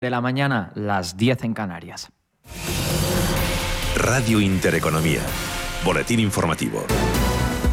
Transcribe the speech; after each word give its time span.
de 0.00 0.08
la 0.08 0.22
mañana, 0.22 0.72
las 0.74 1.18
10 1.18 1.44
en 1.44 1.52
Canarias. 1.52 2.10
Radio 3.96 4.40
Intereconomía. 4.40 5.20
Boletín 5.84 6.20
informativo. 6.20 6.86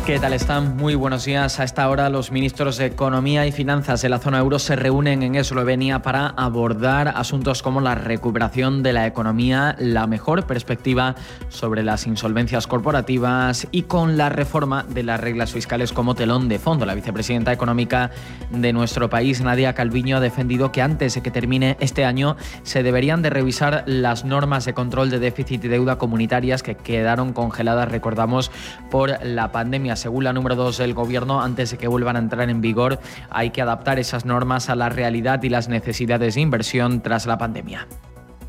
¿Qué 0.08 0.20
tal 0.20 0.32
están? 0.32 0.78
Muy 0.78 0.96
buenos 0.96 1.26
días. 1.26 1.60
A 1.60 1.66
esta 1.66 1.90
hora 1.90 2.10
los 2.10 2.32
ministros 2.32 2.78
de 2.78 2.86
Economía 2.86 3.46
y 3.46 3.52
Finanzas 3.52 4.02
de 4.02 4.08
la 4.08 4.20
zona 4.20 4.40
euro 4.40 4.58
se 4.58 4.78
reúnen 4.78 5.22
en 5.22 5.36
Eslovenia 5.36 6.02
para 6.02 6.28
abordar 6.28 7.10
asuntos 7.10 7.62
como 7.62 7.82
la 7.82 7.94
recuperación 7.94 8.84
de 8.84 8.94
la 8.94 9.06
economía, 9.06 9.76
la 9.80 10.08
mejor 10.08 10.48
perspectiva 10.48 11.16
sobre 11.50 11.84
las 11.84 12.08
insolvencias 12.08 12.68
corporativas 12.68 13.68
y 13.72 13.82
con 13.82 14.16
la 14.16 14.30
reforma 14.30 14.86
de 14.88 15.04
las 15.04 15.20
reglas 15.20 15.52
fiscales 15.52 15.92
como 15.92 16.16
telón 16.16 16.48
de 16.48 16.58
fondo. 16.58 16.86
La 16.86 16.96
vicepresidenta 16.96 17.52
económica 17.52 18.10
de 18.50 18.72
nuestro 18.72 19.10
país, 19.10 19.42
Nadia 19.42 19.74
Calviño, 19.74 20.16
ha 20.16 20.22
defendido 20.22 20.72
que 20.72 20.82
antes 20.82 21.16
de 21.16 21.22
que 21.22 21.32
termine 21.32 21.76
este 21.82 22.06
año 22.06 22.38
se 22.64 22.82
deberían 22.82 23.22
de 23.22 23.30
revisar 23.30 23.84
las 23.88 24.24
normas 24.24 24.64
de 24.64 24.74
control 24.74 25.10
de 25.10 25.20
déficit 25.20 25.66
y 25.66 25.68
deuda 25.68 25.98
comunitarias 25.98 26.64
que 26.64 26.76
quedaron 26.76 27.34
congeladas, 27.34 27.92
recordamos, 27.92 28.52
por 28.90 29.22
la 29.22 29.52
pandemia 29.52 29.97
según 29.98 30.24
la 30.24 30.34
número 30.34 30.56
2 30.56 30.78
del 30.78 30.94
Gobierno, 30.94 31.42
antes 31.42 31.72
de 31.72 31.78
que 31.78 31.88
vuelvan 31.88 32.16
a 32.16 32.20
entrar 32.20 32.50
en 32.50 32.62
vigor, 32.62 33.00
hay 33.30 33.50
que 33.50 33.62
adaptar 33.62 34.00
esas 34.00 34.26
normas 34.26 34.70
a 34.70 34.76
la 34.76 34.90
realidad 34.90 35.44
y 35.44 35.50
las 35.50 35.68
necesidades 35.68 36.36
de 36.36 36.42
inversión 36.42 37.02
tras 37.02 37.26
la 37.26 37.38
pandemia. 37.38 37.88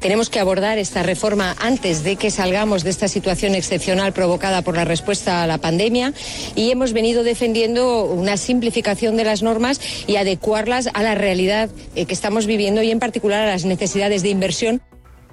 Tenemos 0.00 0.30
que 0.30 0.38
abordar 0.38 0.78
esta 0.78 1.02
reforma 1.02 1.56
antes 1.58 2.04
de 2.04 2.14
que 2.14 2.30
salgamos 2.30 2.84
de 2.84 2.90
esta 2.90 3.08
situación 3.08 3.56
excepcional 3.56 4.12
provocada 4.12 4.62
por 4.62 4.76
la 4.76 4.84
respuesta 4.84 5.42
a 5.42 5.46
la 5.48 5.58
pandemia 5.58 6.12
y 6.54 6.70
hemos 6.70 6.92
venido 6.92 7.24
defendiendo 7.24 8.04
una 8.04 8.36
simplificación 8.36 9.16
de 9.16 9.24
las 9.24 9.42
normas 9.42 9.80
y 10.06 10.16
adecuarlas 10.16 10.88
a 10.94 11.02
la 11.02 11.16
realidad 11.16 11.68
eh, 11.96 12.06
que 12.06 12.14
estamos 12.14 12.46
viviendo 12.46 12.80
y 12.82 12.92
en 12.92 13.00
particular 13.00 13.42
a 13.42 13.50
las 13.50 13.64
necesidades 13.64 14.22
de 14.22 14.28
inversión. 14.28 14.80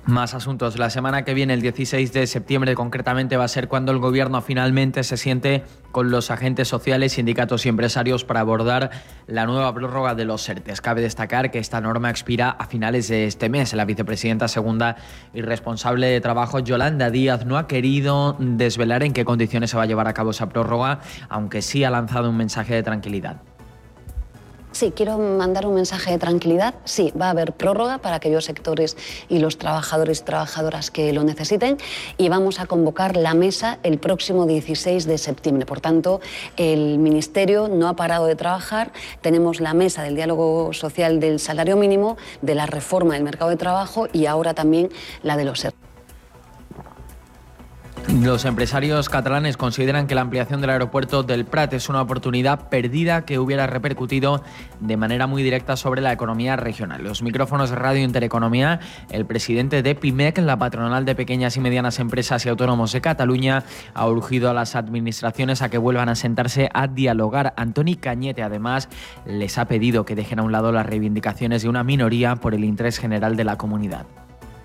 Más 0.08 0.36
asuntos. 0.36 0.78
La 0.78 0.92
semana 0.92 1.26
que 1.26 1.34
viene, 1.34 1.56
el 1.56 1.62
16 1.62 2.14
de 2.14 2.28
septiembre 2.28 2.76
concretamente, 2.76 3.38
va 3.38 3.46
a 3.46 3.48
ser 3.48 3.68
cuando 3.68 3.92
el 3.92 3.98
Gobierno 3.98 4.40
finalmente 4.44 5.04
se 5.04 5.18
siente 5.18 5.64
con 5.92 6.12
los 6.12 6.30
agentes 6.30 6.68
sociales, 6.68 7.14
sindicatos 7.14 7.66
y 7.66 7.70
empresarios 7.70 8.24
para 8.24 8.42
abordar 8.42 8.92
la 9.26 9.48
nueva 9.48 9.74
prórroga 9.74 10.14
de 10.14 10.26
los 10.26 10.48
ERTES. 10.48 10.80
Cabe 10.80 11.02
destacar 11.02 11.50
que 11.50 11.58
esta 11.58 11.82
norma 11.82 12.12
expira 12.12 12.52
a 12.52 12.68
finales 12.68 13.08
de 13.08 13.26
este 13.26 13.50
mes. 13.50 13.74
La 13.74 13.86
vicepresidenta 13.86 14.48
segunda 14.48 14.96
y 15.34 15.42
responsable 15.42 16.06
de 16.06 16.22
trabajo, 16.22 16.60
Yolanda 16.60 17.10
Díaz, 17.10 17.48
no 17.48 17.58
ha 17.58 17.66
querido 17.66 18.36
desvelar 18.38 19.02
en 19.02 19.12
qué 19.12 19.26
condiciones 19.26 19.72
se 19.72 19.78
va 19.78 19.84
a 19.84 19.88
llevar 19.88 20.08
a 20.08 20.14
cabo 20.14 20.30
esa 20.30 20.50
prórroga, 20.50 21.00
aunque 21.30 21.64
sí 21.64 21.84
ha 21.84 21.90
lanzado 21.90 22.30
un 22.30 22.38
mensaje 22.38 22.76
de 22.76 22.84
tranquilidad. 22.84 23.38
Sí, 24.76 24.92
quiero 24.94 25.18
mandar 25.18 25.66
un 25.68 25.76
mensaje 25.76 26.12
de 26.12 26.18
tranquilidad. 26.18 26.76
Sí, 26.84 27.14
va 27.20 27.28
a 27.28 27.30
haber 27.30 27.54
prórroga 27.54 28.00
para 28.00 28.18
aquellos 28.18 28.44
sectores 28.44 28.98
y 29.30 29.40
los 29.40 29.58
trabajadores 29.58 30.20
y 30.20 30.24
trabajadoras 30.26 30.92
que 30.92 31.14
lo 31.14 31.24
necesiten 31.24 31.78
y 32.18 32.28
vamos 32.28 32.60
a 32.60 32.66
convocar 32.66 33.16
la 33.16 33.34
mesa 33.36 33.80
el 33.84 34.00
próximo 34.00 34.46
16 34.46 35.06
de 35.06 35.18
septiembre. 35.18 35.66
Por 35.66 35.80
tanto, 35.80 36.20
el 36.58 37.00
Ministerio 37.00 37.70
no 37.70 37.88
ha 37.88 37.96
parado 37.96 38.26
de 38.26 38.36
trabajar. 38.36 38.92
Tenemos 39.22 39.62
la 39.62 39.74
mesa 39.74 40.04
del 40.04 40.18
diálogo 40.18 40.74
social 40.74 41.22
del 41.22 41.40
salario 41.40 41.78
mínimo, 41.78 42.18
de 42.42 42.56
la 42.56 42.66
reforma 42.66 43.14
del 43.14 43.24
mercado 43.24 43.52
de 43.52 43.56
trabajo 43.56 44.10
y 44.12 44.26
ahora 44.26 44.56
también 44.56 44.90
la 45.24 45.38
de 45.38 45.46
los 45.46 45.64
los 48.24 48.46
empresarios 48.46 49.10
catalanes 49.10 49.58
consideran 49.58 50.08
que 50.08 50.16
la 50.16 50.22
ampliación 50.22 50.62
del 50.62 50.70
aeropuerto 50.70 51.24
del 51.24 51.44
Prat 51.44 51.74
es 51.74 51.90
una 51.90 52.02
oportunidad 52.02 52.70
perdida 52.70 53.26
que 53.26 53.40
hubiera 53.40 53.68
repercutido 53.68 54.42
de 54.80 54.96
manera 54.96 55.28
muy 55.28 55.44
directa 55.44 55.76
sobre 55.76 56.02
la 56.02 56.14
economía 56.14 56.56
regional. 56.56 57.04
Los 57.04 57.22
micrófonos 57.22 57.72
de 57.72 57.76
Radio 57.76 58.04
Intereconomía, 58.04 58.80
el 59.12 59.26
presidente 59.26 59.84
de 59.84 59.96
PIMEC, 59.96 60.38
la 60.40 60.58
patronal 60.58 61.04
de 61.04 61.16
pequeñas 61.16 61.58
y 61.58 61.60
medianas 61.60 62.00
empresas 62.00 62.46
y 62.46 62.50
autónomos 62.50 62.94
de 62.94 63.02
Cataluña, 63.02 63.64
ha 63.94 64.08
urgido 64.08 64.50
a 64.50 64.54
las 64.54 64.76
administraciones 64.76 65.62
a 65.62 65.70
que 65.70 65.78
vuelvan 65.78 66.08
a 66.08 66.16
sentarse 66.16 66.70
a 66.74 66.88
dialogar. 66.88 67.54
Antoni 67.58 67.96
Cañete, 67.96 68.44
además, 68.44 68.88
les 69.26 69.58
ha 69.58 69.66
pedido 69.66 70.06
que 70.06 70.16
dejen 70.16 70.40
a 70.40 70.44
un 70.44 70.54
lado 70.54 70.72
las 70.72 70.86
reivindicaciones 70.86 71.64
de 71.64 71.70
una 71.70 71.84
minoría 71.84 72.38
por 72.38 72.54
el 72.54 72.64
interés 72.64 72.98
general 72.98 73.36
de 73.36 73.44
la 73.44 73.58
comunidad 73.58 74.06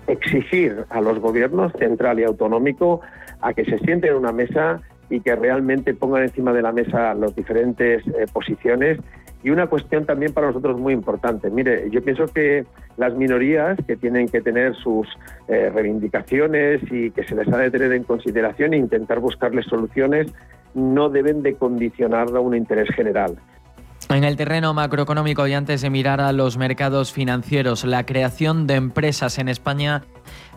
exigir 0.07 0.85
a 0.89 0.99
los 0.99 1.19
gobiernos 1.19 1.71
central 1.79 2.19
y 2.19 2.23
autonómico 2.23 3.01
a 3.41 3.53
que 3.53 3.65
se 3.65 3.77
sienten 3.79 4.11
en 4.11 4.17
una 4.17 4.31
mesa 4.31 4.81
y 5.09 5.19
que 5.19 5.35
realmente 5.35 5.93
pongan 5.93 6.23
encima 6.23 6.53
de 6.53 6.61
la 6.61 6.71
mesa 6.71 7.13
las 7.13 7.35
diferentes 7.35 8.05
eh, 8.07 8.25
posiciones. 8.31 8.97
Y 9.43 9.49
una 9.49 9.67
cuestión 9.67 10.05
también 10.05 10.33
para 10.33 10.47
nosotros 10.47 10.79
muy 10.79 10.93
importante. 10.93 11.49
Mire, 11.49 11.89
yo 11.89 12.01
pienso 12.03 12.25
que 12.25 12.65
las 12.97 13.13
minorías 13.15 13.77
que 13.87 13.97
tienen 13.97 14.27
que 14.27 14.41
tener 14.41 14.75
sus 14.75 15.07
eh, 15.47 15.71
reivindicaciones 15.73 16.81
y 16.91 17.09
que 17.11 17.23
se 17.23 17.35
les 17.35 17.47
ha 17.51 17.57
de 17.57 17.71
tener 17.71 17.91
en 17.91 18.03
consideración 18.03 18.73
e 18.73 18.77
intentar 18.77 19.19
buscarles 19.19 19.65
soluciones 19.65 20.31
no 20.75 21.09
deben 21.09 21.41
de 21.41 21.55
condicionar 21.55 22.27
a 22.29 22.39
un 22.39 22.55
interés 22.55 22.87
general. 22.95 23.35
En 24.09 24.23
el 24.23 24.35
terreno 24.35 24.73
macroeconómico 24.73 25.47
y 25.47 25.53
antes 25.53 25.81
de 25.81 25.89
mirar 25.89 26.19
a 26.21 26.33
los 26.33 26.57
mercados 26.57 27.13
financieros, 27.13 27.85
la 27.85 28.05
creación 28.05 28.67
de 28.67 28.75
empresas 28.75 29.39
en 29.39 29.47
España 29.47 30.03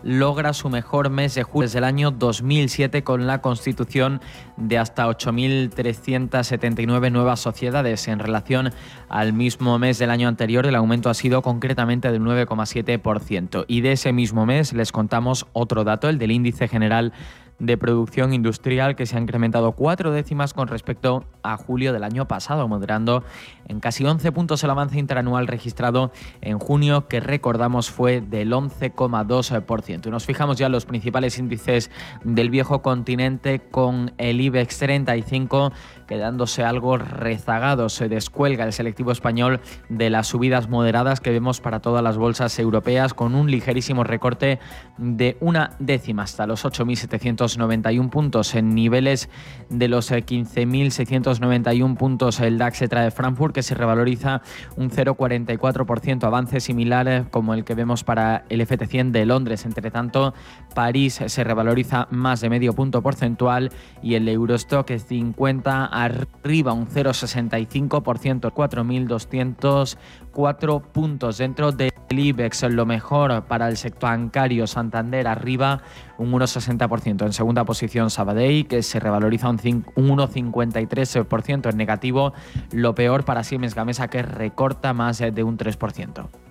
logra 0.05 0.53
su 0.53 0.69
mejor 0.69 1.09
mes 1.09 1.35
de 1.35 1.43
julio 1.43 1.65
desde 1.65 1.79
el 1.79 1.83
año 1.83 2.11
2007 2.11 3.03
con 3.03 3.25
la 3.25 3.41
constitución 3.41 4.21
de 4.55 4.77
hasta 4.77 5.07
8.379 5.07 7.11
nuevas 7.11 7.39
sociedades. 7.39 8.07
En 8.07 8.19
relación 8.19 8.71
al 9.09 9.33
mismo 9.33 9.79
mes 9.79 9.97
del 9.97 10.11
año 10.11 10.27
anterior, 10.27 10.67
el 10.67 10.75
aumento 10.75 11.09
ha 11.09 11.15
sido 11.15 11.41
concretamente 11.41 12.11
del 12.11 12.21
9,7%. 12.21 13.65
Y 13.67 13.81
de 13.81 13.93
ese 13.93 14.13
mismo 14.13 14.45
mes 14.45 14.73
les 14.73 14.91
contamos 14.91 15.47
otro 15.53 15.83
dato, 15.83 16.07
el 16.07 16.19
del 16.19 16.31
índice 16.31 16.67
general 16.67 17.11
de 17.59 17.77
producción 17.77 18.33
industrial 18.33 18.95
que 18.95 19.05
se 19.05 19.17
ha 19.17 19.19
incrementado 19.19 19.71
cuatro 19.73 20.11
décimas 20.11 20.53
con 20.53 20.67
respecto 20.67 21.25
a 21.41 21.57
julio 21.57 21.93
del 21.93 22.03
año 22.03 22.27
pasado, 22.27 22.67
moderando 22.67 23.23
en 23.67 23.79
casi 23.79 24.05
11 24.05 24.31
puntos 24.31 24.63
el 24.63 24.69
avance 24.69 24.99
interanual 24.99 25.47
registrado 25.47 26.11
en 26.41 26.59
junio, 26.59 27.07
que 27.07 27.19
recordamos 27.19 27.89
fue 27.89 28.21
del 28.21 28.51
11,2%. 28.51 30.07
Y 30.07 30.09
nos 30.09 30.25
fijamos 30.25 30.57
ya 30.57 30.65
en 30.65 30.71
los 30.71 30.85
principales 30.85 31.37
índices 31.37 31.91
del 32.23 32.49
viejo 32.49 32.81
continente 32.81 33.59
con 33.59 34.13
el 34.17 34.41
IBEX 34.41 34.79
35 34.79 35.71
quedándose 36.07 36.63
algo 36.63 36.97
rezagado. 36.97 37.89
Se 37.89 38.09
descuelga 38.09 38.65
el 38.65 38.73
selectivo 38.73 39.11
español 39.11 39.59
de 39.89 40.09
las 40.09 40.27
subidas 40.27 40.69
moderadas 40.69 41.19
que 41.19 41.31
vemos 41.31 41.61
para 41.61 41.79
todas 41.79 42.03
las 42.03 42.17
bolsas 42.17 42.57
europeas, 42.59 43.13
con 43.13 43.35
un 43.35 43.49
ligerísimo 43.49 44.03
recorte 44.03 44.59
de 44.97 45.37
una 45.39 45.71
décima 45.79 46.23
hasta 46.23 46.47
los 46.47 46.65
8.791 46.65 48.09
puntos 48.09 48.55
en 48.55 48.75
niveles 48.75 49.29
de 49.69 49.87
los 49.87 50.11
15.691 50.11 51.91
eh, 51.91 51.95
puntos 51.95 52.39
el 52.39 52.57
DAX 52.57 52.79
de 52.79 53.11
Frankfurt, 53.11 53.53
que 53.53 53.63
se 53.63 53.75
revaloriza 53.75 54.41
un 54.75 54.89
0,44%, 54.89 56.23
avance 56.23 56.59
similar 56.59 57.29
como 57.29 57.53
el 57.53 57.63
que 57.63 57.75
vemos 57.75 58.03
para 58.03 58.45
el 58.49 58.61
FT100 58.61 59.11
de 59.11 59.25
Londres. 59.25 59.65
Entre 59.65 59.91
tanto, 59.91 60.33
París 60.73 61.21
se 61.25 61.43
revaloriza 61.43 62.07
más 62.11 62.41
de 62.41 62.49
medio 62.49 62.73
punto 62.73 63.01
porcentual 63.01 63.71
y 64.01 64.15
el 64.15 64.27
Eurostock 64.27 64.91
50 64.91 65.89
arriba 65.95 66.73
un 66.73 66.87
0,65%, 66.87 68.51
4.204 68.51 70.81
puntos 70.81 71.37
dentro 71.37 71.71
del 71.71 71.91
IBEX, 72.09 72.63
lo 72.63 72.85
mejor 72.85 73.45
para 73.45 73.69
el 73.69 73.77
sector 73.77 74.09
bancario 74.09 74.67
Santander 74.67 75.25
arriba 75.27 75.81
un 76.17 76.31
1,60%. 76.31 77.25
En 77.25 77.33
segunda 77.33 77.65
posición 77.65 78.09
Sabadell, 78.09 78.67
que 78.67 78.81
se 78.83 78.99
revaloriza 78.99 79.49
un 79.49 79.57
1,53% 79.57 81.69
en 81.69 81.77
negativo. 81.77 82.33
Lo 82.71 82.93
peor 82.93 83.23
para 83.25 83.43
Siemens 83.43 83.73
Gamesa, 83.73 84.09
que 84.09 84.21
recorta 84.21 84.93
más 84.93 85.17
de 85.19 85.43
un 85.43 85.57
3%. 85.57 86.44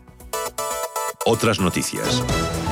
Otras 1.26 1.58
noticias. 1.58 2.22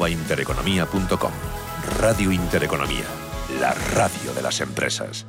intereconomía.com. 0.09 1.31
Radio 1.99 2.31
Intereconomía, 2.31 3.05
la 3.59 3.73
radio 3.93 4.33
de 4.33 4.41
las 4.41 4.61
empresas. 4.61 5.25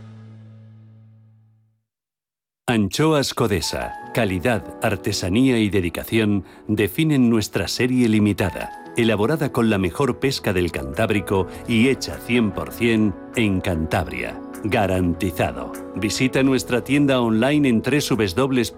Anchoas 2.69 3.33
Codesa, 3.33 3.95
calidad, 4.13 4.77
artesanía 4.83 5.59
y 5.59 5.71
dedicación 5.71 6.45
definen 6.67 7.31
nuestra 7.31 7.69
serie 7.69 8.09
limitada 8.09 8.83
elaborada 8.97 9.53
con 9.53 9.71
la 9.71 9.79
mejor 9.79 10.19
pesca 10.19 10.53
del 10.53 10.73
Cantábrico 10.73 11.47
y 11.69 11.89
hecha 11.89 12.19
100% 12.19 13.15
en 13.37 13.61
Cantabria. 13.61 14.41
Garantizado. 14.65 15.71
Visita 15.95 16.43
nuestra 16.43 16.83
tienda 16.83 17.21
online 17.21 17.69
en 17.69 17.83
www.codesa.es. 17.83 18.77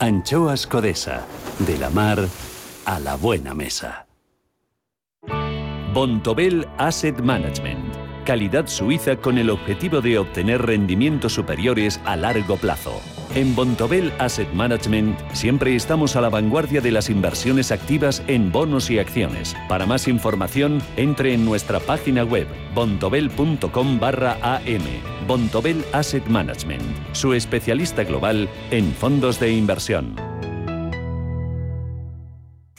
Anchoas 0.00 0.64
Codesa. 0.64 1.26
De 1.66 1.76
la 1.76 1.90
mar 1.90 2.20
a 2.84 3.00
la 3.00 3.16
buena 3.16 3.52
mesa. 3.52 4.06
Bontobel 5.92 6.68
Asset 6.78 7.18
Management. 7.20 8.24
Calidad 8.24 8.68
suiza 8.68 9.16
con 9.16 9.38
el 9.38 9.50
objetivo 9.50 10.00
de 10.00 10.18
obtener 10.18 10.62
rendimientos 10.62 11.32
superiores 11.32 12.00
a 12.04 12.14
largo 12.14 12.56
plazo. 12.58 13.00
En 13.34 13.54
Bontobel 13.54 14.12
Asset 14.18 14.50
Management 14.54 15.18
siempre 15.32 15.76
estamos 15.76 16.16
a 16.16 16.20
la 16.20 16.30
vanguardia 16.30 16.80
de 16.80 16.90
las 16.90 17.10
inversiones 17.10 17.70
activas 17.70 18.22
en 18.26 18.50
bonos 18.50 18.90
y 18.90 18.98
acciones. 18.98 19.54
Para 19.68 19.86
más 19.86 20.08
información, 20.08 20.80
entre 20.96 21.34
en 21.34 21.44
nuestra 21.44 21.78
página 21.78 22.24
web 22.24 22.46
bontobel.com 22.74 24.00
barra 24.00 24.38
am. 24.42 24.82
Bontobel 25.26 25.84
Asset 25.92 26.26
Management, 26.26 26.82
su 27.12 27.34
especialista 27.34 28.02
global 28.04 28.48
en 28.70 28.92
fondos 28.94 29.38
de 29.38 29.52
inversión. 29.52 30.16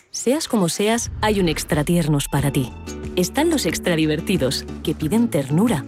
Seas 0.10 0.48
como 0.48 0.68
seas, 0.68 1.12
hay 1.22 1.40
un 1.40 1.48
extra 1.48 1.84
tiernos 1.84 2.28
para 2.28 2.52
ti. 2.52 2.74
Están 3.16 3.52
los 3.52 3.66
extra 3.66 3.96
divertidos, 3.96 4.66
que 4.84 4.96
piden 4.96 5.30
ternura 5.30 5.86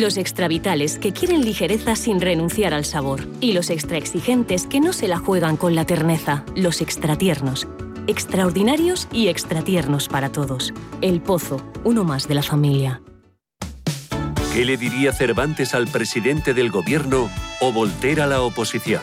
los 0.00 0.16
extravitales 0.16 0.98
que 0.98 1.12
quieren 1.12 1.42
ligereza 1.42 1.96
sin 1.96 2.20
renunciar 2.20 2.74
al 2.74 2.84
sabor. 2.84 3.26
Y 3.40 3.52
los 3.52 3.70
extra 3.70 3.96
exigentes 3.96 4.66
que 4.66 4.80
no 4.80 4.92
se 4.92 5.08
la 5.08 5.18
juegan 5.18 5.56
con 5.56 5.74
la 5.74 5.84
terneza. 5.84 6.44
Los 6.54 6.80
extratiernos. 6.80 7.68
Extraordinarios 8.06 9.08
y 9.12 9.28
extratiernos 9.28 10.08
para 10.08 10.30
todos. 10.30 10.74
El 11.00 11.20
Pozo, 11.22 11.62
uno 11.84 12.04
más 12.04 12.28
de 12.28 12.34
la 12.34 12.42
familia. 12.42 13.00
¿Qué 14.52 14.64
le 14.64 14.76
diría 14.76 15.12
Cervantes 15.12 15.74
al 15.74 15.88
presidente 15.88 16.54
del 16.54 16.70
gobierno 16.70 17.28
o 17.60 17.72
Voltaire 17.72 18.22
a 18.22 18.26
la 18.26 18.42
oposición? 18.42 19.02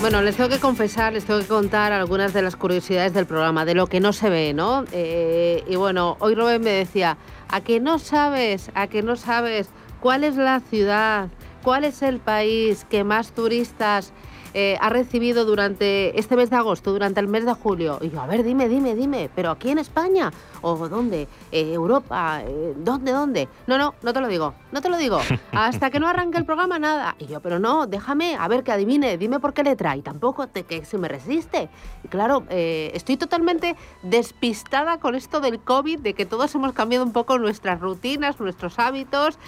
Bueno, 0.00 0.22
les 0.22 0.34
tengo 0.34 0.48
que 0.48 0.58
confesar, 0.58 1.12
les 1.12 1.26
tengo 1.26 1.40
que 1.40 1.46
contar 1.46 1.92
algunas 1.92 2.32
de 2.32 2.40
las 2.40 2.56
curiosidades 2.56 3.12
del 3.12 3.26
programa, 3.26 3.66
de 3.66 3.74
lo 3.74 3.86
que 3.86 4.00
no 4.00 4.14
se 4.14 4.30
ve, 4.30 4.54
¿no? 4.54 4.84
Eh, 4.92 5.62
y 5.68 5.76
bueno, 5.76 6.16
hoy 6.20 6.34
Rubén 6.34 6.62
me 6.62 6.70
decía, 6.70 7.18
¿a 7.50 7.60
que 7.60 7.80
no 7.80 7.98
sabes, 7.98 8.70
a 8.74 8.86
que 8.86 9.02
no 9.02 9.16
sabes 9.16 9.68
cuál 10.00 10.24
es 10.24 10.36
la 10.36 10.60
ciudad, 10.60 11.28
cuál 11.62 11.84
es 11.84 12.00
el 12.00 12.18
país 12.18 12.86
que 12.88 13.04
más 13.04 13.32
turistas 13.32 14.14
eh, 14.52 14.76
ha 14.80 14.90
recibido 14.90 15.44
durante 15.44 16.18
este 16.18 16.34
mes 16.34 16.50
de 16.50 16.56
agosto, 16.56 16.92
durante 16.92 17.20
el 17.20 17.28
mes 17.28 17.46
de 17.46 17.52
julio? 17.54 17.98
Y 18.00 18.10
yo, 18.10 18.20
a 18.20 18.26
ver, 18.26 18.42
dime, 18.42 18.68
dime, 18.68 18.96
dime, 18.96 19.30
¿pero 19.34 19.50
aquí 19.50 19.70
en 19.70 19.78
España? 19.78 20.32
¿O 20.62 20.88
dónde? 20.88 21.28
Eh, 21.52 21.72
¿Europa? 21.72 22.42
Eh, 22.44 22.74
¿Dónde, 22.76 23.12
dónde? 23.12 23.48
No, 23.66 23.78
no, 23.78 23.94
no 24.02 24.12
te 24.12 24.20
lo 24.20 24.28
digo, 24.28 24.54
no 24.72 24.82
te 24.82 24.88
lo 24.88 24.98
digo. 24.98 25.20
Hasta 25.52 25.90
que 25.90 26.00
no 26.00 26.08
arranque 26.08 26.38
el 26.38 26.44
programa, 26.44 26.78
nada. 26.78 27.14
Y 27.18 27.26
yo, 27.26 27.40
pero 27.40 27.58
no, 27.60 27.86
déjame, 27.86 28.36
a 28.36 28.48
ver 28.48 28.64
que 28.64 28.72
adivine, 28.72 29.16
dime 29.16 29.38
por 29.38 29.54
qué 29.54 29.62
letra. 29.62 29.96
Y 29.96 30.02
tampoco 30.02 30.48
te, 30.48 30.64
que 30.64 30.84
se 30.84 30.98
me 30.98 31.08
resiste. 31.08 31.70
Y 32.02 32.08
claro, 32.08 32.42
eh, 32.50 32.90
estoy 32.94 33.16
totalmente 33.16 33.76
despistada 34.02 34.98
con 34.98 35.14
esto 35.14 35.40
del 35.40 35.60
COVID, 35.60 36.00
de 36.00 36.14
que 36.14 36.26
todos 36.26 36.54
hemos 36.54 36.72
cambiado 36.72 37.04
un 37.04 37.12
poco 37.12 37.38
nuestras 37.38 37.80
rutinas, 37.80 38.40
nuestros 38.40 38.78
hábitos. 38.78 39.38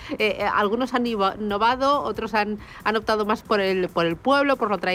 algunos 0.54 0.94
han 0.94 1.06
innovado, 1.06 2.02
otros 2.02 2.34
han, 2.34 2.58
han 2.84 2.96
optado 2.96 3.26
más 3.26 3.43
por 3.43 3.60
el, 3.60 3.88
por 3.88 4.06
el 4.06 4.16
pueblo, 4.16 4.56
por 4.56 4.70
lo 4.70 4.78
tradicional. 4.78 4.91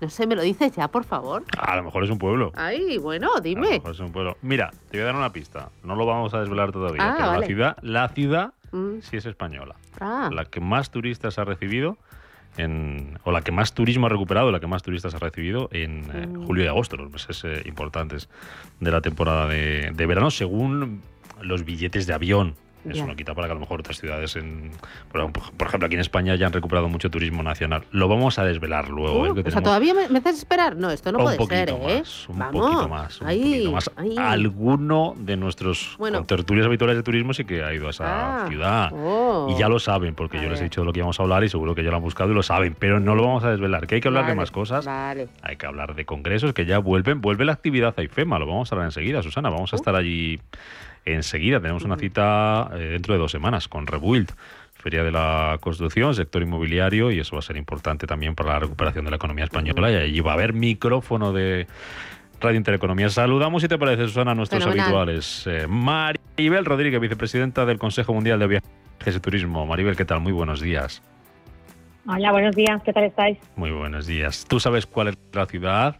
No 0.00 0.08
sé, 0.08 0.26
¿me 0.26 0.34
lo 0.34 0.42
dices 0.42 0.72
ya, 0.74 0.88
por 0.88 1.04
favor? 1.04 1.44
A 1.58 1.76
lo 1.76 1.82
mejor 1.82 2.04
es 2.04 2.10
un 2.10 2.18
pueblo. 2.18 2.52
Ay, 2.54 2.98
bueno, 2.98 3.28
dime. 3.42 3.66
A 3.66 3.70
lo 3.70 3.76
mejor 3.76 3.90
es 3.92 4.00
un 4.00 4.12
pueblo. 4.12 4.36
Mira, 4.42 4.70
te 4.90 5.00
voy 5.00 5.08
a 5.08 5.12
una 5.12 5.32
pista. 5.32 5.70
No 5.82 5.96
lo 5.96 6.06
vamos 6.06 6.34
a 6.34 6.40
desvelar 6.40 6.72
todavía. 6.72 7.02
Ah, 7.02 7.14
pero 7.16 7.40
la 7.40 7.46
ciudad, 7.46 7.76
la 7.82 8.08
ciudad 8.08 8.54
mm. 8.72 9.00
sí 9.00 9.16
es 9.16 9.26
española. 9.26 9.76
Ah. 10.00 10.30
La 10.32 10.44
que 10.44 10.60
más 10.60 10.90
turistas 10.90 11.38
ha 11.38 11.44
recibido 11.44 11.98
en, 12.56 13.18
o 13.24 13.32
la 13.32 13.42
que 13.42 13.52
más 13.52 13.72
turismo 13.72 14.06
ha 14.06 14.08
recuperado, 14.08 14.50
la 14.50 14.60
que 14.60 14.66
más 14.66 14.82
turistas 14.82 15.14
ha 15.14 15.18
recibido 15.18 15.68
en 15.72 16.04
eh, 16.12 16.26
mm. 16.26 16.46
julio 16.46 16.64
y 16.64 16.66
agosto, 16.68 16.96
los 16.96 17.10
meses 17.10 17.42
eh, 17.44 17.62
importantes 17.66 18.28
de 18.80 18.90
la 18.90 19.00
temporada 19.00 19.48
de, 19.48 19.90
de, 19.94 20.06
verano, 20.06 20.30
según 20.30 21.02
los 21.40 21.64
billetes 21.64 22.06
de 22.06 22.14
avión 22.14 22.54
eso 22.88 23.06
no 23.06 23.16
quita 23.16 23.34
para 23.34 23.46
que 23.48 23.52
a 23.52 23.54
lo 23.54 23.60
mejor 23.60 23.80
otras 23.80 23.98
ciudades, 23.98 24.36
en, 24.36 24.70
por, 25.10 25.68
ejemplo, 25.68 25.86
aquí 25.86 25.94
en 25.94 26.00
España 26.00 26.34
ya 26.34 26.46
han 26.46 26.52
recuperado 26.52 26.88
mucho 26.88 27.10
turismo 27.10 27.42
nacional. 27.42 27.84
Lo 27.90 28.08
vamos 28.08 28.38
a 28.38 28.44
desvelar 28.44 28.88
luego. 28.88 29.26
¿eh? 29.26 29.44
o 29.46 29.50
sea, 29.50 29.62
¿todavía 29.62 29.94
me, 29.94 30.18
haces 30.18 30.38
esperar? 30.38 30.76
No, 30.76 30.90
esto 30.90 31.12
no 31.12 31.18
puede 31.18 31.44
ser, 31.46 31.70
¿eh? 31.70 32.02
un 32.28 32.38
poquito 32.50 32.88
más, 32.88 33.20
un 33.20 33.28
poquito 33.28 33.72
más. 33.72 33.90
Alguno 34.18 35.14
de 35.16 35.36
nuestros 35.36 35.96
tertulios 36.26 36.66
habituales 36.66 36.96
de 36.96 37.02
turismo 37.02 37.34
sí 37.34 37.44
que 37.44 37.62
ha 37.62 37.72
ido 37.72 37.86
a 37.86 37.90
esa 37.90 38.44
ah, 38.44 38.48
ciudad. 38.48 38.90
Oh. 38.92 39.48
Y 39.50 39.58
ya 39.58 39.68
lo 39.68 39.78
saben, 39.78 40.14
porque 40.14 40.40
yo 40.40 40.48
les 40.48 40.60
he 40.60 40.64
dicho 40.64 40.80
de 40.80 40.86
lo 40.86 40.92
que 40.92 41.00
íbamos 41.00 41.18
a 41.20 41.22
hablar 41.22 41.44
y 41.44 41.48
seguro 41.48 41.74
que 41.74 41.84
ya 41.84 41.90
lo 41.90 41.96
han 41.96 42.02
buscado 42.02 42.30
y 42.32 42.34
lo 42.34 42.42
saben. 42.42 42.74
Pero 42.78 43.00
no 43.00 43.14
lo 43.14 43.22
vamos 43.22 43.44
a 43.44 43.50
desvelar, 43.50 43.86
que 43.86 43.96
hay 43.96 44.00
que 44.00 44.08
hablar 44.08 44.26
de 44.26 44.34
más 44.34 44.50
cosas. 44.50 44.86
Hay 44.86 45.56
que 45.56 45.66
hablar 45.66 45.94
de 45.94 46.04
congresos 46.04 46.52
que 46.52 46.66
ya 46.66 46.78
vuelven. 46.78 47.20
Vuelve 47.20 47.44
la 47.44 47.52
actividad 47.52 47.94
a 47.96 48.02
IFEMA, 48.02 48.38
lo 48.38 48.46
vamos 48.46 48.70
a 48.72 48.74
hablar 48.74 48.86
enseguida, 48.86 49.22
Susana. 49.22 49.50
Vamos 49.50 49.72
a 49.72 49.76
uh. 49.76 49.78
estar 49.78 49.94
allí 49.94 50.40
enseguida. 51.04 51.60
Tenemos 51.60 51.84
una 51.84 51.96
cita 51.96 52.70
eh, 52.74 52.90
dentro 52.92 53.14
de 53.14 53.20
dos 53.20 53.30
semanas 53.30 53.68
con 53.68 53.86
Rebuild. 53.86 54.30
Feria 54.74 55.04
de 55.04 55.12
la 55.12 55.58
Construcción, 55.60 56.12
sector 56.12 56.42
inmobiliario, 56.42 57.12
y 57.12 57.20
eso 57.20 57.36
va 57.36 57.38
a 57.38 57.42
ser 57.42 57.56
importante 57.56 58.04
también 58.08 58.34
para 58.34 58.54
la 58.54 58.58
recuperación 58.58 59.04
de 59.04 59.12
la 59.12 59.16
economía 59.16 59.44
española. 59.44 59.92
Y 59.92 59.94
allí 59.94 60.20
va 60.20 60.32
a 60.32 60.34
haber 60.34 60.54
micrófono 60.54 61.32
de 61.32 61.68
Radio 62.40 62.58
Intereconomía. 62.58 63.08
Saludamos, 63.08 63.62
si 63.62 63.68
te 63.68 63.78
parece, 63.78 64.08
Susana, 64.08 64.32
a 64.32 64.34
nuestros 64.34 64.66
habituales. 64.66 65.46
Eh, 65.46 65.66
Maribel 65.68 66.64
Rodríguez, 66.64 67.00
vicepresidenta 67.00 67.64
del 67.64 67.78
Consejo 67.78 68.12
Mundial 68.12 68.40
de 68.40 68.46
Viajes 68.48 69.16
y 69.16 69.20
Turismo. 69.20 69.64
Maribel, 69.66 69.96
¿qué 69.96 70.04
tal? 70.04 70.18
Muy 70.18 70.32
buenos 70.32 70.60
días. 70.60 71.00
Hola, 72.08 72.32
buenos 72.32 72.56
días. 72.56 72.82
¿Qué 72.82 72.92
tal 72.92 73.04
estáis? 73.04 73.38
Muy 73.54 73.70
buenos 73.70 74.08
días. 74.08 74.44
¿Tú 74.48 74.58
sabes 74.58 74.86
cuál 74.86 75.08
es 75.08 75.18
la 75.32 75.46
ciudad? 75.46 75.96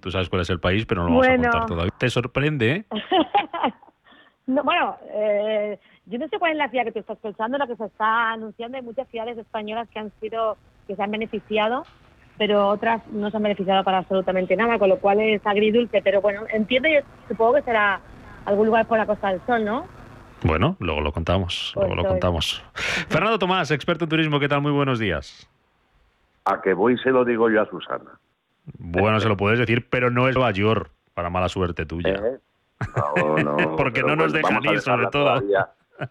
Tú 0.00 0.10
sabes 0.10 0.30
cuál 0.30 0.42
es 0.42 0.50
el 0.50 0.60
país, 0.60 0.86
pero 0.86 1.02
no 1.02 1.08
lo 1.08 1.20
vamos 1.20 1.28
a 1.28 1.36
contar 1.36 1.66
todavía. 1.66 1.92
¿Te 1.98 2.08
sorprende? 2.08 2.86
No, 4.46 4.62
bueno, 4.62 4.96
eh, 5.12 5.78
yo 6.06 6.18
no 6.18 6.28
sé 6.28 6.38
cuál 6.38 6.52
es 6.52 6.58
la 6.58 6.68
ciudad 6.68 6.84
que 6.84 6.92
tú 6.92 6.98
estás 6.98 7.18
pensando, 7.18 7.58
la 7.58 7.66
que 7.66 7.76
se 7.76 7.84
está 7.84 8.32
anunciando. 8.32 8.76
Hay 8.76 8.82
muchas 8.82 9.08
ciudades 9.08 9.38
españolas 9.38 9.88
que 9.88 9.98
han 9.98 10.12
sido, 10.20 10.56
que 10.86 10.96
se 10.96 11.02
han 11.02 11.10
beneficiado 11.10 11.84
pero 12.38 12.68
otras 12.68 13.06
no 13.08 13.30
se 13.30 13.36
han 13.36 13.42
beneficiado 13.42 13.84
para 13.84 13.98
absolutamente 13.98 14.56
nada, 14.56 14.78
con 14.78 14.88
lo 14.88 14.98
cual 14.98 15.20
es 15.20 15.44
agridulce. 15.46 16.02
Pero 16.02 16.20
bueno, 16.20 16.42
entiendo 16.52 16.88
y 16.88 16.98
supongo 17.28 17.54
que 17.54 17.62
será 17.62 18.00
algún 18.44 18.66
lugar 18.66 18.86
por 18.86 18.98
la 18.98 19.06
Costa 19.06 19.28
del 19.28 19.40
Sol, 19.46 19.64
¿no? 19.64 19.86
Bueno, 20.42 20.76
luego 20.78 21.00
lo 21.00 21.12
contamos, 21.12 21.70
pues 21.74 21.86
luego 21.86 22.02
lo 22.02 22.08
contamos. 22.08 22.62
Fernando 23.08 23.38
Tomás, 23.38 23.70
experto 23.70 24.04
en 24.04 24.10
turismo, 24.10 24.40
¿qué 24.40 24.48
tal? 24.48 24.60
Muy 24.60 24.72
buenos 24.72 24.98
días. 24.98 25.48
A 26.44 26.60
que 26.60 26.74
voy 26.74 26.98
se 26.98 27.10
lo 27.10 27.24
digo 27.24 27.48
yo 27.48 27.62
a 27.62 27.66
Susana. 27.66 28.18
Bueno, 28.78 29.20
se 29.20 29.28
lo 29.28 29.36
puedes 29.36 29.58
decir, 29.58 29.88
pero 29.88 30.10
no 30.10 30.28
es 30.28 30.36
mayor 30.36 30.90
para 31.14 31.30
mala 31.30 31.48
suerte 31.48 31.86
tuya. 31.86 32.14
¿Eh? 32.14 32.38
No, 32.96 33.36
no. 33.38 33.56
Porque 33.76 34.02
no 34.02 34.16
nos 34.16 34.32
dejan 34.32 34.64
ir, 34.64 34.80
sobre 34.80 35.06
todo. 35.08 35.42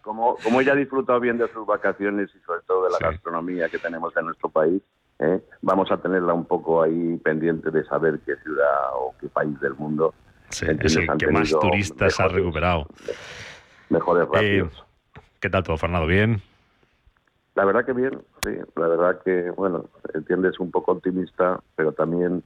Como, 0.02 0.36
como 0.42 0.60
ella 0.60 0.72
ha 0.72 0.76
disfrutado 0.76 1.20
bien 1.20 1.36
de 1.36 1.46
sus 1.48 1.66
vacaciones 1.66 2.30
y 2.34 2.38
sobre 2.40 2.62
todo 2.66 2.84
de 2.84 2.90
la 2.92 3.10
gastronomía 3.10 3.68
que 3.68 3.78
tenemos 3.78 4.16
en 4.16 4.26
nuestro 4.26 4.48
país, 4.48 4.82
¿eh? 5.18 5.40
vamos 5.60 5.90
a 5.92 5.98
tenerla 5.98 6.32
un 6.32 6.46
poco 6.46 6.82
ahí 6.82 7.18
pendiente 7.18 7.70
de 7.70 7.84
saber 7.84 8.18
qué 8.24 8.34
ciudad 8.36 8.94
o 8.94 9.14
qué 9.20 9.28
país 9.28 9.60
del 9.60 9.74
mundo 9.74 10.14
es 10.62 10.96
el 10.96 11.06
que 11.18 11.26
más 11.28 11.50
turistas 11.50 12.20
ha 12.20 12.28
recuperado. 12.28 12.86
Mejores 13.88 14.24
eh, 14.24 14.30
rápidos. 14.32 14.84
¿Qué 15.40 15.50
tal 15.50 15.62
todo, 15.62 15.76
Fernando? 15.76 16.06
¿Bien? 16.06 16.40
La 17.54 17.64
verdad 17.64 17.84
que 17.84 17.92
bien, 17.92 18.20
sí. 18.42 18.50
La 18.76 18.88
verdad 18.88 19.20
que, 19.24 19.50
bueno, 19.50 19.86
entiendes 20.12 20.58
un 20.58 20.70
poco 20.70 20.92
optimista, 20.92 21.60
pero 21.76 21.92
también 21.92 22.42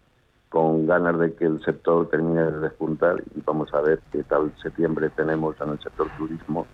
con 0.49 0.87
ganas 0.87 1.19
de 1.19 1.35
que 1.35 1.45
el 1.45 1.62
sector 1.64 2.09
termine 2.09 2.43
de 2.43 2.59
despuntar 2.61 3.23
y 3.35 3.40
vamos 3.45 3.73
a 3.75 3.81
ver 3.81 4.00
qué 4.12 4.23
tal 4.25 4.52
septiembre 4.62 5.11
tenemos 5.11 5.61
en 5.61 5.71
el 5.71 5.81
sector 5.81 6.09
turismo 6.17 6.67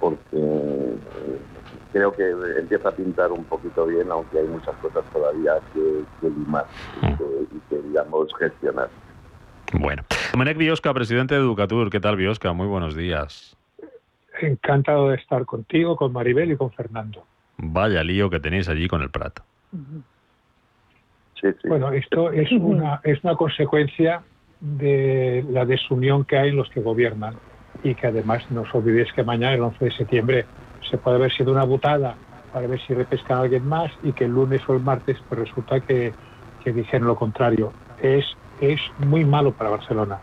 porque 0.00 0.20
eh, 0.32 0.96
creo 1.92 2.12
que 2.12 2.30
empieza 2.58 2.88
a 2.88 2.92
pintar 2.92 3.32
un 3.32 3.44
poquito 3.44 3.86
bien, 3.86 4.10
aunque 4.10 4.38
hay 4.38 4.46
muchas 4.46 4.74
cosas 4.76 5.04
todavía 5.12 5.54
que, 5.72 6.28
limar 6.28 6.66
y 7.02 7.58
que, 7.68 7.82
digamos, 7.82 8.28
gestionar. 8.38 8.88
Bueno. 9.72 10.02
Domenech 10.32 10.56
Biosca, 10.56 10.92
presidente 10.94 11.34
de 11.34 11.40
Educatur. 11.40 11.90
¿Qué 11.90 12.00
tal, 12.00 12.16
Biosca? 12.16 12.52
Muy 12.52 12.66
buenos 12.66 12.94
días. 12.94 13.56
Encantado 14.40 15.08
de 15.08 15.16
estar 15.16 15.44
contigo, 15.46 15.96
con 15.96 16.12
Maribel 16.12 16.52
y 16.52 16.56
con 16.56 16.70
Fernando. 16.70 17.24
Vaya 17.56 18.04
lío 18.04 18.28
que 18.28 18.38
tenéis 18.38 18.68
allí 18.68 18.86
con 18.86 19.02
el 19.02 19.10
Prat. 19.10 19.40
Bueno, 21.68 21.92
esto 21.92 22.30
es 22.30 22.50
una, 22.60 23.00
es 23.04 23.22
una 23.22 23.34
consecuencia 23.34 24.22
de 24.60 25.44
la 25.50 25.64
desunión 25.64 26.24
que 26.24 26.38
hay 26.38 26.50
en 26.50 26.56
los 26.56 26.68
que 26.70 26.80
gobiernan 26.80 27.34
y 27.82 27.94
que 27.94 28.06
además 28.06 28.50
no 28.50 28.62
os 28.62 28.74
olvidéis 28.74 29.12
que 29.12 29.22
mañana, 29.22 29.54
el 29.54 29.62
11 29.62 29.84
de 29.84 29.90
septiembre, 29.92 30.44
se 30.90 30.98
puede 30.98 31.16
haber 31.16 31.32
sido 31.32 31.52
una 31.52 31.64
butada 31.64 32.16
para 32.52 32.66
ver 32.66 32.80
si 32.80 32.94
repescan 32.94 33.38
a 33.38 33.40
alguien 33.42 33.66
más 33.66 33.92
y 34.02 34.12
que 34.12 34.24
el 34.24 34.30
lunes 34.30 34.62
o 34.66 34.74
el 34.74 34.80
martes 34.80 35.18
pues 35.28 35.40
resulta 35.40 35.80
que, 35.80 36.12
que 36.64 36.72
dijeron 36.72 37.08
lo 37.08 37.16
contrario. 37.16 37.72
Es, 38.02 38.24
es 38.60 38.80
muy 38.98 39.24
malo 39.24 39.52
para 39.52 39.70
Barcelona. 39.70 40.18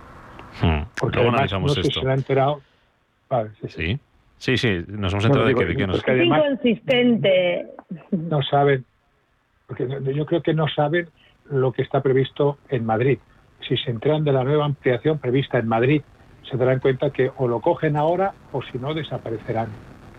Hmm. 0.61 0.83
Porque 0.99 1.19
además 1.19 1.51
no 1.51 1.69
sé 1.69 1.81
esto? 1.81 2.01
se 2.01 2.09
ha 2.09 2.13
enterado. 2.13 2.61
sí, 3.67 3.99
sí. 4.37 4.57
sí, 4.57 4.85
nos 4.87 5.13
hemos 5.13 5.25
enterado 5.25 5.47
de 5.47 5.55
que, 5.55 5.65
de 5.65 5.75
que 5.75 5.87
nos... 5.87 6.07
Es 6.07 6.25
inconsistente. 6.25 7.67
No 8.11 8.41
saben, 8.41 8.85
porque 9.73 10.13
yo 10.13 10.25
creo 10.25 10.41
que 10.41 10.53
no 10.53 10.67
saben 10.67 11.07
lo 11.49 11.71
que 11.71 11.81
está 11.81 12.01
previsto 12.01 12.57
en 12.69 12.85
Madrid. 12.85 13.19
Si 13.67 13.77
se 13.77 13.91
enteran 13.91 14.23
de 14.23 14.31
la 14.31 14.43
nueva 14.43 14.65
ampliación 14.65 15.17
prevista 15.17 15.57
en 15.57 15.67
Madrid 15.67 16.01
se 16.49 16.57
darán 16.57 16.79
cuenta 16.79 17.09
que 17.09 17.31
o 17.37 17.47
lo 17.47 17.61
cogen 17.61 17.95
ahora 17.95 18.33
o 18.51 18.61
si 18.61 18.77
no 18.77 18.93
desaparecerán. 18.93 19.69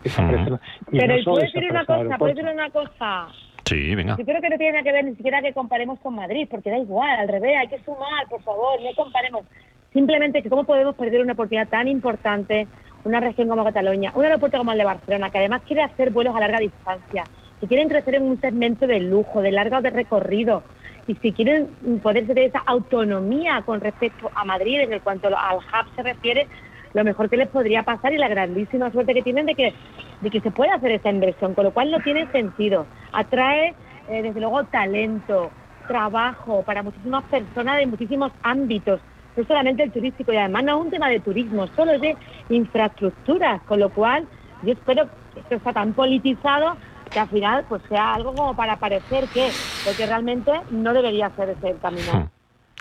desaparecerán. 0.02 0.60
Pero 0.90 1.16
no 1.16 1.24
puede 1.24 1.46
decir 1.46 1.70
una 1.70 1.84
cosa, 1.84 2.18
puede 2.18 2.34
decir 2.34 2.50
una 2.50 2.70
cosa. 2.70 3.28
Sí, 3.66 3.94
venga. 3.94 4.16
Yo 4.16 4.24
creo 4.24 4.40
que 4.40 4.50
no 4.50 4.56
tiene 4.56 4.72
nada 4.72 4.82
que 4.82 4.92
ver 4.92 5.04
ni 5.04 5.14
siquiera 5.14 5.40
que 5.40 5.52
comparemos 5.52 5.98
con 6.00 6.14
Madrid, 6.14 6.48
porque 6.50 6.70
da 6.70 6.78
igual, 6.78 7.18
al 7.18 7.28
revés, 7.28 7.56
hay 7.58 7.68
que 7.68 7.78
sumar, 7.84 8.26
por 8.28 8.42
favor, 8.42 8.80
no 8.82 8.90
comparemos. 8.96 9.44
Simplemente 9.92 10.42
que 10.42 10.50
cómo 10.50 10.64
podemos 10.64 10.96
perder 10.96 11.20
una 11.20 11.34
oportunidad 11.34 11.68
tan 11.68 11.88
importante, 11.88 12.66
una 13.04 13.20
región 13.20 13.48
como 13.48 13.64
Cataluña, 13.64 14.12
un 14.14 14.24
aeropuerto 14.24 14.58
como 14.58 14.72
el 14.72 14.78
de 14.78 14.84
Barcelona, 14.84 15.30
que 15.30 15.38
además 15.38 15.62
quiere 15.66 15.82
hacer 15.82 16.10
vuelos 16.10 16.34
a 16.34 16.40
larga 16.40 16.58
distancia, 16.58 17.24
que 17.60 17.66
quieren 17.66 17.88
crecer 17.88 18.16
en 18.16 18.24
un 18.24 18.40
segmento 18.40 18.86
de 18.86 19.00
lujo, 19.00 19.40
de 19.40 19.52
largo 19.52 19.80
de 19.80 19.90
recorrido, 19.90 20.62
y 21.06 21.14
si 21.16 21.32
quieren 21.32 21.68
poder 22.02 22.26
tener 22.26 22.44
esa 22.44 22.62
autonomía 22.66 23.62
con 23.66 23.80
respecto 23.80 24.30
a 24.34 24.44
Madrid 24.44 24.80
en 24.80 24.98
cuanto 25.00 25.28
al 25.28 25.56
hub 25.56 25.94
se 25.94 26.02
refiere, 26.02 26.48
lo 26.94 27.04
mejor 27.04 27.28
que 27.28 27.36
les 27.36 27.48
podría 27.48 27.82
pasar 27.82 28.12
y 28.12 28.18
la 28.18 28.28
grandísima 28.28 28.90
suerte 28.90 29.14
que 29.14 29.22
tienen 29.22 29.46
de 29.46 29.54
que, 29.54 29.74
de 30.20 30.30
que 30.30 30.40
se 30.40 30.50
puede 30.50 30.70
hacer 30.70 30.92
esta 30.92 31.10
inversión, 31.10 31.54
con 31.54 31.64
lo 31.64 31.72
cual 31.72 31.90
no 31.90 32.00
tiene 32.00 32.30
sentido. 32.30 32.86
Atrae, 33.12 33.74
eh, 34.08 34.22
desde 34.22 34.40
luego, 34.40 34.64
talento, 34.64 35.50
trabajo 35.88 36.62
para 36.62 36.82
muchísimas 36.82 37.24
personas 37.24 37.78
de 37.78 37.86
muchísimos 37.86 38.32
ámbitos, 38.42 39.00
no 39.36 39.44
solamente 39.44 39.82
el 39.82 39.92
turístico, 39.92 40.32
y 40.32 40.36
además 40.36 40.64
no 40.64 40.78
es 40.78 40.84
un 40.84 40.90
tema 40.90 41.08
de 41.08 41.20
turismo, 41.20 41.66
solo 41.74 41.92
es 41.92 42.00
de 42.00 42.16
infraestructuras, 42.48 43.60
con 43.62 43.80
lo 43.80 43.90
cual 43.90 44.26
yo 44.62 44.72
espero 44.72 45.08
que 45.34 45.40
esto 45.40 45.56
está 45.56 45.72
tan 45.72 45.92
politizado 45.92 46.76
que 47.14 47.20
al 47.20 47.28
final 47.28 47.64
pues 47.68 47.80
sea 47.88 48.12
algo 48.12 48.34
como 48.34 48.54
para 48.54 48.76
parecer 48.76 49.28
que, 49.28 49.50
porque 49.84 50.04
realmente 50.04 50.52
no 50.70 50.92
debería 50.92 51.30
ser 51.30 51.50
ese 51.50 51.70
el 51.70 51.78
camino. 51.78 52.28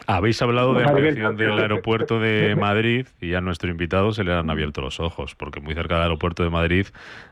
Habéis 0.06 0.42
hablado 0.42 0.74
de 0.74 0.84
ampliación 0.84 1.38
del 1.38 1.58
aeropuerto 1.58 2.20
de 2.20 2.56
Madrid 2.56 3.08
y 3.22 3.36
a 3.36 3.42
nuestro 3.42 3.70
invitado 3.70 4.12
se 4.12 4.24
le 4.24 4.34
han 4.34 4.50
abierto 4.50 4.82
los 4.82 5.00
ojos, 5.00 5.36
porque 5.36 5.62
muy 5.62 5.76
cerca 5.76 5.96
del 5.96 6.04
aeropuerto 6.04 6.44
de 6.44 6.50
Madrid 6.50 6.88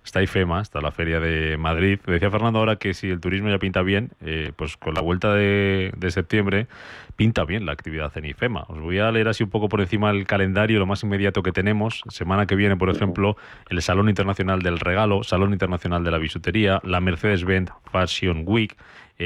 está 0.06 0.22
IFEMA, 0.22 0.62
está 0.62 0.80
la 0.80 0.92
Feria 0.92 1.20
de 1.20 1.58
Madrid. 1.58 2.00
Decía 2.06 2.32
Fernando 2.32 2.60
ahora 2.60 2.78
que 2.78 2.94
si 2.94 3.10
el 3.10 3.20
turismo 3.20 3.50
ya 3.50 3.58
pinta 3.58 3.82
bien, 3.82 4.12
eh, 4.22 4.54
pues 4.56 4.78
con 4.78 4.94
la 4.94 5.02
vuelta 5.02 5.34
de, 5.34 5.92
septiembre 6.10 6.68
pinta 7.16 7.44
bien 7.46 7.66
la 7.66 7.74
actividad 7.74 8.16
en 8.18 8.26
IFEMA. 8.26 8.64
Os 8.68 8.80
voy 8.80 9.00
a 9.00 9.12
leer 9.12 9.28
así 9.28 9.44
un 9.44 9.50
poco 9.50 9.68
por 9.68 9.82
encima 9.82 10.10
el 10.12 10.26
calendario, 10.26 10.80
lo 10.80 10.86
más 10.86 11.04
inmediato 11.04 11.44
que 11.44 11.52
tenemos. 11.52 12.04
Semana 12.10 12.46
que 12.46 12.56
viene, 12.56 12.78
por 12.78 12.90
ejemplo, 12.90 13.36
el 13.70 13.82
Salón 13.82 14.08
Internacional 14.08 14.62
del 14.62 14.80
Regalo, 14.80 15.24
Salón 15.24 15.52
Internacional 15.52 16.04
de 16.04 16.12
la 16.12 16.20
Bisutería, 16.20 16.80
la 16.84 17.02
Mercedes-Benz 17.02 17.72
Fashion 17.92 18.44
Week, 18.46 18.78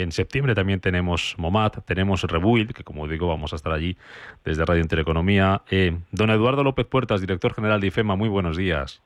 en 0.01 0.11
septiembre 0.11 0.55
también 0.55 0.79
tenemos 0.79 1.35
MOMAT, 1.37 1.85
tenemos 1.85 2.23
Rebuild, 2.23 2.73
que 2.73 2.83
como 2.83 3.07
digo 3.07 3.27
vamos 3.27 3.53
a 3.53 3.55
estar 3.55 3.71
allí 3.71 3.97
desde 4.43 4.65
Radio 4.65 4.81
Intereconomía. 4.81 5.61
Eh, 5.69 5.97
don 6.11 6.29
Eduardo 6.29 6.63
López 6.63 6.85
Puertas, 6.85 7.21
director 7.21 7.53
general 7.53 7.79
de 7.81 7.87
IFEMA, 7.87 8.15
muy 8.15 8.29
buenos 8.29 8.57
días. 8.57 9.01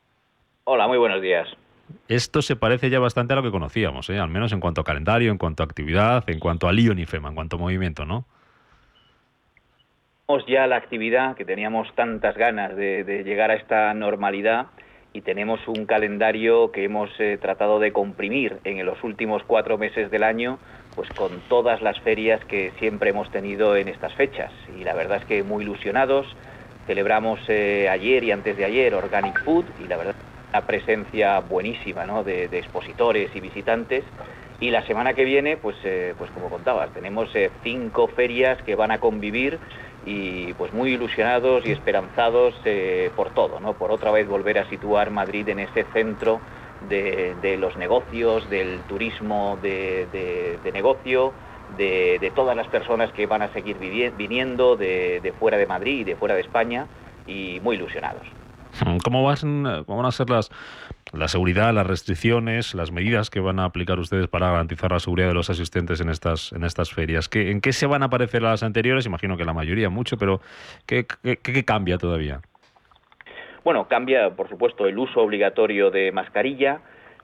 Hola, 0.63 0.87
muy 0.87 0.97
buenos 0.97 1.21
días. 1.21 1.47
Esto 2.07 2.41
se 2.41 2.55
parece 2.55 2.89
ya 2.89 2.99
bastante 2.99 3.33
a 3.33 3.35
lo 3.35 3.43
que 3.43 3.51
conocíamos, 3.51 4.09
¿eh? 4.09 4.19
al 4.19 4.29
menos 4.29 4.51
en 4.51 4.59
cuanto 4.59 4.81
a 4.81 4.83
calendario, 4.83 5.31
en 5.31 5.37
cuanto 5.37 5.63
a 5.63 5.65
actividad, 5.65 6.23
en 6.29 6.39
cuanto 6.39 6.67
a 6.67 6.71
lío 6.71 6.91
en 6.91 6.99
IFEMA, 6.99 7.29
en 7.29 7.35
cuanto 7.35 7.55
a 7.55 7.59
movimiento, 7.59 8.05
¿no? 8.05 8.25
ya 10.47 10.67
la 10.67 10.75
actividad, 10.75 11.35
que 11.35 11.43
teníamos 11.43 11.91
tantas 11.95 12.37
ganas 12.37 12.75
de 12.75 13.23
llegar 13.25 13.49
a 13.49 13.55
esta 13.55 13.91
normalidad, 13.95 14.67
y 15.13 15.21
tenemos 15.21 15.59
un 15.67 15.85
calendario 15.85 16.71
que 16.71 16.83
hemos 16.83 17.09
eh, 17.19 17.37
tratado 17.41 17.79
de 17.79 17.91
comprimir 17.91 18.59
en 18.63 18.85
los 18.85 19.03
últimos 19.03 19.43
cuatro 19.43 19.77
meses 19.77 20.11
del 20.11 20.23
año, 20.23 20.59
pues 20.95 21.09
con 21.11 21.41
todas 21.49 21.81
las 21.81 21.99
ferias 22.01 22.43
que 22.45 22.71
siempre 22.79 23.09
hemos 23.09 23.31
tenido 23.31 23.75
en 23.75 23.87
estas 23.87 24.13
fechas. 24.13 24.51
Y 24.77 24.83
la 24.83 24.93
verdad 24.93 25.17
es 25.17 25.25
que 25.25 25.43
muy 25.43 25.63
ilusionados. 25.63 26.27
Celebramos 26.85 27.39
eh, 27.47 27.87
ayer 27.89 28.23
y 28.23 28.31
antes 28.31 28.57
de 28.57 28.65
ayer 28.65 28.93
Organic 28.93 29.43
Food 29.43 29.65
y 29.83 29.87
la 29.87 29.97
verdad 29.97 30.15
una 30.51 30.61
presencia 30.65 31.39
buenísima 31.41 32.05
¿no? 32.05 32.23
de, 32.23 32.45
expositores 32.45 33.29
y 33.35 33.39
visitantes. 33.39 34.03
Y 34.59 34.71
la 34.71 34.85
semana 34.85 35.13
que 35.13 35.23
viene, 35.23 35.55
pues, 35.57 35.77
eh, 35.85 36.13
pues 36.17 36.29
como 36.31 36.49
contabas, 36.49 36.91
tenemos 36.93 37.29
cinco 37.63 38.07
ferias 38.07 38.61
que 38.63 38.75
van 38.75 38.91
a 38.91 38.99
convivir 38.99 39.57
y 40.09 40.53
pues 40.55 40.73
muy 40.73 40.93
ilusionados 40.93 41.63
y 41.67 41.71
esperanzados 41.71 42.55
eh, 42.65 43.11
por 43.15 43.29
todo, 43.29 43.59
¿no? 43.59 43.73
por 43.73 43.91
otra 43.91 44.09
vez 44.09 44.27
volver 44.27 44.57
a 44.57 44.67
situar 44.67 45.11
Madrid 45.11 45.47
en 45.49 45.59
ese 45.59 45.83
centro 45.93 46.41
de, 46.89 47.57
los 47.59 47.77
negocios, 47.77 48.49
del 48.49 48.79
turismo 48.87 49.59
de, 49.61 50.57
negocio, 50.73 51.31
de, 51.77 52.31
todas 52.33 52.55
las 52.57 52.67
personas 52.67 53.11
que 53.11 53.27
van 53.27 53.43
a 53.43 53.53
seguir 53.53 53.77
viniendo 53.77 54.75
de, 54.75 55.33
fuera 55.39 55.57
de 55.57 55.67
Madrid 55.67 55.99
y 55.99 56.03
de 56.05 56.15
fuera 56.15 56.33
de 56.33 56.41
España 56.41 56.87
y 57.27 57.59
muy 57.61 57.75
ilusionados. 57.75 58.23
¿Cómo 59.03 59.31
cómo 59.85 59.97
van 59.97 60.05
a 60.05 60.11
ser 60.11 60.29
las 60.31 60.49
la 61.13 61.27
seguridad, 61.27 61.73
las 61.73 61.87
restricciones, 61.87 62.75
las 62.75 62.91
medidas 62.91 63.29
que 63.29 63.39
van 63.39 63.59
a 63.59 63.65
aplicar 63.65 63.99
ustedes 63.99 64.27
para 64.27 64.51
garantizar 64.51 64.91
la 64.91 64.99
seguridad 64.99 65.27
de 65.27 65.33
los 65.33 65.49
asistentes 65.49 66.01
en 66.01 66.09
estas, 66.09 66.51
en 66.53 66.63
estas 66.63 66.91
ferias. 66.91 67.29
¿Qué, 67.29 67.51
¿En 67.51 67.61
qué 67.61 67.73
se 67.73 67.87
van 67.87 68.03
a 68.03 68.09
parecer 68.09 68.45
a 68.45 68.51
las 68.51 68.63
anteriores? 68.63 69.05
Imagino 69.05 69.37
que 69.37 69.45
la 69.45 69.53
mayoría 69.53 69.89
mucho, 69.89 70.17
pero 70.17 70.41
¿qué, 70.85 71.05
qué, 71.23 71.65
cambia 71.65 71.97
todavía? 71.97 72.41
Bueno, 73.63 73.87
cambia, 73.87 74.29
por 74.35 74.49
supuesto, 74.49 74.85
el 74.85 74.97
uso 74.97 75.21
obligatorio 75.21 75.91
de 75.91 76.11
mascarilla. 76.11 76.81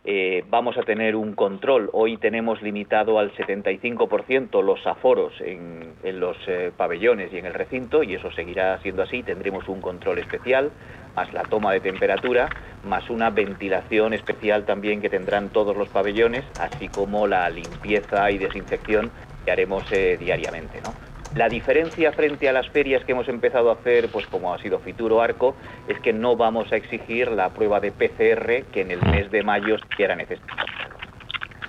Eh, 0.08 0.44
vamos 0.50 0.78
a 0.78 0.84
tener 0.84 1.16
un 1.16 1.34
control. 1.34 1.90
Hoy 1.92 2.18
tenemos 2.18 2.62
limitado 2.62 3.18
al 3.18 3.34
75% 3.34 4.62
los 4.62 4.86
aforos 4.86 5.34
en, 5.42 5.96
los 6.20 6.38
eh, 6.48 6.72
pabellones 6.76 7.34
y 7.34 7.40
en 7.40 7.48
el 7.48 7.54
recinto, 7.56 8.04
y 8.04 8.14
eso 8.14 8.32
seguirá 8.32 8.78
siendo 8.80 9.02
así. 9.02 9.24
Tendremos 9.24 9.68
un 9.68 9.82
control 9.82 10.20
especial 10.20 10.72
más 11.16 11.34
la 11.34 11.44
toma 11.44 11.72
de 11.72 11.80
temperatura, 11.80 12.50
más 12.84 13.10
una 13.10 13.30
ventilación 13.30 14.14
especial 14.14 14.66
también 14.66 15.02
que 15.02 15.10
tendrán 15.10 15.50
todos 15.50 15.76
los 15.76 15.90
pabellones, 15.90 16.44
así 16.60 16.90
como 16.90 17.26
la 17.26 17.50
limpieza 17.50 18.30
y 18.32 18.38
desinfección 18.38 19.10
que 19.46 19.52
haremos 19.52 19.90
eh, 19.92 20.18
diariamente, 20.20 20.82
¿no? 20.84 21.15
La 21.36 21.50
diferencia 21.50 22.13
frente 22.13 22.48
a 22.48 22.54
las 22.54 22.70
ferias 22.70 23.04
que 23.04 23.12
hemos 23.12 23.27
empezado 23.27 23.70
a 23.70 23.74
hacer, 23.74 24.08
pues 24.08 24.25
como 24.27 24.54
ha 24.54 24.58
sido 24.60 24.80
Fituro 24.80 25.22
Arco, 25.22 25.54
es 25.89 26.00
que 26.00 26.13
no 26.13 26.38
vamos 26.38 26.72
a 26.72 26.77
exigir 26.77 27.30
la 27.30 27.50
prueba 27.50 27.82
de 27.82 27.92
PCR 27.92 28.63
que 28.72 28.82
en 28.82 28.92
el 28.92 29.01
mes 29.01 29.30
de 29.32 29.44
mayo 29.44 29.75
era 29.98 30.15
necesario. 30.15 30.56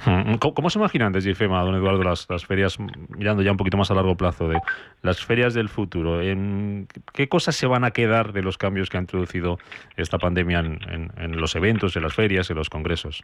Mm, 0.06 0.34
¿Cómo, 0.36 0.70
se 0.70 0.78
imaginan 0.78 1.12
desde 1.12 1.30
IFEMA, 1.30 1.64
don 1.64 1.74
Eduardo, 1.74 2.04
las, 2.04 2.46
ferias, 2.46 2.78
mirando 3.08 3.42
ya 3.42 3.50
un 3.50 3.56
poquito 3.56 3.76
más 3.76 3.90
a 3.90 3.94
largo 3.94 4.16
plazo, 4.16 4.48
de 4.48 4.60
las 5.02 5.24
ferias 5.24 5.52
del 5.52 5.68
futuro? 5.68 6.22
¿En 6.22 6.86
¿Qué 7.12 7.28
cosas 7.28 7.56
se 7.56 7.66
van 7.66 7.82
a 7.82 7.90
quedar 7.90 8.32
de 8.32 8.42
los 8.42 8.58
cambios 8.58 8.88
que 8.88 8.98
ha 8.98 9.00
introducido 9.00 9.58
esta 9.96 10.18
pandemia 10.18 10.60
en 10.60 11.40
los 11.40 11.56
eventos, 11.56 11.96
en 11.96 12.04
las 12.04 12.14
ferias, 12.14 12.48
en 12.50 12.56
los 12.56 12.70
congresos? 12.70 13.20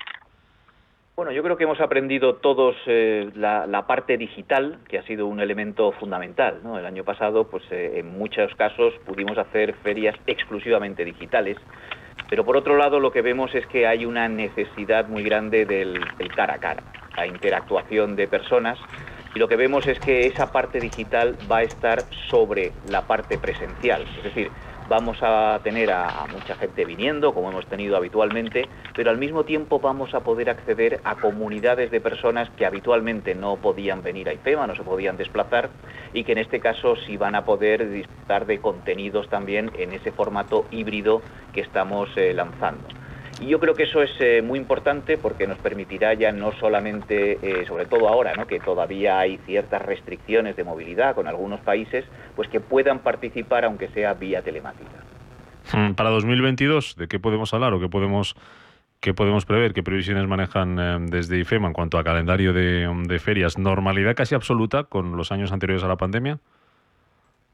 Bueno, 1.22 1.36
yo 1.36 1.44
creo 1.44 1.56
que 1.56 1.62
hemos 1.62 1.80
aprendido 1.80 2.34
todos 2.34 2.74
eh, 2.84 3.30
la, 3.36 3.84
parte 3.86 4.16
digital, 4.18 4.80
que 4.88 4.98
ha 4.98 5.04
sido 5.04 5.28
un 5.28 5.38
elemento 5.38 5.92
fundamental. 5.92 6.58
El 6.76 6.84
año 6.84 7.04
pasado, 7.04 7.44
pues 7.44 7.62
eh, 7.70 8.00
en 8.00 8.18
muchos 8.18 8.52
casos 8.56 8.92
pudimos 9.06 9.38
hacer 9.38 9.74
ferias 9.84 10.16
exclusivamente 10.26 11.04
digitales, 11.04 11.58
pero 12.28 12.44
por 12.44 12.56
otro 12.56 12.76
lado 12.76 12.98
lo 12.98 13.12
que 13.12 13.22
vemos 13.22 13.54
es 13.54 13.64
que 13.68 13.86
hay 13.86 14.04
una 14.04 14.28
necesidad 14.28 15.06
muy 15.06 15.22
grande 15.22 15.64
del, 15.64 16.00
del 16.18 16.34
cara 16.34 16.54
a 16.54 16.58
cara, 16.58 16.82
la 17.16 17.24
interactuación 17.24 18.16
de 18.16 18.26
personas, 18.26 18.76
y 19.32 19.38
lo 19.38 19.46
que 19.46 19.54
vemos 19.54 19.86
es 19.86 20.00
que 20.00 20.26
esa 20.26 20.50
parte 20.50 20.80
digital 20.80 21.36
va 21.48 21.58
a 21.58 21.62
estar 21.62 22.02
sobre 22.30 22.72
la 22.88 23.02
parte 23.06 23.38
presencial, 23.38 24.02
es 24.18 24.24
decir, 24.24 24.50
vamos 24.92 25.16
a 25.22 25.58
tener 25.64 25.90
a, 25.90 26.26
mucha 26.30 26.54
gente 26.54 26.84
viniendo, 26.84 27.32
como 27.32 27.50
hemos 27.50 27.64
tenido 27.64 27.96
habitualmente, 27.96 28.68
pero 28.94 29.08
al 29.10 29.16
mismo 29.16 29.42
tiempo 29.42 29.80
vamos 29.80 30.12
a 30.12 30.20
poder 30.20 30.50
acceder 30.50 31.00
a 31.02 31.14
comunidades 31.14 31.90
de 31.90 32.02
personas 32.02 32.50
que 32.58 32.66
habitualmente 32.66 33.34
no 33.34 33.56
podían 33.56 34.02
venir 34.02 34.28
a 34.28 34.34
IFEMA, 34.34 34.66
no 34.66 34.76
se 34.76 34.82
podían 34.82 35.16
desplazar, 35.16 35.70
y 36.12 36.24
que 36.24 36.32
en 36.32 36.38
este 36.38 36.60
caso 36.60 36.94
sí 37.06 37.16
van 37.16 37.34
a 37.34 37.46
poder 37.46 37.88
disfrutar 37.88 38.44
de 38.44 38.60
contenidos 38.60 39.30
también 39.30 39.70
en 39.78 39.94
ese 39.94 40.12
formato 40.12 40.66
híbrido 40.70 41.22
que 41.54 41.62
estamos 41.62 42.10
eh, 42.16 42.34
lanzando. 42.34 43.01
Y 43.42 43.46
yo 43.46 43.58
creo 43.58 43.74
que 43.74 43.82
eso 43.82 44.02
es 44.02 44.12
eh, 44.20 44.40
muy 44.40 44.56
importante 44.56 45.18
porque 45.18 45.48
nos 45.48 45.58
permitirá 45.58 46.14
ya 46.14 46.30
no 46.30 46.52
solamente, 46.52 47.38
eh, 47.42 47.66
sobre 47.66 47.86
todo 47.86 48.08
ahora, 48.08 48.34
¿no? 48.34 48.46
que 48.46 48.60
todavía 48.60 49.18
hay 49.18 49.38
ciertas 49.38 49.82
restricciones 49.82 50.54
de 50.54 50.62
movilidad 50.62 51.16
con 51.16 51.26
algunos 51.26 51.58
países, 51.58 52.04
pues 52.36 52.48
que 52.48 52.60
puedan 52.60 53.00
participar 53.00 53.64
aunque 53.64 53.88
sea 53.88 54.14
vía 54.14 54.42
telemática. 54.42 54.92
Hmm, 55.72 55.94
para 55.94 56.10
2022, 56.10 56.94
¿de 56.96 57.08
qué 57.08 57.18
podemos 57.18 57.52
hablar 57.52 57.74
o 57.74 57.80
qué 57.80 57.88
podemos, 57.88 58.36
qué 59.00 59.12
podemos 59.12 59.44
prever? 59.44 59.72
¿Qué 59.72 59.82
previsiones 59.82 60.28
manejan 60.28 60.78
eh, 60.78 60.98
desde 61.10 61.36
IFEMA 61.40 61.66
en 61.66 61.72
cuanto 61.72 61.98
a 61.98 62.04
calendario 62.04 62.52
de 62.52 63.18
ferias? 63.18 63.58
¿Normalidad 63.58 64.14
casi 64.14 64.36
absoluta 64.36 64.84
con 64.84 65.16
los 65.16 65.32
años 65.32 65.50
anteriores 65.50 65.82
a 65.82 65.88
la 65.88 65.96
pandemia? 65.96 66.38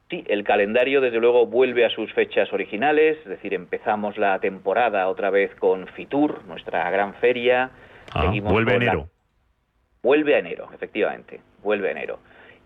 Sí, 0.09 0.23
el 0.27 0.43
calendario 0.43 1.01
desde 1.01 1.19
luego 1.19 1.45
vuelve 1.45 1.85
a 1.85 1.89
sus 1.91 2.11
fechas 2.13 2.51
originales, 2.51 3.17
es 3.19 3.29
decir, 3.29 3.53
empezamos 3.53 4.17
la 4.17 4.39
temporada 4.39 5.07
otra 5.07 5.29
vez 5.29 5.53
con 5.55 5.85
Fitur, 5.89 6.45
nuestra 6.45 6.89
gran 6.89 7.13
feria. 7.15 7.69
Ah, 8.13 8.33
vuelve 8.41 8.73
a 8.73 8.75
enero. 8.75 9.09
Vuelve 10.01 10.33
a 10.33 10.39
enero, 10.39 10.69
efectivamente, 10.73 11.41
vuelve 11.61 11.89
a 11.89 11.91
enero. 11.91 12.19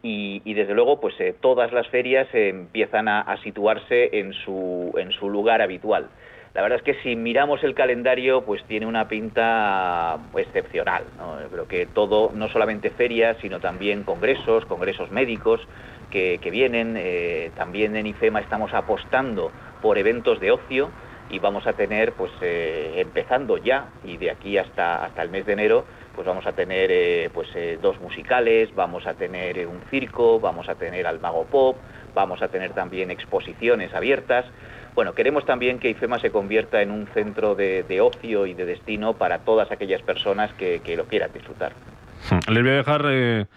Y, 0.06 0.54
desde 0.54 0.74
luego, 0.74 1.00
pues 1.00 1.20
eh, 1.20 1.34
todas 1.40 1.72
las 1.72 1.88
ferias 1.88 2.28
empiezan 2.34 3.08
a, 3.08 3.38
situarse 3.42 4.20
en 4.20 4.34
su, 4.34 4.94
en 4.98 5.12
su 5.12 5.30
lugar 5.30 5.62
habitual. 5.62 6.10
La 6.54 6.62
verdad 6.62 6.78
es 6.78 6.84
que 6.84 7.02
si 7.02 7.16
miramos 7.16 7.64
el 7.64 7.74
calendario, 7.74 8.44
pues 8.44 8.64
tiene 8.66 8.86
una 8.86 9.08
pinta 9.08 10.20
excepcional. 10.38 11.04
Creo 11.52 11.68
que 11.68 11.88
todo, 11.88 12.32
no 12.34 12.48
solamente 12.50 12.92
ferias, 12.92 13.38
sino 13.42 13.60
también 13.60 14.04
congresos, 14.04 14.64
congresos 14.66 15.10
médicos, 15.10 15.62
que, 16.12 16.40
vienen. 16.52 16.96
Eh, 16.96 17.52
también 17.56 17.96
en 17.96 18.06
IFEMA 18.06 18.40
estamos 18.40 18.72
apostando 18.74 19.52
por 19.82 19.98
eventos 19.98 20.40
de 20.40 20.52
ocio 20.52 20.92
y 21.32 21.40
vamos 21.40 21.66
a 21.66 21.74
tener, 21.74 22.14
pues 22.14 22.32
eh, 22.42 22.94
empezando 22.98 23.58
ya 23.58 23.88
y 24.04 24.18
de 24.18 24.30
aquí 24.30 24.60
hasta, 24.60 25.04
hasta 25.04 25.24
el 25.24 25.30
mes 25.30 25.48
de 25.48 25.54
enero, 25.54 25.86
pues 26.16 26.28
vamos 26.28 26.46
a 26.46 26.54
tener 26.54 26.92
eh, 26.92 27.30
pues 27.34 27.50
dos 27.82 28.00
musicales, 28.00 28.74
vamos 28.76 29.06
a 29.08 29.14
tener 29.14 29.68
un 29.68 29.82
circo, 29.90 30.40
vamos 30.40 30.70
a 30.70 30.76
tener 30.76 31.08
al 31.08 31.20
Mago 31.20 31.46
Pop, 31.46 31.78
vamos 32.14 32.42
a 32.42 32.48
tener 32.48 32.72
también 32.72 33.12
exposiciones 33.12 33.94
abiertas. 33.94 34.46
Bueno, 34.96 35.14
queremos 35.14 35.46
también 35.46 35.80
que 35.80 35.90
IFEMA 35.90 36.20
se 36.20 36.30
convierta 36.30 36.82
en 36.82 36.92
un 36.92 37.08
centro 37.08 37.56
de, 37.56 38.00
ocio 38.02 38.46
y 38.46 38.54
de 38.54 38.66
destino 38.66 39.14
para 39.14 39.40
todas 39.40 39.72
aquellas 39.72 40.04
personas 40.04 40.54
que, 40.54 40.82
que 40.84 40.96
lo 40.96 41.06
quieran 41.06 41.32
disfrutar. 41.34 41.74
Les 42.48 42.64
voy 42.64 42.72
a 42.72 42.76
dejar 42.76 43.48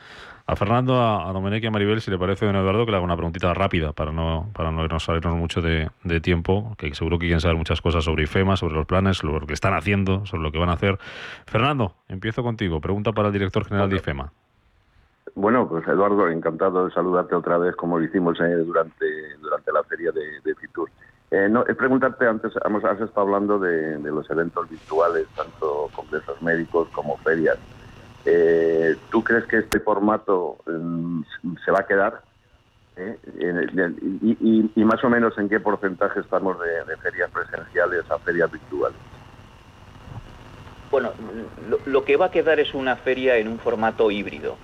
a 0.48 0.54
Fernando, 0.54 1.00
a, 1.00 1.32
Domenech 1.32 1.64
y 1.64 1.66
a 1.66 1.70
Maribel, 1.70 2.00
si 2.00 2.10
le 2.10 2.18
parece, 2.18 2.46
don 2.46 2.54
Eduardo, 2.54 2.84
que 2.84 2.92
le 2.92 2.96
haga 2.98 3.04
una 3.04 3.16
preguntita 3.16 3.52
rápida 3.52 3.92
para 3.92 4.12
no, 4.12 4.48
para 4.54 4.70
no 4.70 4.84
irnos 4.84 5.04
salirnos 5.04 5.36
mucho 5.36 5.60
de, 5.60 5.90
tiempo, 6.20 6.74
que 6.78 6.94
seguro 6.94 7.18
que 7.18 7.26
quieren 7.26 7.40
saber 7.40 7.56
muchas 7.56 7.80
cosas 7.80 8.04
sobre 8.04 8.24
IFEMA, 8.24 8.56
sobre 8.56 8.74
los 8.74 8.86
planes, 8.86 9.18
sobre 9.18 9.40
lo 9.40 9.46
que 9.46 9.54
están 9.54 9.74
haciendo, 9.74 10.24
sobre 10.24 10.44
lo 10.44 10.52
que 10.52 10.58
van 10.58 10.68
a 10.68 10.74
hacer. 10.74 10.98
Fernando, 11.46 11.94
empiezo 12.08 12.44
contigo. 12.44 12.80
Pregunta 12.80 13.12
para 13.12 13.28
el 13.28 13.32
director 13.32 13.64
general 13.64 13.90
de 13.90 13.96
IFEMA. 13.96 14.32
Bueno, 15.34 15.68
pues 15.68 15.86
Eduardo, 15.88 16.28
encantado 16.28 16.86
de 16.86 16.94
saludarte 16.94 17.34
otra 17.34 17.58
vez, 17.58 17.74
como 17.74 17.98
lo 17.98 18.04
hicimos 18.04 18.40
eh, 18.40 18.54
durante, 18.64 19.36
durante 19.40 19.72
la 19.72 19.82
feria 19.82 20.12
de, 20.12 20.40
de 20.44 20.54
Fitur. 20.54 20.88
Eh, 21.32 21.48
no, 21.50 21.66
es 21.66 21.76
preguntarte, 21.76 22.26
antes 22.26 22.52
has 22.56 23.00
estado 23.00 23.26
hablando 23.26 23.58
de, 23.58 23.98
de 23.98 24.10
los 24.10 24.30
eventos 24.30 24.70
virtuales, 24.70 25.26
tanto 25.34 25.90
congresos 25.92 26.40
médicos 26.40 26.88
como 26.92 27.16
ferias. 27.18 27.58
Eh, 28.26 28.96
¿Tú 29.10 29.22
crees 29.22 29.44
que 29.44 29.58
este 29.58 29.78
formato 29.78 30.58
mm, 30.66 31.22
se 31.64 31.70
va 31.70 31.80
a 31.80 31.86
quedar? 31.86 32.22
¿Eh? 32.96 33.16
Y, 34.74 34.84
más 34.84 35.04
o 35.04 35.10
menos 35.10 35.36
en 35.38 35.48
qué 35.48 35.60
porcentaje 35.60 36.20
estamos 36.20 36.56
de, 36.58 36.96
ferias 36.96 37.30
presenciales 37.30 38.10
a 38.10 38.18
ferias 38.18 38.50
virtuales? 38.50 38.98
Bueno, 40.90 41.12
lo, 41.86 42.04
que 42.04 42.16
va 42.16 42.26
a 42.26 42.30
quedar 42.30 42.58
es 42.58 42.74
una 42.74 42.96
feria 42.96 43.36
en 43.36 43.48
un 43.48 43.58
formato 43.58 44.10
híbrido. 44.10 44.56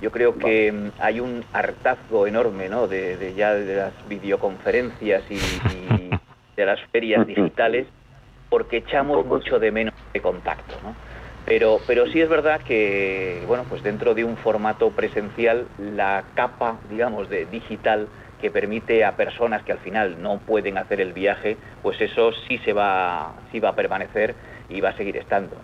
Yo 0.00 0.10
creo 0.10 0.36
que 0.36 0.72
mm, 0.72 0.90
hay 0.98 1.20
un 1.20 1.44
hartazgo 1.52 2.26
enorme 2.26 2.68
¿no? 2.68 2.88
de, 2.88 3.34
ya 3.36 3.54
de 3.54 3.76
las 3.76 4.08
videoconferencias 4.08 5.22
y, 5.30 5.38
de 6.56 6.66
las 6.66 6.80
ferias 6.90 7.26
digitales 7.26 7.86
porque 8.48 8.78
echamos 8.78 9.24
mucho 9.26 9.58
de 9.58 9.70
menos 9.70 9.94
de 10.12 10.20
contacto. 10.20 10.74
¿no? 10.82 11.05
Pero, 11.46 11.80
pero 11.86 12.06
sí 12.08 12.20
es 12.20 12.28
verdad 12.28 12.60
que, 12.60 13.44
bueno, 13.46 13.64
pues 13.68 13.80
dentro 13.84 14.14
de 14.14 14.24
un 14.24 14.36
formato 14.36 14.90
presencial, 14.90 15.66
la 15.78 16.24
capa, 16.34 16.80
digamos, 16.90 17.30
de 17.30 17.46
digital 17.46 18.08
que 18.40 18.50
permite 18.50 19.04
a 19.04 19.16
personas 19.16 19.62
que 19.62 19.70
al 19.70 19.78
final 19.78 20.20
no 20.20 20.38
pueden 20.38 20.76
hacer 20.76 21.00
el 21.00 21.12
viaje, 21.12 21.56
pues 21.82 22.00
eso 22.00 22.32
sí 22.48 22.58
se 22.64 22.72
va, 22.72 23.32
sí 23.52 23.60
va 23.60 23.70
a 23.70 23.76
permanecer 23.76 24.34
y 24.68 24.80
va 24.80 24.90
a 24.90 24.96
seguir 24.96 25.16
estando. 25.16 25.56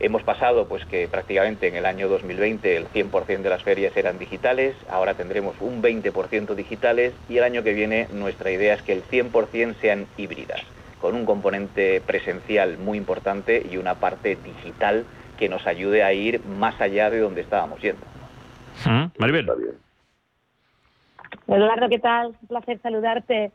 Hemos 0.00 0.22
pasado 0.22 0.66
pues 0.66 0.86
que 0.86 1.06
prácticamente 1.06 1.68
en 1.68 1.76
el 1.76 1.84
año 1.84 2.08
2020 2.08 2.74
el 2.74 2.86
100% 2.88 3.42
de 3.42 3.50
las 3.50 3.62
ferias 3.62 3.94
eran 3.94 4.18
digitales, 4.18 4.74
ahora 4.88 5.12
tendremos 5.12 5.54
un 5.60 5.82
20% 5.82 6.54
digitales 6.54 7.12
y 7.28 7.36
el 7.36 7.44
año 7.44 7.62
que 7.62 7.74
viene 7.74 8.08
nuestra 8.10 8.50
idea 8.50 8.72
es 8.72 8.82
que 8.82 8.94
el 8.94 9.02
100% 9.04 9.76
sean 9.82 10.06
híbridas 10.16 10.62
con 11.00 11.14
un 11.14 11.24
componente 11.24 12.00
presencial 12.00 12.78
muy 12.78 12.98
importante 12.98 13.66
y 13.70 13.76
una 13.76 13.94
parte 13.94 14.36
digital 14.36 15.04
que 15.38 15.48
nos 15.48 15.66
ayude 15.66 16.04
a 16.04 16.12
ir 16.12 16.44
más 16.44 16.78
allá 16.80 17.10
de 17.10 17.20
donde 17.20 17.40
estábamos 17.40 17.80
yendo. 17.80 18.04
Mm, 18.84 19.06
Maribel. 19.18 19.50
Eduardo, 21.46 21.88
¿qué 21.88 21.98
tal? 21.98 22.36
Un 22.42 22.48
placer 22.48 22.80
saludarte. 22.82 23.50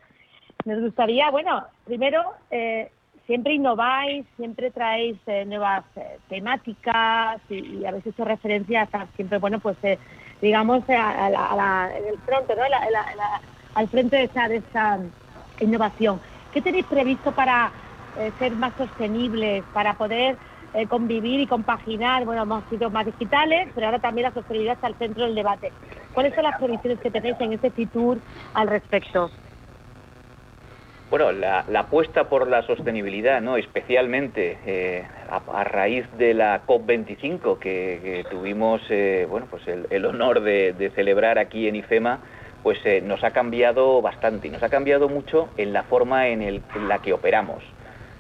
Nos 0.65 0.81
gustaría, 0.81 1.29
bueno, 1.29 1.63
primero, 1.85 2.23
eh, 2.49 2.89
siempre 3.27 3.53
innováis, 3.53 4.25
siempre 4.35 4.71
traéis 4.71 5.17
eh, 5.27 5.45
nuevas 5.45 5.85
eh, 5.95 6.17
temáticas 6.27 7.39
y, 7.49 7.85
habéis 7.85 8.07
hecho 8.07 8.25
referencias 8.25 8.89
a 8.93 9.05
siempre, 9.15 9.37
bueno, 9.37 9.59
pues 9.59 9.77
digamos, 10.41 10.83
a, 10.89 11.89
en 11.95 12.05
el 12.07 12.17
frente, 12.19 12.55
¿no? 12.55 12.63
al 13.75 13.87
frente 13.87 14.15
de 14.17 14.23
esta, 14.23 14.47
de 14.47 14.57
esta 14.57 14.99
innovación. 15.59 16.19
¿Qué 16.55 16.61
tenéis 16.61 16.85
previsto 16.85 17.33
para 17.33 17.69
eh, 18.17 18.31
ser 18.39 18.55
más 18.55 18.73
sostenibles, 18.77 19.61
para 19.73 19.93
poder 19.95 20.37
eh, 20.73 20.87
convivir 20.87 21.41
y 21.41 21.47
compaginar? 21.47 22.23
Bueno, 22.23 22.43
hemos 22.43 22.63
sido 22.69 22.89
más 22.89 23.05
digitales, 23.05 23.67
pero 23.75 23.87
ahora 23.87 23.99
también 23.99 24.23
la 24.23 24.33
sostenibilidad 24.33 24.75
está 24.75 24.87
al 24.87 24.95
centro 24.95 25.25
del 25.25 25.35
debate. 25.35 25.73
¿Cuáles 26.13 26.33
son 26.33 26.45
las 26.45 26.57
previsiones 26.57 27.01
que 27.01 27.11
tenéis 27.11 27.35
en 27.41 27.51
este 27.51 27.71
Fitur 27.71 28.19
al 28.53 28.69
respecto? 28.69 29.29
Bueno, 31.09 31.33
la, 31.33 31.65
apuesta 31.77 32.29
por 32.29 32.47
la 32.47 32.61
sostenibilidad, 32.61 33.41
¿no? 33.41 33.57
especialmente 33.57 34.57
eh, 34.65 35.05
a, 35.29 35.63
raíz 35.65 36.05
de 36.17 36.33
la 36.33 36.65
COP25 36.65 37.59
que, 37.59 38.25
tuvimos 38.31 38.81
bueno, 39.29 39.47
pues 39.51 39.63
el, 39.67 40.05
honor 40.05 40.39
de 40.39 40.91
celebrar 40.95 41.37
aquí 41.37 41.67
en 41.67 41.75
IFEMA, 41.75 42.21
pues 42.65 42.79
eh, 42.83 42.99
nos 42.99 43.23
ha 43.23 43.29
cambiado 43.29 44.01
bastante 44.01 44.47
y 44.47 44.49
nos 44.49 44.63
ha 44.63 44.69
cambiado 44.69 45.07
mucho 45.07 45.49
en 45.55 45.71
la 45.71 45.83
forma 45.83 46.29
en, 46.29 46.63
la 46.87 46.97
que 46.97 47.13
operamos. 47.13 47.63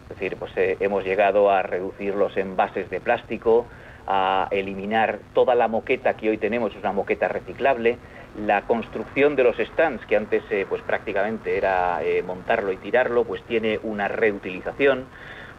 Es 0.03 0.09
decir, 0.09 0.37
pues 0.37 0.55
eh, 0.55 0.77
hemos 0.81 1.03
llegado 1.03 1.49
a 1.49 1.63
reducir 1.63 2.13
los 2.13 2.37
envases 2.37 2.87
de 2.91 2.99
plástico, 2.99 3.65
a 4.05 4.47
eliminar 4.51 5.17
toda 5.33 5.55
la 5.55 5.67
moqueta 5.67 6.15
que 6.15 6.29
hoy 6.29 6.37
tenemos, 6.37 6.73
es 6.73 6.77
una 6.77 6.91
moqueta 6.91 7.27
reciclable, 7.27 7.97
la 8.37 8.61
construcción 8.67 9.35
de 9.35 9.45
los 9.45 9.57
stands, 9.57 10.05
que 10.05 10.15
antes 10.15 10.43
eh, 10.51 10.67
pues 10.69 10.83
prácticamente 10.83 11.57
era 11.57 11.99
montarlo 12.23 12.71
y 12.71 12.77
tirarlo, 12.77 13.23
pues 13.23 13.41
tiene 13.47 13.79
una 13.81 14.07
reutilización. 14.07 15.05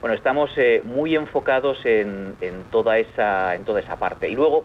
Bueno, 0.01 0.15
estamos 0.15 0.53
muy 0.85 1.17
enfocados 1.17 1.85
en, 1.85 2.37
toda 2.71 2.99
esa, 2.99 3.57
en 3.57 3.65
toda 3.65 3.81
esa 3.81 3.97
parte. 3.97 4.29
Y 4.29 4.37
luego, 4.37 4.65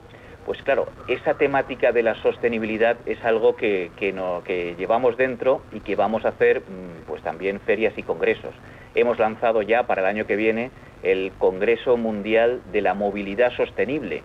pues 0.52 0.64
claro, 0.64 0.90
esa 1.08 1.36
temática 1.36 1.94
de 1.94 2.04
la 2.04 2.14
sostenibilidad 2.16 2.98
es 3.06 3.24
algo 3.24 3.56
que, 3.56 3.90
que, 3.96 4.76
llevamos 4.78 5.16
dentro 5.16 5.62
y 5.72 5.80
que 5.80 5.96
vamos 5.96 6.26
a 6.26 6.28
hacer 6.28 6.60
mm, 6.60 7.08
pues 7.08 7.24
también 7.24 7.62
ferias 7.62 7.94
y 7.98 8.04
congresos. 8.04 8.54
Hemos 8.94 9.18
lanzado 9.18 9.62
ya 9.62 9.88
para 9.88 10.02
el 10.02 10.08
año 10.08 10.28
que 10.28 10.36
viene 10.36 10.70
el 11.04 11.32
Congreso 11.38 11.96
Mundial 11.96 12.62
de 12.74 12.82
la 12.82 12.94
Movilidad 12.94 13.54
Sostenible, 13.54 14.24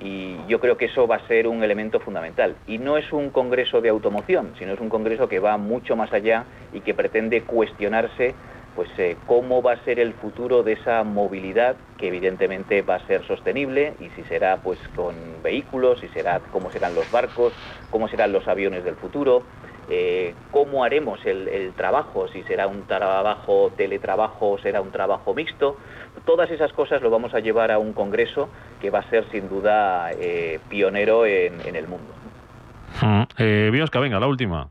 y 0.00 0.38
yo 0.48 0.58
creo 0.58 0.76
que 0.76 0.86
eso 0.86 1.06
va 1.06 1.14
a 1.14 1.28
ser 1.28 1.46
un 1.46 1.62
elemento 1.62 2.00
fundamental. 2.00 2.56
Y 2.66 2.78
no 2.78 2.96
es 2.96 3.12
un 3.12 3.30
congreso 3.30 3.80
de 3.80 3.88
automoción, 3.88 4.54
sino 4.58 4.72
es 4.72 4.80
un 4.80 4.88
congreso 4.88 5.28
que 5.28 5.38
va 5.38 5.58
mucho 5.58 5.94
más 5.94 6.12
allá 6.12 6.44
y 6.72 6.80
que 6.80 6.92
pretende 6.92 7.42
cuestionarse 7.42 8.34
pues 8.78 8.90
eh, 8.96 9.16
cómo 9.26 9.60
va 9.60 9.72
a 9.72 9.84
ser 9.84 9.98
el 9.98 10.12
futuro 10.12 10.62
de 10.62 10.74
esa 10.74 11.02
movilidad 11.02 11.74
que 11.96 12.06
evidentemente 12.06 12.82
va 12.82 12.94
a 12.94 13.06
ser 13.08 13.26
sostenible 13.26 13.94
y 13.98 14.08
si 14.10 14.22
será 14.28 14.58
pues 14.58 14.78
con 14.94 15.16
vehículos, 15.42 15.98
si 15.98 16.06
será 16.06 16.38
cómo 16.52 16.70
serán 16.70 16.94
los 16.94 17.10
barcos, 17.10 17.52
cómo 17.90 18.06
serán 18.06 18.30
los 18.30 18.46
aviones 18.46 18.84
del 18.84 18.94
futuro, 18.94 19.42
eh, 19.90 20.32
cómo 20.52 20.84
haremos 20.84 21.18
el, 21.26 21.72
trabajo, 21.76 22.28
si 22.28 22.44
será 22.44 22.68
un 22.68 22.84
trabajo 22.84 23.72
teletrabajo 23.76 24.50
o 24.50 24.58
será 24.58 24.80
un 24.80 24.92
trabajo 24.92 25.34
mixto. 25.34 25.76
Todas 26.24 26.48
esas 26.52 26.72
cosas 26.72 27.02
lo 27.02 27.10
vamos 27.10 27.34
a 27.34 27.40
llevar 27.40 27.72
a 27.72 27.80
un 27.80 27.92
congreso 27.92 28.48
que 28.80 28.90
va 28.90 29.00
a 29.00 29.10
ser 29.10 29.28
sin 29.32 29.48
duda 29.48 30.12
eh, 30.12 30.60
pionero 30.68 31.26
en, 31.26 31.74
el 31.74 31.88
mundo. 31.88 32.14
Mm, 33.02 33.22
eh, 33.38 33.70
Biosca, 33.72 33.98
venga, 33.98 34.20
la 34.20 34.28
última. 34.28 34.70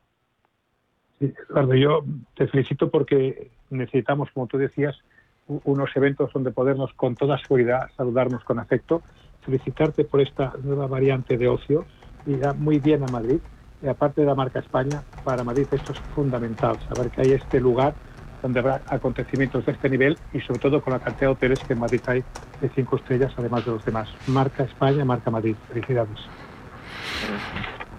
Sí, 1.19 1.33
yo 1.75 2.05
te 2.35 2.47
felicito 2.47 2.89
porque 2.89 3.56
necesitamos, 3.69 4.29
como 4.33 4.47
tú 4.47 4.57
decías, 4.57 4.95
unos 5.47 5.89
eventos 5.95 6.31
donde 6.33 6.51
podernos 6.51 6.93
con 6.93 7.15
toda 7.15 7.37
seguridad 7.37 7.89
saludarnos 7.95 8.43
con 8.43 8.59
afecto. 8.59 9.01
Felicitarte 9.41 10.03
por 10.03 10.19
esta 10.19 10.53
nueva 10.61 10.87
variante 10.87 11.37
de 11.37 11.47
ocio 11.47 11.85
y 12.25 12.35
da 12.35 12.53
muy 12.53 12.79
bien 12.79 13.03
a 13.03 13.07
Madrid 13.07 13.39
y 13.81 13.87
aparte 13.87 14.21
de 14.21 14.27
la 14.27 14.35
marca 14.35 14.59
España, 14.59 15.03
para 15.23 15.43
Madrid 15.43 15.67
esto 15.71 15.93
es 15.93 15.99
fundamental, 16.15 16.77
saber 16.89 17.11
que 17.11 17.21
hay 17.21 17.31
este 17.31 17.59
lugar 17.59 17.93
donde 18.41 18.59
habrá 18.59 18.81
acontecimientos 18.87 19.65
de 19.65 19.71
este 19.71 19.89
nivel 19.89 20.17
y 20.33 20.41
sobre 20.41 20.59
todo 20.59 20.81
con 20.81 20.93
la 20.93 20.99
cantidad 20.99 21.27
de 21.29 21.33
hoteles 21.33 21.59
que 21.59 21.73
en 21.73 21.79
Madrid 21.79 22.01
hay 22.07 22.23
de 22.61 22.69
cinco 22.69 22.97
estrellas, 22.97 23.33
además 23.37 23.65
de 23.65 23.71
los 23.71 23.85
demás. 23.85 24.09
Marca 24.27 24.63
España, 24.63 25.05
marca 25.05 25.31
Madrid. 25.31 25.55
Felicidades. 25.69 26.19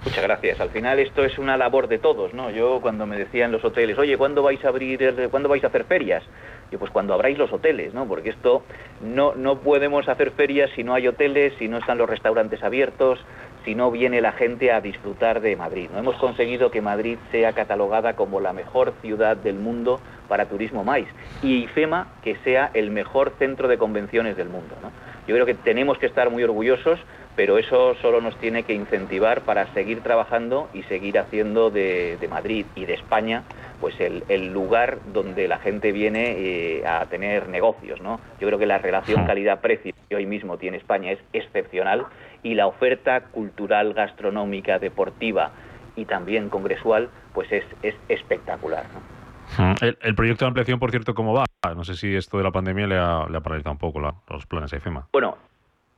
Muchas 0.05 0.23
gracias. 0.23 0.61
Al 0.61 0.71
final 0.71 0.99
esto 1.01 1.25
es 1.25 1.39
una 1.39 1.57
labor 1.57 1.89
de 1.89 1.99
todos, 1.99 2.33
¿no? 2.33 2.51
Yo 2.51 2.81
cuando 2.81 3.05
me 3.07 3.19
decían 3.19 3.51
los 3.51 3.65
hoteles, 3.65 3.99
oye, 3.99 4.17
¿cuándo 4.17 4.43
vais 4.43 4.65
a 4.65 4.69
abrir, 4.69 5.29
cuándo 5.31 5.49
vais 5.49 5.65
a 5.65 5.67
hacer 5.67 5.85
ferias? 5.85 6.23
Yo 6.71 6.79
pues 6.79 6.91
cuando 6.91 7.15
abráis 7.15 7.37
los 7.37 7.53
hoteles, 7.53 7.95
¿no? 7.95 8.07
Porque 8.07 8.31
esto 8.31 8.63
no, 9.01 9.35
no 9.35 9.59
podemos 9.59 10.09
hacer 10.09 10.31
ferias 10.31 10.71
si 10.77 10.85
no 10.85 10.95
hay 10.95 11.09
hoteles, 11.09 11.53
si 11.59 11.69
no 11.69 11.79
están 11.79 11.99
los 11.99 12.09
restaurantes 12.09 12.63
abiertos, 12.63 13.19
si 13.65 13.75
no 13.75 13.91
viene 13.91 14.21
la 14.21 14.33
gente 14.33 14.71
a 14.73 14.81
disfrutar 14.81 15.41
de 15.41 15.57
Madrid. 15.57 15.91
No 15.93 15.99
hemos 15.99 16.17
conseguido 16.17 16.71
que 16.71 16.81
Madrid 16.81 17.19
sea 17.31 17.53
catalogada 17.53 18.15
como 18.15 18.41
la 18.41 18.53
mejor 18.53 18.95
ciudad 19.03 19.37
del 19.37 19.57
mundo 19.57 20.01
para 20.29 20.47
turismo 20.47 20.85
mais 20.85 21.07
y 21.43 21.65
IFEMA 21.65 22.15
que 22.23 22.37
sea 22.45 22.71
el 22.75 22.91
mejor 22.91 23.33
centro 23.39 23.67
de 23.67 23.79
convenciones 23.79 24.37
del 24.37 24.49
mundo. 24.49 24.75
Yo 25.27 25.35
creo 25.35 25.47
que 25.47 25.55
tenemos 25.55 25.99
que 25.99 26.07
estar 26.07 26.31
muy 26.31 26.43
orgullosos, 26.43 26.99
pero 27.39 27.57
eso 27.57 27.95
solo 28.03 28.21
nos 28.21 28.37
tiene 28.39 28.65
que 28.65 28.75
incentivar 28.75 29.43
para 29.43 29.73
seguir 29.73 30.01
trabajando 30.01 30.69
y 30.75 30.83
seguir 30.83 31.21
haciendo 31.21 31.71
de, 31.71 32.19
Madrid 32.29 32.67
y 32.75 32.85
de 32.85 32.95
España 32.95 33.45
pues 33.81 33.95
el, 34.01 34.53
lugar 34.53 34.99
donde 35.13 35.47
la 35.47 35.59
gente 35.59 35.93
viene 35.93 36.33
eh, 36.37 36.85
a 36.85 37.07
tener 37.07 37.49
negocios. 37.49 38.01
¿no? 38.01 38.19
Yo 38.41 38.49
creo 38.49 38.59
que 38.59 38.67
la 38.67 38.79
relación 38.79 39.25
calidad-precio 39.25 39.95
que 40.09 40.17
hoy 40.17 40.27
mismo 40.27 40.59
tiene 40.59 40.79
España 40.79 41.13
es 41.13 41.21
excepcional 41.33 42.07
y 42.43 42.55
la 42.55 42.67
oferta 42.67 43.21
cultural, 43.21 43.95
gastronómica, 43.95 44.81
deportiva 44.81 45.53
y 45.95 46.07
también 46.07 46.49
congresual, 46.49 47.09
pues 47.35 47.53
es, 47.53 47.65
es 47.85 47.95
espectacular. 48.09 48.87
El, 49.81 50.15
proyecto 50.17 50.45
de 50.45 50.49
ampliación, 50.49 50.81
por 50.81 50.91
cierto, 50.91 51.15
¿cómo 51.15 51.35
va? 51.35 51.45
No 51.77 51.85
sé 51.85 51.95
si 51.95 52.17
esto 52.17 52.37
de 52.37 52.43
la 52.43 52.51
pandemia 52.51 52.89
le 52.89 52.97
ha, 52.97 53.27
le 53.31 53.37
ha 53.37 53.41
paralizado 53.41 53.75
un 53.75 53.79
poco 53.79 54.01
los 54.01 54.47
planes 54.47 54.73
de 54.73 54.79
IFEMA. 54.79 55.07
Bueno, 55.13 55.37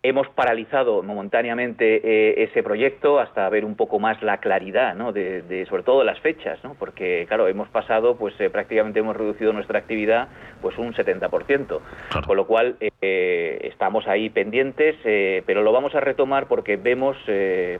Hemos 0.03 0.29
paralizado 0.29 1.03
momentáneamente 1.03 2.01
eh, 2.03 2.45
ese 2.45 2.63
proyecto 2.63 3.21
hasta 3.21 3.47
ver 3.51 3.67
un 3.67 3.75
poco 3.75 3.99
más 3.99 4.23
la 4.23 4.39
claridad, 4.39 4.95
¿no? 4.95 5.13
de, 5.13 5.67
sobre 5.69 5.83
todo 5.83 6.05
las 6.05 6.19
fechas, 6.21 6.59
¿no? 6.65 6.75
porque 6.79 7.27
claro, 7.29 7.49
hemos 7.49 7.69
pasado, 7.69 8.17
pues 8.17 8.35
eh, 8.41 8.49
prácticamente 8.49 9.01
hemos 9.01 9.15
reducido 9.15 9.53
nuestra 9.53 9.79
actividad 9.79 10.29
pues 10.63 10.79
un 10.79 10.95
70%, 10.95 11.81
con 12.27 12.37
lo 12.37 12.47
cual 12.47 12.77
eh, 12.81 13.59
estamos 13.65 14.09
ahí 14.09 14.31
pendientes, 14.31 14.97
pero 15.45 15.63
lo 15.63 15.71
vamos 15.71 15.95
a 15.95 16.01
retomar 16.01 16.47
porque 16.47 16.79
vemos 16.79 17.19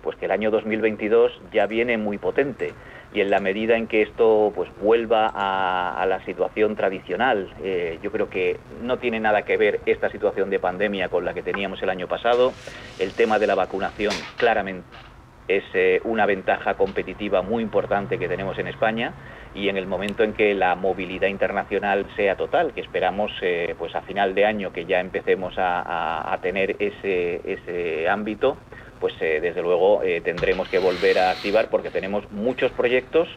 pues 0.03 0.17
que 0.19 0.27
el 0.27 0.31
año 0.31 0.51
2022 0.51 1.41
ya 1.53 1.67
viene 1.67 1.97
muy 1.97 2.19
potente 2.19 2.75
y 3.13 3.21
en 3.21 3.31
la 3.31 3.41
medida 3.41 3.77
en 3.77 3.87
que 3.87 4.03
esto 4.03 4.53
pues 4.55 4.71
vuelva 4.81 5.31
a, 5.35 6.07
la 6.07 6.25
situación 6.25 6.77
tradicional, 6.77 7.53
eh, 7.63 7.99
yo 8.03 8.13
creo 8.13 8.29
que 8.31 8.59
no 8.83 8.99
tiene 8.99 9.21
nada 9.21 9.43
que 9.43 9.57
ver 9.57 9.81
esta 9.87 10.11
situación 10.11 10.51
de 10.51 10.59
pandemia 10.59 11.09
con 11.09 11.25
la 11.25 11.35
que 11.35 11.43
teníamos 11.43 11.83
el 11.83 11.91
año 11.91 12.07
pasado. 12.07 12.53
El 12.99 13.13
tema 13.13 13.39
de 13.39 13.47
la 13.47 13.55
vacunación 13.55 14.13
claramente 14.37 14.87
es 15.49 15.65
eh, 15.75 16.01
una 16.05 16.27
ventaja 16.27 16.75
competitiva 16.75 17.43
muy 17.43 17.63
importante 17.63 18.19
que 18.19 18.29
tenemos 18.29 18.57
en 18.59 18.69
España 18.69 19.13
y 19.53 19.69
en 19.69 19.77
el 19.77 19.87
momento 19.87 20.23
en 20.23 20.33
que 20.33 20.55
la 20.55 20.77
movilidad 20.77 21.27
internacional 21.27 22.07
sea 22.15 22.37
total, 22.37 22.73
que 22.73 22.81
esperamos 22.81 23.33
eh, 23.43 23.75
pues 23.77 23.95
a 23.97 24.03
final 24.03 24.35
de 24.37 24.47
año 24.47 24.73
que 24.73 24.85
ya 24.85 25.01
empecemos 25.01 25.59
a, 25.59 26.33
a 26.33 26.41
tener 26.41 26.77
ese, 26.79 27.41
ese 27.45 28.09
ámbito, 28.09 28.57
pues 29.01 29.15
eh, 29.21 29.41
desde 29.41 29.63
luego 29.63 30.03
eh, 30.03 30.21
tendremos 30.21 30.69
que 30.69 30.79
volver 30.79 31.19
a 31.19 31.31
activar 31.31 31.69
porque 31.71 31.91
tenemos 31.91 32.31
muchos 32.31 32.71
proyectos 32.73 33.29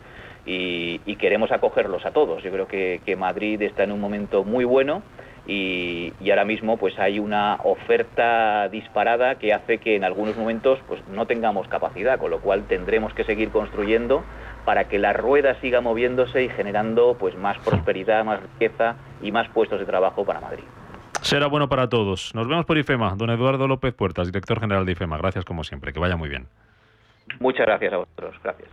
y, 0.45 0.99
queremos 1.15 1.53
acogerlos 1.53 2.05
a 2.05 2.11
todos. 2.11 2.43
Yo 2.43 2.51
creo 2.51 2.67
que, 2.67 3.15
Madrid 3.17 3.61
está 3.61 3.83
en 3.83 3.93
un 3.93 4.01
momento 4.01 4.43
muy 4.43 4.65
bueno 4.65 5.01
y, 5.47 6.11
ahora 6.29 6.43
mismo 6.43 6.77
pues 6.77 6.99
hay 6.99 7.19
una 7.19 7.59
oferta 7.63 8.67
disparada 8.69 9.35
que 9.35 9.53
hace 9.53 9.77
que 9.77 9.95
en 9.95 10.03
algunos 10.03 10.35
momentos 10.35 10.79
pues 10.87 11.01
no 11.07 11.25
tengamos 11.25 11.67
capacidad, 11.69 12.19
con 12.19 12.29
lo 12.29 12.41
cual 12.41 12.65
tendremos 12.67 13.13
que 13.13 13.23
seguir 13.23 13.49
construyendo 13.49 14.23
para 14.65 14.89
que 14.89 14.99
la 14.99 15.13
rueda 15.13 15.59
siga 15.61 15.79
moviéndose 15.79 16.43
y 16.43 16.49
generando 16.49 17.15
pues 17.17 17.37
más 17.37 17.57
prosperidad, 17.59 18.25
más 18.25 18.41
riqueza 18.41 18.95
y 19.21 19.31
más 19.31 19.47
puestos 19.49 19.79
de 19.79 19.85
trabajo 19.85 20.25
para 20.25 20.41
Madrid. 20.41 20.63
Será 21.23 21.47
bueno 21.47 21.69
para 21.69 21.87
todos. 21.87 22.35
Nos 22.35 22.49
vemos 22.49 22.65
por 22.65 22.77
IFEMA. 22.77 23.15
Don 23.15 23.29
Eduardo 23.29 23.65
López 23.65 23.93
Puertas, 23.93 24.27
director 24.27 24.59
general 24.59 24.85
de 24.85 24.91
IFEMA. 24.91 25.17
Gracias 25.17 25.45
como 25.45 25.63
siempre. 25.63 25.93
Que 25.93 25.99
vaya 25.99 26.17
muy 26.17 26.27
bien. 26.27 26.47
Muchas 27.39 27.65
gracias 27.65 27.93
a 27.93 27.97
vosotros. 27.97 28.35
Gracias. 28.43 28.69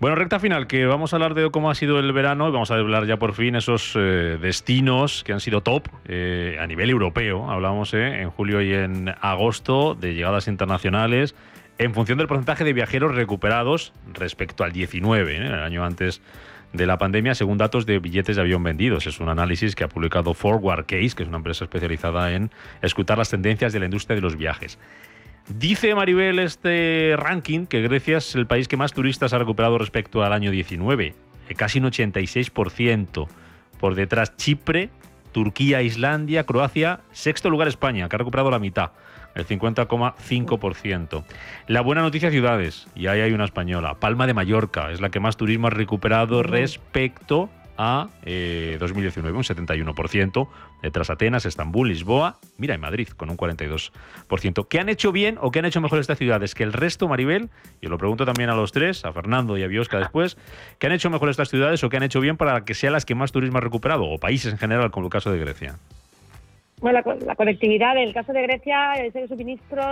Bueno, 0.00 0.16
recta 0.16 0.38
final, 0.38 0.66
que 0.66 0.86
vamos 0.86 1.12
a 1.12 1.16
hablar 1.16 1.34
de 1.34 1.50
cómo 1.50 1.70
ha 1.70 1.74
sido 1.74 1.98
el 1.98 2.10
verano 2.12 2.48
y 2.48 2.52
vamos 2.52 2.70
a 2.70 2.76
hablar 2.76 3.04
ya 3.04 3.18
por 3.18 3.34
fin 3.34 3.54
esos 3.54 3.94
eh, 3.96 4.38
destinos 4.40 5.24
que 5.24 5.32
han 5.32 5.40
sido 5.40 5.60
top 5.60 5.88
eh, 6.06 6.56
a 6.58 6.66
nivel 6.66 6.88
europeo. 6.88 7.50
Hablamos 7.50 7.92
eh, 7.92 8.22
en 8.22 8.30
julio 8.30 8.62
y 8.62 8.72
en 8.72 9.14
agosto 9.20 9.94
de 9.94 10.14
llegadas 10.14 10.48
internacionales 10.48 11.34
en 11.76 11.92
función 11.94 12.16
del 12.16 12.28
porcentaje 12.28 12.64
de 12.64 12.72
viajeros 12.72 13.14
recuperados 13.14 13.92
respecto 14.14 14.64
al 14.64 14.72
19, 14.72 15.36
el 15.36 15.52
año 15.54 15.84
antes 15.84 16.22
de 16.72 16.86
la 16.86 16.98
pandemia 16.98 17.34
según 17.34 17.58
datos 17.58 17.86
de 17.86 17.98
billetes 17.98 18.36
de 18.36 18.42
avión 18.42 18.62
vendidos. 18.62 19.06
Es 19.06 19.20
un 19.20 19.28
análisis 19.28 19.74
que 19.74 19.84
ha 19.84 19.88
publicado 19.88 20.34
Forward 20.34 20.86
Case, 20.86 21.10
que 21.16 21.22
es 21.22 21.28
una 21.28 21.38
empresa 21.38 21.64
especializada 21.64 22.32
en 22.32 22.50
escuchar 22.82 23.18
las 23.18 23.30
tendencias 23.30 23.72
de 23.72 23.80
la 23.80 23.86
industria 23.86 24.16
de 24.16 24.22
los 24.22 24.36
viajes. 24.36 24.78
Dice 25.48 25.94
Maribel 25.94 26.38
este 26.38 27.14
ranking 27.16 27.66
que 27.66 27.80
Grecia 27.80 28.18
es 28.18 28.34
el 28.34 28.46
país 28.46 28.68
que 28.68 28.76
más 28.76 28.92
turistas 28.92 29.32
ha 29.32 29.38
recuperado 29.38 29.78
respecto 29.78 30.22
al 30.22 30.32
año 30.32 30.50
19, 30.50 31.14
eh, 31.48 31.54
casi 31.54 31.78
un 31.78 31.86
86%. 31.86 33.28
Por 33.80 33.94
detrás 33.94 34.36
Chipre, 34.36 34.90
Turquía, 35.32 35.82
Islandia, 35.82 36.44
Croacia, 36.44 37.00
sexto 37.12 37.48
lugar 37.48 37.68
España, 37.68 38.08
que 38.08 38.16
ha 38.16 38.18
recuperado 38.18 38.50
la 38.50 38.58
mitad 38.58 38.90
el 39.38 39.46
50,5%. 39.46 41.24
La 41.66 41.80
buena 41.80 42.02
noticia 42.02 42.30
ciudades, 42.30 42.86
y 42.94 43.06
ahí 43.06 43.20
hay 43.20 43.32
una 43.32 43.44
española. 43.44 43.94
Palma 43.94 44.26
de 44.26 44.34
Mallorca 44.34 44.90
es 44.90 45.00
la 45.00 45.10
que 45.10 45.20
más 45.20 45.36
turismo 45.36 45.68
ha 45.68 45.70
recuperado 45.70 46.42
respecto 46.42 47.48
a 47.80 48.08
2019, 48.24 49.28
eh, 49.28 49.32
un 49.32 49.44
71%, 49.44 50.48
detrás 50.82 51.10
Atenas, 51.10 51.46
Estambul, 51.46 51.88
Lisboa, 51.88 52.38
mira, 52.56 52.74
en 52.74 52.80
Madrid, 52.80 53.08
con 53.08 53.30
un 53.30 53.36
42%. 53.36 54.66
¿Qué 54.68 54.80
han 54.80 54.88
hecho 54.88 55.12
bien 55.12 55.38
o 55.40 55.52
qué 55.52 55.60
han 55.60 55.64
hecho 55.64 55.80
mejor 55.80 56.00
estas 56.00 56.18
ciudades 56.18 56.56
que 56.56 56.64
el 56.64 56.72
resto, 56.72 57.06
Maribel? 57.06 57.50
Y 57.80 57.86
lo 57.86 57.96
pregunto 57.96 58.26
también 58.26 58.50
a 58.50 58.56
los 58.56 58.72
tres, 58.72 59.04
a 59.04 59.12
Fernando 59.12 59.56
y 59.56 59.62
a 59.62 59.68
Biosca 59.68 59.98
después, 60.00 60.36
¿qué 60.80 60.88
han 60.88 60.92
hecho 60.92 61.08
mejor 61.08 61.28
estas 61.28 61.50
ciudades 61.50 61.84
o 61.84 61.88
qué 61.88 61.98
han 61.98 62.02
hecho 62.02 62.20
bien 62.20 62.36
para 62.36 62.64
que 62.64 62.74
sean 62.74 62.92
las 62.92 63.04
que 63.04 63.14
más 63.14 63.30
turismo 63.30 63.58
han 63.58 63.64
recuperado, 63.64 64.04
o 64.06 64.18
países 64.18 64.52
en 64.52 64.58
general, 64.58 64.90
como 64.90 65.06
el 65.06 65.12
caso 65.12 65.30
de 65.30 65.38
Grecia? 65.38 65.78
Bueno, 66.80 67.00
la, 67.26 67.34
conectividad, 67.34 67.96
en 67.96 68.04
el 68.04 68.14
caso 68.14 68.32
de 68.32 68.42
Grecia, 68.42 68.94
ese 68.94 69.26
suministro, 69.26 69.82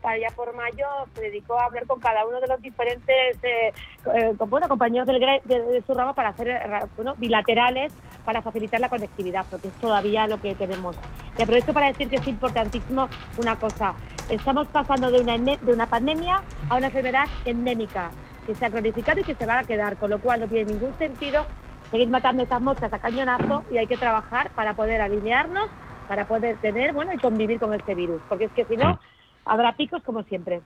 para, 0.00 0.18
ya 0.18 0.28
por 0.36 0.54
mayo, 0.54 0.86
se 1.14 1.22
dedicó 1.22 1.58
a 1.58 1.64
hablar 1.64 1.84
con 1.86 1.98
cada 1.98 2.24
uno 2.24 2.40
de 2.40 2.46
los 2.46 2.62
diferentes 2.62 3.36
eh, 3.42 3.72
eh 4.14 4.32
bueno, 4.46 4.68
compañeros 4.68 5.08
del, 5.08 5.18
de, 5.18 5.82
su 5.84 5.94
rama 5.94 6.14
para 6.14 6.28
hacer 6.28 6.60
bueno, 6.94 7.16
bilaterales 7.16 7.92
para 8.24 8.40
facilitar 8.40 8.78
la 8.78 8.88
conectividad, 8.88 9.46
porque 9.50 9.68
es 9.68 9.74
todavía 9.74 10.28
lo 10.28 10.40
que 10.40 10.54
tenemos. 10.54 10.96
Y 11.36 11.42
aprovecho 11.42 11.72
para 11.72 11.88
decir 11.88 12.08
que 12.08 12.16
es 12.16 12.28
importantísimo 12.28 13.08
una 13.38 13.56
cosa. 13.56 13.94
Estamos 14.30 14.68
pasando 14.68 15.10
de 15.10 15.20
una, 15.20 15.36
de 15.38 15.72
una 15.72 15.86
pandemia 15.86 16.42
a 16.68 16.76
una 16.76 16.86
enfermedad 16.86 17.24
endémica 17.46 18.10
que 18.46 18.54
se 18.54 18.64
ha 18.64 18.70
cronificado 18.70 19.20
y 19.20 19.24
que 19.24 19.34
se 19.34 19.46
va 19.46 19.58
a 19.58 19.64
quedar, 19.64 19.96
con 19.96 20.10
lo 20.10 20.20
cual 20.20 20.40
no 20.40 20.46
tiene 20.46 20.72
ningún 20.72 20.96
sentido 20.98 21.46
seguir 21.90 22.08
matando 22.08 22.42
estas 22.42 22.60
moscas 22.60 22.92
a 22.92 22.98
cañonazo 22.98 23.64
y 23.72 23.78
hay 23.78 23.86
que 23.86 23.96
trabajar 23.96 24.50
para 24.50 24.74
poder 24.74 25.00
alinearnos 25.00 25.68
para 26.08 26.26
poder 26.26 26.56
tener, 26.56 26.92
bueno, 26.92 27.12
y 27.12 27.18
convivir 27.18 27.60
con 27.60 27.74
este 27.74 27.94
virus, 27.94 28.20
porque 28.28 28.46
es 28.46 28.52
que 28.52 28.64
si 28.64 28.76
no, 28.76 28.98
habrá 29.44 29.76
picos 29.76 30.02
como 30.02 30.22
siempre. 30.24 30.62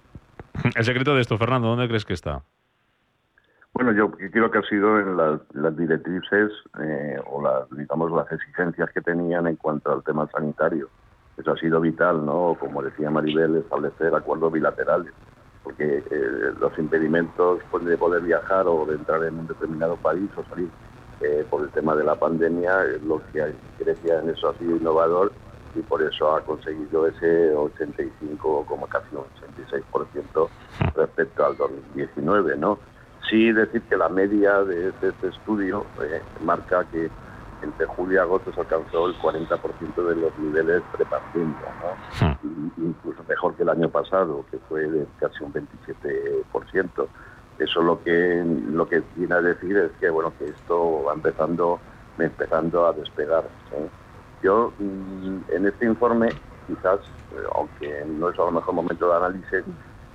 El 0.77 0.85
secreto 0.85 1.15
de 1.15 1.21
esto, 1.21 1.37
Fernando, 1.37 1.69
¿dónde 1.69 1.89
crees 1.89 2.05
que 2.05 2.15
está? 2.15 2.43
Bueno, 3.75 3.93
yo 3.93 4.11
creo 4.11 4.51
que 4.51 4.59
ha 4.59 4.63
sido 4.63 5.01
en 5.01 5.17
las, 5.17 5.77
directrices 5.77 6.53
eh, 6.79 7.19
o 7.27 7.43
las, 7.43 7.71
digamos, 7.71 8.13
las 8.13 8.31
exigencias 8.31 8.91
que 8.91 9.01
tenían 9.01 9.47
en 9.47 9.57
cuanto 9.57 9.91
al 9.91 10.05
tema 10.05 10.29
sanitario. 10.31 10.91
Eso 11.39 11.53
ha 11.53 11.57
sido 11.57 11.81
vital, 11.81 12.25
¿no? 12.25 12.55
Como 12.61 12.83
decía 12.83 13.11
Maribel, 13.11 13.57
establecer 13.57 14.15
acuerdos 14.15 14.53
bilaterales, 14.53 15.13
porque 15.65 16.05
eh, 16.11 16.53
los 16.61 16.79
impedimentos 16.79 17.61
pues, 17.71 17.85
de 17.87 17.97
poder 17.97 18.23
viajar 18.23 18.67
o 18.67 18.85
de 18.85 18.97
entrar 18.97 19.25
en 19.25 19.39
un 19.39 19.47
determinado 19.47 19.97
país 19.97 20.31
o 20.37 20.45
salir 20.51 20.69
eh, 21.23 21.47
por 21.49 21.63
el 21.63 21.71
tema 21.71 21.95
de 21.95 22.05
la 22.05 22.17
pandemia, 22.17 22.85
lo 23.05 23.23
que 23.33 23.55
Grecia 23.79 24.21
en 24.21 24.31
eso 24.31 24.49
ha 24.49 24.59
sido 24.59 24.77
innovador 24.77 25.33
y 25.75 25.81
por 25.81 26.03
eso 26.03 26.35
ha 26.35 26.41
conseguido 26.41 27.07
ese 27.07 27.55
85, 27.55 28.67
como 28.67 28.87
casi 28.87 29.07
un 29.15 29.25
86% 29.71 30.49
respecto 30.95 31.47
al 31.47 31.57
2019, 31.57 32.57
¿no? 32.57 32.79
Sí 33.31 33.53
decir 33.53 33.83
que 33.83 33.97
la 33.97 34.09
media 34.09 34.63
de, 34.65 34.89
este 34.89 35.29
estudio 35.29 35.87
eh, 36.03 36.21
marca 36.41 36.85
que 36.91 37.09
entre 37.63 37.87
julio 37.87 38.17
y 38.17 38.19
agosto 38.19 38.53
se 38.53 38.61
alcanzó 38.61 39.07
el 39.07 39.15
40% 39.19 40.09
de 40.09 40.17
los 40.17 40.37
niveles 40.39 40.83
prepandemia, 40.91 41.73
¿no? 41.81 42.39
incluso 42.77 43.23
mejor 43.29 43.55
que 43.55 43.63
el 43.63 43.69
año 43.69 43.89
pasado, 43.89 44.45
que 44.51 44.59
fue 44.69 44.83
de 44.89 45.07
casi 45.21 45.45
un 45.45 45.53
27%. 45.53 47.09
Eso 47.63 47.83
lo 47.83 48.03
que 48.03 48.43
lo 48.45 48.89
que 48.89 49.03
viene 49.17 49.35
a 49.35 49.41
decir 49.41 49.77
es 49.77 49.93
que 50.01 50.11
bueno 50.11 50.33
que 50.39 50.47
esto 50.47 51.05
va 51.05 51.15
empezando 51.15 51.79
empezando 52.19 52.87
a 52.87 52.93
despegar. 52.93 53.45
Yo 54.43 54.73
mm, 54.79 55.39
en 55.49 55.67
este 55.67 55.87
informe 55.87 56.29
quizás, 56.67 57.01
eh, 57.33 57.45
aunque 57.55 58.05
no 58.07 58.29
es 58.29 58.39
a 58.39 58.45
lo 58.45 58.53
mejor 58.53 58.75
momento 58.75 59.09
de 59.09 59.17
análisis, 59.17 59.65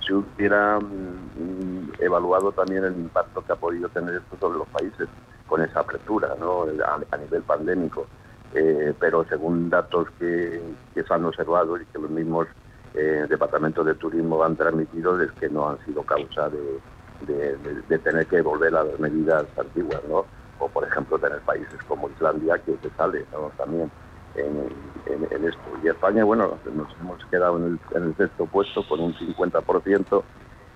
si 0.06 0.12
hubiera 0.12 0.78
mm, 0.78 1.92
evaluado 1.98 2.52
también 2.52 2.84
el 2.84 2.96
impacto 2.96 3.42
que 3.44 3.52
ha 3.52 3.56
podido 3.56 3.88
tener 3.88 4.14
esto 4.14 4.36
sobre 4.38 4.58
los 4.58 4.68
países 4.68 5.08
con 5.46 5.62
esa 5.62 5.80
apertura 5.80 6.34
¿no? 6.38 6.62
a, 6.62 7.16
nivel 7.16 7.42
pandémico. 7.42 8.06
Eh, 8.54 8.94
pero 8.98 9.24
según 9.24 9.68
datos 9.68 10.08
que, 10.18 10.62
se 10.94 11.14
han 11.14 11.24
observado 11.24 11.76
y 11.76 11.84
que 11.86 11.98
los 11.98 12.10
mismos 12.10 12.46
eh, 12.94 13.26
departamentos 13.28 13.84
de 13.84 13.94
turismo 13.94 14.42
han 14.42 14.56
transmitido, 14.56 15.20
es 15.22 15.30
que 15.32 15.50
no 15.50 15.68
han 15.68 15.78
sido 15.84 16.02
causa 16.02 16.48
de, 16.48 16.80
de, 17.26 17.98
tener 17.98 18.26
que 18.26 18.40
volver 18.42 18.74
a 18.74 18.84
las 18.84 18.98
medidas 18.98 19.46
antiguas, 19.58 20.00
¿no? 20.08 20.24
O, 20.58 20.68
por 20.68 20.86
ejemplo, 20.86 21.18
tener 21.18 21.40
países 21.40 21.78
como 21.86 22.08
Islandia 22.10 22.58
que 22.58 22.76
se 22.82 22.90
sale 22.96 23.24
también 23.56 23.90
en, 24.34 25.44
esto. 25.44 25.60
Y 25.82 25.88
España, 25.88 26.24
bueno, 26.24 26.58
nos 26.74 26.88
hemos 27.00 27.24
quedado 27.26 27.56
en 27.58 27.78
el, 27.94 28.16
sexto 28.16 28.46
puesto 28.46 28.86
con 28.86 29.00
un 29.00 29.14
50%, 29.14 30.22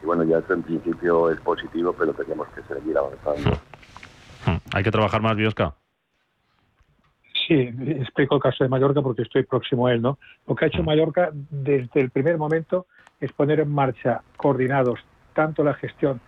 y 0.03 0.07
bueno, 0.07 0.25
ya 0.25 0.39
esto 0.39 0.55
en 0.55 0.63
principio 0.63 1.31
es 1.31 1.41
positivo, 1.41 1.95
pero 1.97 2.13
tenemos 2.13 2.49
que 2.49 2.63
seguir 2.63 2.97
avanzando. 2.97 3.51
Hmm. 4.47 4.57
¿Hay 4.75 4.83
que 4.83 4.91
trabajar 4.91 5.21
más, 5.21 5.37
Biosca? 5.37 5.75
Sí, 7.47 7.55
explico 7.99 8.37
el 8.37 8.41
caso 8.41 8.65
de 8.65 8.71
Mallorca 8.71 9.03
porque 9.03 9.23
estoy 9.23 9.43
próximo 9.43 9.89
a 9.89 9.93
él, 9.93 10.01
¿no? 10.01 10.19
Lo 10.47 10.55
que 10.55 10.65
ha 10.65 10.69
hecho 10.69 10.83
hmm. 10.83 10.87
Mallorca 10.87 11.31
desde 11.33 12.01
el 12.01 12.11
primer 12.11 12.39
momento 12.39 12.87
es 13.21 13.33
poner 13.33 13.61
en 13.61 13.73
marcha 13.73 14.23
coordinados 14.37 15.01
tanto 15.35 15.65
la 15.65 15.75
gestión 15.75 16.21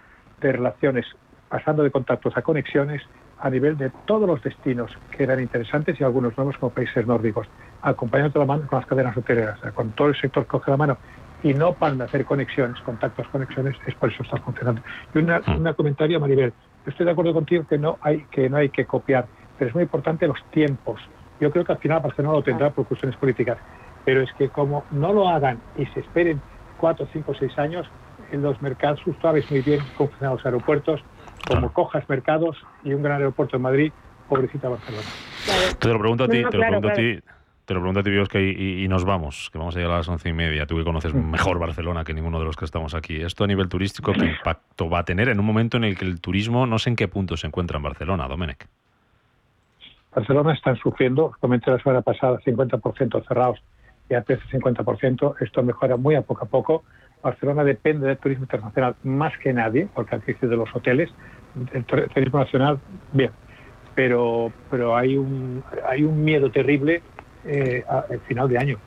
de 0.48 0.52
relaciones, 0.52 1.06
pasando 1.48 1.82
de 1.82 1.90
contactos 1.90 2.36
a 2.36 2.42
conexiones 2.42 3.02
a 3.40 3.50
nivel 3.50 3.76
de 3.76 3.90
todos 4.06 4.28
los 4.28 4.42
destinos 4.42 4.96
que 5.10 5.24
eran 5.24 5.40
interesantes 5.40 6.00
y 6.00 6.04
algunos 6.04 6.36
nuevos 6.36 6.56
como 6.58 6.72
países 6.72 7.06
nórdicos, 7.06 7.46
acompañando 7.82 8.38
la 8.40 8.46
mano 8.46 8.66
con 8.66 8.78
las 8.78 8.86
cadenas 8.86 9.16
hoteleras, 9.16 9.60
con 9.74 9.90
todo 9.92 10.08
el 10.08 10.16
sector 10.16 10.46
coge 10.46 10.70
la 10.70 10.76
mano 10.76 10.98
y 11.42 11.52
no 11.52 11.74
para 11.74 12.04
hacer 12.04 12.24
conexiones, 12.24 12.80
contactos, 12.80 13.28
conexiones, 13.28 13.76
es 13.86 13.94
por 13.96 14.10
eso 14.10 14.22
está 14.22 14.38
funcionando. 14.38 14.80
Y 15.14 15.18
un 15.18 15.72
comentario, 15.74 16.18
Maribel, 16.18 16.54
estoy 16.86 17.04
de 17.04 17.12
acuerdo 17.12 17.34
contigo 17.34 17.66
que 17.68 17.76
no 17.76 17.98
hay 18.00 18.24
que 18.30 18.48
no 18.48 18.56
hay 18.56 18.70
que 18.70 18.86
copiar, 18.86 19.26
pero 19.58 19.68
es 19.68 19.74
muy 19.74 19.82
importante 19.84 20.26
los 20.26 20.42
tiempos. 20.50 21.00
Yo 21.40 21.50
creo 21.50 21.64
que 21.64 21.72
al 21.72 21.78
final 21.78 22.00
Barcelona 22.00 22.34
lo 22.34 22.42
tendrá 22.42 22.70
por 22.70 22.86
cuestiones 22.86 23.18
políticas, 23.18 23.58
pero 24.04 24.22
es 24.22 24.32
que 24.38 24.48
como 24.48 24.84
no 24.90 25.12
lo 25.12 25.28
hagan 25.28 25.60
y 25.76 25.84
se 25.86 26.00
esperen 26.00 26.40
cuatro, 26.78 27.06
cinco, 27.12 27.34
seis 27.38 27.58
años, 27.58 27.86
los 28.42 28.60
mercados, 28.62 29.00
tú 29.04 29.14
sabes 29.20 29.50
muy 29.50 29.60
bien 29.60 29.80
cómo 29.96 30.10
funcionan 30.10 30.36
los 30.36 30.46
aeropuertos, 30.46 31.00
como 31.46 31.72
cojas 31.72 32.08
mercados 32.08 32.56
y 32.84 32.94
un 32.94 33.02
gran 33.02 33.18
aeropuerto 33.18 33.56
en 33.56 33.62
Madrid, 33.62 33.92
pobrecita 34.28 34.68
Barcelona. 34.68 35.04
Te 35.78 35.88
lo 35.88 35.98
pregunto 35.98 36.24
a 36.24 36.28
ti, 36.28 36.42
te 36.50 36.56
lo 36.56 36.66
pregunto 36.66 36.88
a 36.88 36.92
ti. 36.92 37.18
Te 37.64 37.72
lo 37.72 37.80
pregunto 37.80 38.00
a 38.00 38.02
ti, 38.02 38.10
Biosca, 38.10 38.38
y, 38.38 38.84
y, 38.84 38.88
nos 38.88 39.06
vamos, 39.06 39.48
que 39.50 39.56
vamos 39.56 39.74
a 39.74 39.78
llegar 39.78 39.94
a 39.94 39.98
las 39.98 40.08
once 40.08 40.28
y 40.28 40.34
media. 40.34 40.66
Tú 40.66 40.76
que 40.76 40.84
conoces 40.84 41.14
mm. 41.14 41.30
mejor 41.30 41.58
Barcelona 41.58 42.04
que 42.04 42.12
ninguno 42.12 42.38
de 42.38 42.44
los 42.44 42.56
que 42.56 42.66
estamos 42.66 42.94
aquí. 42.94 43.22
Esto 43.22 43.44
a 43.44 43.46
nivel 43.46 43.70
turístico, 43.70 44.12
¿qué 44.12 44.26
impacto 44.26 44.90
va 44.90 44.98
a 44.98 45.04
tener 45.04 45.30
en 45.30 45.40
un 45.40 45.46
momento 45.46 45.78
en 45.78 45.84
el 45.84 45.96
que 45.96 46.04
el 46.04 46.20
turismo 46.20 46.66
no 46.66 46.78
sé 46.78 46.90
en 46.90 46.96
qué 46.96 47.08
punto 47.08 47.38
se 47.38 47.46
encuentra 47.46 47.78
en 47.78 47.84
Barcelona, 47.84 48.28
Domenech? 48.28 48.68
Barcelona 50.14 50.52
están 50.52 50.76
sufriendo, 50.76 51.34
comenté 51.40 51.70
la 51.70 51.78
semana 51.78 52.02
pasada, 52.02 52.38
50% 52.40 53.26
cerrados 53.26 53.58
y 54.10 54.14
antes 54.14 54.40
50%. 54.52 55.34
Esto 55.40 55.62
mejora 55.62 55.96
muy 55.96 56.16
a 56.16 56.22
poco 56.22 56.44
a 56.44 56.48
poco. 56.48 56.84
Barcelona 57.24 57.64
depende 57.64 58.06
del 58.06 58.18
turismo 58.18 58.44
internacional 58.44 58.94
más 59.02 59.36
que 59.38 59.52
nadie, 59.52 59.88
porque 59.94 60.16
aquí 60.16 60.34
de 60.40 60.56
los 60.56 60.74
hoteles, 60.74 61.10
el 61.72 61.84
turismo 61.84 62.38
nacional, 62.38 62.78
bien, 63.12 63.30
pero, 63.94 64.52
pero 64.70 64.96
hay, 64.96 65.16
un, 65.16 65.64
hay 65.88 66.04
un 66.04 66.22
miedo 66.22 66.50
terrible 66.50 67.02
eh, 67.44 67.82
al 67.88 68.20
final 68.20 68.48
de 68.48 68.58
año, 68.58 68.78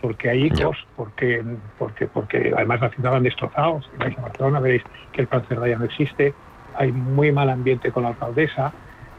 porque 0.00 0.30
hay 0.30 0.44
hijos, 0.44 0.76
porque, 0.96 1.42
porque, 1.78 2.06
porque 2.06 2.52
además 2.56 2.80
la 2.80 2.90
ciudad 2.90 3.12
van 3.12 3.22
destrozados. 3.22 3.88
Si 3.92 3.96
vais 3.98 4.16
a 4.18 4.22
Barcelona 4.22 4.60
veréis 4.60 4.82
que 5.12 5.22
el 5.22 5.26
plan 5.26 5.44
ya 5.48 5.78
no 5.78 5.84
existe, 5.84 6.34
hay 6.76 6.92
muy 6.92 7.32
mal 7.32 7.50
ambiente 7.50 7.90
con 7.90 8.04
la 8.04 8.10
alcaldesa, 8.10 8.72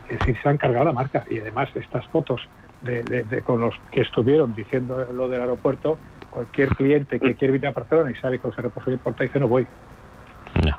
es 0.10 0.20
decir, 0.20 0.38
se 0.42 0.50
han 0.50 0.58
cargado 0.58 0.86
la 0.86 0.94
marca 0.94 1.26
y 1.30 1.40
además 1.40 1.70
estas 1.76 2.06
fotos 2.08 2.42
de, 2.82 3.42
con 3.46 3.62
los 3.62 3.74
que 3.92 4.02
estuvieron 4.02 4.54
diciendo 4.56 5.08
lo 5.14 5.30
del 5.30 5.42
aeropuerto 5.42 5.98
cualquier 6.34 6.70
cliente 6.70 7.20
que 7.20 7.36
quiere 7.36 7.54
venir 7.54 7.68
a 7.68 7.72
Barcelona 7.72 8.12
y 8.12 8.16
sabe 8.16 8.40
que 8.40 8.48
los 8.48 8.58
aeropuertos 8.58 8.94
importa 8.94 9.24
dice 9.24 9.40
no 9.40 9.48
voy. 9.48 9.68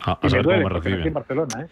a, 0.05 0.19
ver 0.23 0.45
cómo 0.45 0.81
me. 0.81 1.07
En 1.07 1.14
Barcelona, 1.14 1.62
¿eh? 1.62 1.69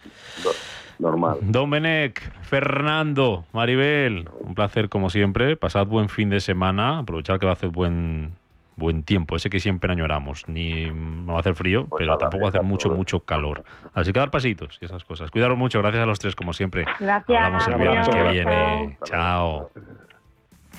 Normal. 0.99 1.37
Domenech, 1.41 2.21
Fernando, 2.43 3.45
Maribel, 3.51 4.29
un 4.39 4.55
placer 4.55 4.89
como 4.89 5.09
siempre. 5.09 5.57
Pasad 5.57 5.87
buen 5.87 6.07
fin 6.07 6.29
de 6.29 6.39
semana. 6.39 6.99
Aprovechar 6.99 7.39
que 7.39 7.45
va 7.45 7.51
a 7.51 7.53
hacer 7.53 7.69
buen 7.69 8.33
buen 8.75 9.03
tiempo, 9.03 9.35
ese 9.35 9.49
que 9.49 9.59
siempre 9.59 9.91
añoramos. 9.91 10.47
Ni 10.47 10.89
no 10.89 11.33
va 11.33 11.37
a 11.37 11.39
hacer 11.39 11.55
frío, 11.55 11.85
pues 11.87 11.99
pero 11.99 12.17
tampoco 12.17 12.43
va 12.43 12.47
a 12.47 12.49
hacer 12.49 12.63
mucho, 12.63 12.89
mucho 12.89 13.19
calor. 13.21 13.63
Así 13.93 14.13
que 14.13 14.19
dar 14.19 14.31
pasitos 14.31 14.77
y 14.81 14.85
esas 14.85 15.03
cosas. 15.03 15.31
Cuidaros 15.31 15.57
mucho, 15.57 15.79
gracias 15.79 16.03
a 16.03 16.05
los 16.05 16.19
tres, 16.19 16.35
como 16.35 16.53
siempre. 16.53 16.85
Gracias. 16.99 17.43
Hablamos 17.43 17.67
el 17.67 17.75
viernes 17.75 18.09
que 18.09 18.23
viene. 18.23 18.97
Chao. 19.03 19.69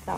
Chao. 0.05 0.17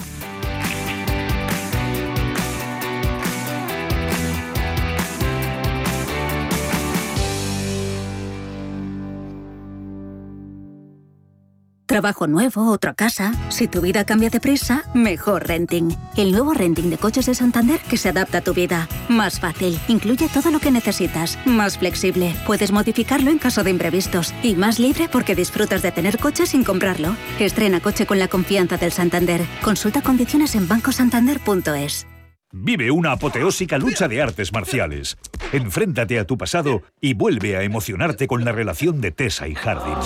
Trabajo 11.88 12.28
nuevo, 12.28 12.70
otra 12.70 12.94
casa. 12.94 13.34
Si 13.48 13.70
tu 13.70 13.80
vida 13.80 14.04
cambia 14.04 14.30
de 14.30 14.42
prisa, 14.42 14.84
mejor 14.94 15.48
renting. 15.48 15.96
El 16.18 16.34
nuevo 16.34 16.54
renting 16.54 16.90
de 16.90 16.98
coches 16.98 17.28
de 17.28 17.34
Santander 17.34 17.80
que 17.80 17.96
se 17.96 18.10
adapta 18.10 18.40
a 18.40 18.42
tu 18.42 18.54
vida. 18.54 18.90
Más 19.08 19.40
fácil, 19.40 19.80
incluye 19.88 20.28
todo 20.28 20.52
lo 20.52 20.60
que 20.60 20.70
necesitas. 20.70 21.40
Más 21.46 21.78
flexible, 21.78 22.36
puedes 22.46 22.74
modificarlo 22.74 23.32
en 23.32 23.40
caso 23.40 23.64
de 23.64 23.70
imprevistos. 23.70 24.34
Y 24.44 24.56
más 24.56 24.80
libre 24.80 25.08
porque 25.10 25.34
disfrutas 25.34 25.82
de 25.82 25.94
tener 25.94 26.18
coche 26.20 26.46
sin 26.46 26.66
comprarlo. 26.66 27.16
Estrena 27.40 27.80
coche 27.80 28.06
con 28.06 28.20
la 28.20 28.28
confianza 28.28 28.76
del 28.76 28.92
Santander. 28.92 29.46
Consulta 29.64 30.02
condiciones 30.02 30.56
en 30.56 30.68
bancosantander.es. 30.68 32.06
Vive 32.52 32.92
una 32.92 33.14
apoteósica 33.14 33.78
lucha 33.78 34.10
de 34.10 34.22
artes 34.22 34.52
marciales. 34.52 35.18
Enfréntate 35.54 36.20
a 36.20 36.26
tu 36.26 36.38
pasado 36.38 36.82
y 37.00 37.14
vuelve 37.14 37.56
a 37.56 37.64
emocionarte 37.64 38.28
con 38.28 38.44
la 38.44 38.52
relación 38.52 39.00
de 39.00 39.12
Tessa 39.12 39.48
y 39.48 39.56
Hardin. 39.56 39.98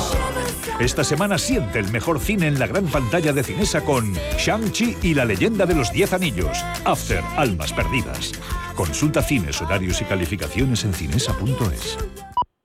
Esta 0.81 1.03
semana 1.03 1.37
siente 1.37 1.77
el 1.77 1.91
mejor 1.91 2.19
cine 2.19 2.47
en 2.47 2.57
la 2.57 2.65
gran 2.65 2.87
pantalla 2.87 3.31
de 3.33 3.43
Cinesa 3.43 3.81
con 3.81 4.15
Shang-Chi 4.39 4.97
y 5.03 5.13
la 5.13 5.25
leyenda 5.25 5.67
de 5.67 5.75
los 5.75 5.93
Diez 5.93 6.11
Anillos. 6.11 6.57
After, 6.85 7.23
Almas 7.37 7.71
Perdidas. 7.71 8.31
Consulta 8.75 9.21
cines, 9.21 9.61
horarios 9.61 10.01
y 10.01 10.05
calificaciones 10.05 10.83
en 10.83 10.95
cinesa.es. 10.95 11.99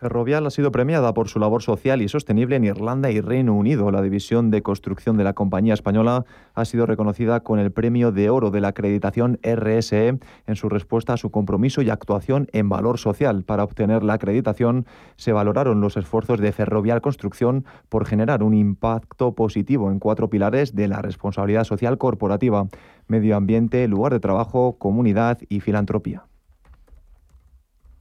Ferrovial 0.00 0.46
ha 0.46 0.50
sido 0.50 0.72
premiada 0.72 1.12
por 1.12 1.28
su 1.28 1.38
labor 1.38 1.62
social 1.62 2.00
y 2.00 2.08
sostenible 2.08 2.56
en 2.56 2.64
Irlanda 2.64 3.10
y 3.10 3.20
Reino 3.20 3.54
Unido. 3.54 3.90
La 3.90 4.00
división 4.00 4.50
de 4.50 4.62
construcción 4.62 5.18
de 5.18 5.24
la 5.24 5.34
compañía 5.34 5.74
española 5.74 6.24
ha 6.54 6.64
sido 6.64 6.86
reconocida 6.86 7.40
con 7.40 7.58
el 7.58 7.70
premio 7.70 8.10
de 8.10 8.30
oro 8.30 8.50
de 8.50 8.62
la 8.62 8.68
acreditación 8.68 9.38
RSE 9.42 10.18
en 10.46 10.56
su 10.56 10.70
respuesta 10.70 11.12
a 11.12 11.16
su 11.18 11.30
compromiso 11.30 11.82
y 11.82 11.90
actuación 11.90 12.48
en 12.52 12.70
valor 12.70 12.96
social. 12.96 13.44
Para 13.44 13.62
obtener 13.62 14.02
la 14.02 14.14
acreditación 14.14 14.86
se 15.16 15.34
valoraron 15.34 15.82
los 15.82 15.98
esfuerzos 15.98 16.40
de 16.40 16.52
Ferrovial 16.52 17.02
Construcción 17.02 17.66
por 17.90 18.06
generar 18.06 18.42
un 18.42 18.54
impacto 18.54 19.34
positivo 19.34 19.90
en 19.90 19.98
cuatro 19.98 20.30
pilares 20.30 20.74
de 20.74 20.88
la 20.88 21.02
responsabilidad 21.02 21.64
social 21.64 21.98
corporativa, 21.98 22.68
medio 23.06 23.36
ambiente, 23.36 23.86
lugar 23.86 24.14
de 24.14 24.20
trabajo, 24.20 24.78
comunidad 24.78 25.40
y 25.50 25.60
filantropía. 25.60 26.29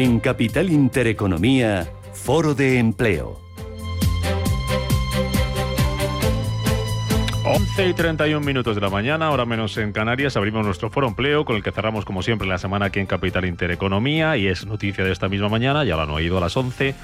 En 0.00 0.20
Capital 0.20 0.70
Intereconomía, 0.70 1.90
Foro 2.12 2.54
de 2.54 2.78
Empleo. 2.78 3.40
11 7.44 7.88
y 7.88 7.94
31 7.94 8.46
minutos 8.46 8.76
de 8.76 8.80
la 8.80 8.90
mañana, 8.90 9.26
ahora 9.26 9.44
menos 9.44 9.76
en 9.76 9.90
Canarias, 9.90 10.36
abrimos 10.36 10.64
nuestro 10.64 10.88
foro 10.88 11.08
empleo 11.08 11.44
con 11.44 11.56
el 11.56 11.64
que 11.64 11.72
cerramos 11.72 12.04
como 12.04 12.22
siempre 12.22 12.46
la 12.46 12.58
semana 12.58 12.86
aquí 12.86 13.00
en 13.00 13.06
Capital 13.06 13.44
Intereconomía 13.44 14.36
y 14.36 14.46
es 14.46 14.66
noticia 14.66 15.02
de 15.02 15.10
esta 15.10 15.28
misma 15.28 15.48
mañana, 15.48 15.82
ya 15.82 15.96
lo 15.96 16.02
han 16.02 16.10
oído 16.10 16.38
a 16.38 16.42
las 16.42 16.56
11, 16.56 16.94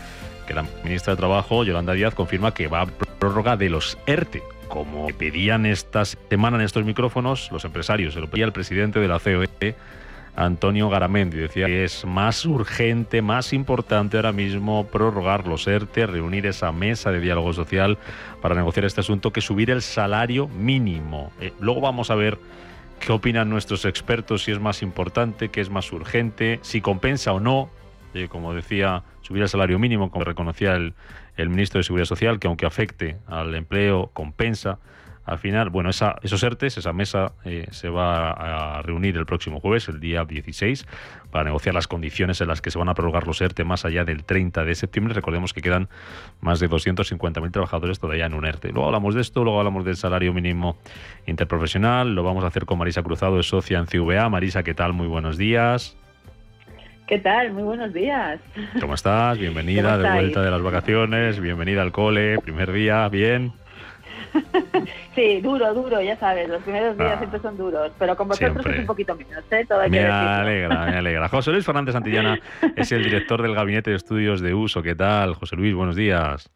que 0.46 0.54
la 0.54 0.64
ministra 0.85 1.14
de 1.14 1.16
Trabajo, 1.16 1.64
Yolanda 1.64 1.94
Díaz, 1.94 2.14
confirma 2.14 2.54
que 2.54 2.68
va 2.68 2.83
a 2.83 2.87
prórroga 2.87 3.57
de 3.57 3.70
los 3.70 3.98
ERTE, 4.07 4.44
como 4.68 5.09
pedían 5.09 5.66
esta 5.66 6.04
semana 6.04 6.59
en 6.59 6.62
estos 6.62 6.85
micrófonos 6.85 7.50
los 7.50 7.64
empresarios, 7.64 8.14
se 8.14 8.20
lo 8.20 8.30
pedía 8.30 8.44
el 8.44 8.52
presidente 8.52 9.00
de 9.00 9.09
la 9.09 9.18
COE 9.18 9.74
Antonio 10.36 10.88
Garamendi. 10.88 11.36
Decía 11.36 11.66
que 11.66 11.84
es 11.84 12.04
más 12.04 12.44
urgente, 12.44 13.22
más 13.22 13.52
importante 13.52 14.16
ahora 14.16 14.32
mismo 14.32 14.86
prorrogar 14.86 15.46
los 15.46 15.66
ERTE, 15.66 16.06
reunir 16.06 16.46
esa 16.46 16.72
mesa 16.72 17.10
de 17.10 17.20
diálogo 17.20 17.52
social 17.52 17.98
para 18.42 18.54
negociar 18.54 18.86
este 18.86 19.00
asunto 19.00 19.32
que 19.32 19.40
subir 19.40 19.70
el 19.70 19.82
salario 19.82 20.48
mínimo. 20.48 21.32
Eh, 21.40 21.52
luego 21.60 21.80
vamos 21.80 22.10
a 22.10 22.14
ver 22.14 22.38
qué 23.00 23.12
opinan 23.12 23.50
nuestros 23.50 23.84
expertos, 23.84 24.44
si 24.44 24.52
es 24.52 24.60
más 24.60 24.82
importante, 24.82 25.50
qué 25.50 25.60
es 25.60 25.70
más 25.70 25.92
urgente, 25.92 26.58
si 26.62 26.80
compensa 26.80 27.32
o 27.32 27.40
no. 27.40 27.70
Eh, 28.14 28.28
como 28.28 28.54
decía, 28.54 29.02
subir 29.22 29.42
el 29.42 29.48
salario 29.48 29.78
mínimo, 29.78 30.10
como 30.10 30.24
reconocía 30.24 30.74
el, 30.74 30.94
el 31.36 31.48
ministro 31.48 31.78
de 31.78 31.84
Seguridad 31.84 32.06
Social, 32.06 32.38
que 32.38 32.46
aunque 32.46 32.66
afecte 32.66 33.16
al 33.26 33.54
empleo, 33.54 34.10
compensa. 34.12 34.78
Al 35.24 35.38
final, 35.38 35.70
bueno, 35.70 35.90
esa, 35.90 36.16
esos 36.22 36.42
ERTES, 36.42 36.78
esa 36.78 36.92
mesa 36.92 37.32
eh, 37.44 37.66
se 37.70 37.88
va 37.88 38.30
a 38.30 38.82
reunir 38.82 39.16
el 39.16 39.24
próximo 39.24 39.58
jueves, 39.58 39.88
el 39.88 39.98
día 39.98 40.24
16, 40.24 40.87
para 41.30 41.44
negociar 41.44 41.74
las 41.74 41.88
condiciones 41.88 42.40
en 42.42 42.48
las 42.48 42.60
que 42.60 42.70
se 42.70 42.78
van 42.78 42.88
a 42.90 42.94
prorrogar 42.94 43.26
los 43.26 43.40
ERTE 43.40 43.64
más 43.64 43.84
allá 43.84 44.04
del 44.04 44.24
30 44.24 44.64
de 44.64 44.74
septiembre. 44.74 45.14
Recordemos 45.14 45.54
que 45.54 45.62
quedan 45.62 45.88
más 46.40 46.60
de 46.60 46.68
250.000 46.68 47.50
trabajadores 47.50 47.98
todavía 47.98 48.26
en 48.26 48.34
un 48.34 48.44
ERTE. 48.44 48.70
Luego 48.70 48.87
hablamos 48.87 49.14
de 49.14 49.22
esto, 49.22 49.44
luego 49.44 49.58
hablamos 49.58 49.84
del 49.87 49.96
salario 49.96 50.34
mínimo 50.34 50.76
interprofesional. 51.26 52.14
Lo 52.14 52.22
vamos 52.22 52.44
a 52.44 52.48
hacer 52.48 52.66
con 52.66 52.78
Marisa 52.78 53.02
Cruzado, 53.02 53.40
es 53.40 53.46
socia 53.46 53.78
en 53.78 53.87
CVA. 53.87 54.28
Marisa, 54.28 54.62
¿qué 54.62 54.74
tal? 54.74 54.92
Muy 54.92 55.06
buenos 55.06 55.38
días. 55.38 55.96
¿Qué 57.06 57.18
tal? 57.18 57.52
Muy 57.52 57.62
buenos 57.62 57.92
días. 57.92 58.40
¿Cómo 58.80 58.94
estás? 58.94 59.38
Bienvenida 59.38 59.98
de 59.98 60.10
vuelta 60.10 60.42
de 60.42 60.50
las 60.50 60.62
vacaciones, 60.62 61.38
bienvenida 61.38 61.82
al 61.82 61.92
cole, 61.92 62.38
primer 62.38 62.72
día, 62.72 63.06
¿bien? 63.10 63.52
sí, 65.14 65.40
duro, 65.40 65.72
duro, 65.74 66.00
ya 66.00 66.16
sabes, 66.16 66.48
los 66.48 66.62
primeros 66.62 66.96
días 66.96 67.12
ah. 67.14 67.18
siempre 67.18 67.40
son 67.40 67.56
duros, 67.56 67.92
pero 67.98 68.16
con 68.16 68.28
vosotros 68.28 68.66
es 68.66 68.78
un 68.80 68.86
poquito 68.86 69.14
menos, 69.14 69.44
¿eh? 69.50 69.66
me 69.88 70.00
alegra, 70.06 70.86
me 70.86 70.96
alegra. 70.96 71.28
José 71.28 71.52
Luis 71.52 71.64
Fernández 71.64 71.92
Santillana 71.92 72.38
es 72.76 72.92
el 72.92 73.04
director 73.04 73.42
del 73.42 73.54
Gabinete 73.54 73.90
de 73.90 73.96
Estudios 73.96 74.40
de 74.40 74.54
Uso. 74.54 74.82
¿Qué 74.82 74.94
tal, 74.94 75.34
José 75.34 75.56
Luis? 75.56 75.74
Buenos 75.74 75.96
días. 75.96 76.50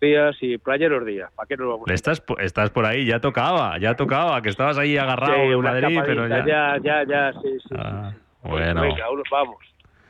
días 0.00 0.36
y 0.40 0.58
playeros 0.58 1.04
días. 1.04 1.30
¿Para 1.34 1.46
qué 1.46 1.56
nos 1.56 1.68
vamos? 1.68 1.90
Estás, 1.90 2.22
estás 2.38 2.70
por 2.70 2.86
ahí, 2.86 3.04
ya 3.04 3.20
tocaba, 3.20 3.78
ya 3.78 3.94
tocaba, 3.94 4.40
que 4.42 4.48
estabas 4.48 4.78
ahí 4.78 4.96
agarrado 4.96 5.34
en 5.34 5.60
Madrid, 5.60 5.98
pero 6.04 6.26
ya... 6.28 6.46
Ya, 6.46 6.78
ya, 6.82 7.04
ya, 7.04 7.32
sí, 7.32 7.58
sí. 7.68 7.74
Ah, 7.76 8.12
bueno. 8.42 8.80
Venga, 8.82 9.04
vamos. 9.30 9.58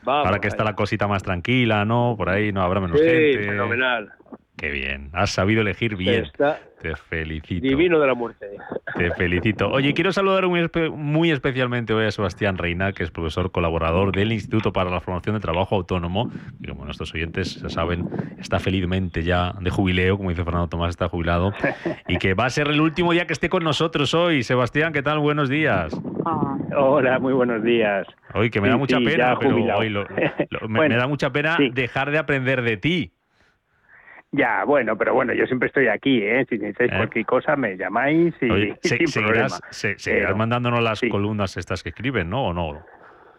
vamos. 0.03 0.27
Ahora 0.27 0.39
que 0.39 0.49
está 0.49 0.63
la 0.63 0.75
cosita 0.75 1.09
más 1.09 1.23
tranquila, 1.23 1.85
¿no? 1.85 2.15
Por 2.17 2.29
ahí 2.29 2.53
no 2.53 2.63
habrá 2.63 2.81
menos 2.81 2.99
sí, 2.99 3.05
gente. 3.05 3.45
fenomenal. 3.45 4.13
Qué 4.59 4.71
bien, 4.71 5.11
has 5.13 5.31
sabido 5.31 5.61
elegir 5.63 5.95
bien. 5.95 6.25
Te 6.83 6.97
felicito. 6.97 7.65
Divino 7.65 8.01
de 8.01 8.07
la 8.09 8.15
muerte. 8.15 8.47
Te 8.97 9.13
felicito. 9.13 9.69
Oye, 9.71 9.95
quiero 9.95 10.13
saludar 10.13 10.49
muy, 10.49 11.31
especialmente 11.31 11.93
hoy 11.95 12.07
a 12.07 12.11
Sebastián 12.11 12.59
Reina, 12.59 12.93
que 12.93 13.05
es 13.05 13.13
profesor 13.13 13.53
colaborador 13.53 14.11
del 14.11 14.33
Instituto 14.33 14.73
para 14.73 14.91
la 14.91 15.01
Formación 15.01 15.37
de 15.37 15.41
Trabajo 15.41 15.77
Autónomo, 15.77 16.29
que 16.61 16.71
como 16.71 16.85
nuestros 16.85 17.15
oyentes 17.15 17.63
ya 17.63 17.69
saben, 17.69 18.09
está 18.41 18.59
felizmente 18.59 19.23
ya 19.23 19.55
de 19.61 19.71
jubileo, 19.71 20.17
como 20.17 20.31
dice 20.31 20.43
Fernando 20.43 20.69
Tomás, 20.69 20.91
está 20.91 21.09
jubilado, 21.09 21.53
y 22.09 22.17
que 22.19 22.35
va 22.35 22.47
a 22.47 22.51
ser 22.51 22.67
el 22.67 22.81
último 22.81 23.13
día 23.13 23.29
que 23.29 23.35
esté 23.35 23.49
con 23.49 23.63
nosotros 23.63 24.13
hoy. 24.13 24.43
Sebastián, 24.43 24.93
¿qué 24.93 25.03
tal? 25.03 25.21
Buenos 25.21 25.49
días. 25.49 25.97
Hola, 26.77 27.21
muy 27.21 27.33
buenos 27.33 27.63
días. 27.63 28.09
Hoy 28.35 28.51
que 28.51 28.61
me 28.61 28.69
da 28.69 28.77
mucha 28.77 28.99
pena, 28.99 29.37
pero 29.39 29.55
hoy 29.55 29.95
me, 30.69 30.89
da 30.97 31.07
mucha 31.07 31.31
pena 31.31 31.57
dejar 31.73 32.11
de 32.11 32.19
aprender 32.19 32.63
de 32.63 32.77
ti. 32.77 33.13
Ya, 34.33 34.65
bueno, 34.65 34.97
pero 34.99 35.15
bueno, 35.15 35.33
yo 35.33 35.47
siempre 35.47 35.69
estoy 35.69 35.89
aquí, 35.89 36.23
¿eh? 36.23 36.45
Si 36.49 36.59
necesitáis 36.59 36.93
¿Eh? 36.93 36.97
cualquier 36.97 37.27
cosa, 37.27 37.57
me 37.57 37.77
llamáis 37.77 38.35
y, 38.43 38.75
sin 38.87 39.09
seguirás, 39.09 39.61
seguirás 39.71 40.37
mandándonos 40.37 40.83
las 40.83 41.01
columnas 41.01 41.57
estas 41.57 41.83
que 41.83 41.89
escriben, 41.91 42.29
¿no? 42.29 42.49
¿O 42.49 42.53
no? 42.53 42.85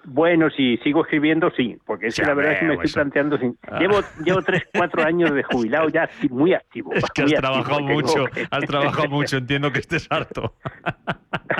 Bueno, 0.05 0.49
si 0.49 0.78
sigo 0.78 1.03
escribiendo, 1.03 1.51
sí, 1.51 1.78
porque 1.86 2.07
es 2.07 2.16
que 2.16 2.24
la 2.24 2.34
verdad 2.34 2.53
es 2.53 2.59
que 2.59 2.66
me 2.66 2.74
estoy 2.76 2.91
planteando. 2.91 3.38
Ah. 3.68 3.80
Llevo, 3.80 3.99
llevo 4.24 4.41
tres, 4.41 4.63
cuatro 4.74 5.03
años 5.03 5.32
de 5.34 5.43
jubilado 5.43 5.89
ya 5.89 6.09
muy 6.30 6.53
activo. 6.53 6.93
Es 6.93 7.05
que 7.13 7.24
has 7.24 7.34
trabajado 7.34 7.82
mucho, 7.82 8.26
has 8.49 8.66
trabajado 8.66 9.09
mucho, 9.09 9.38
entiendo 9.38 9.72
que 9.72 9.80
estés 9.80 10.07
harto. 10.09 10.55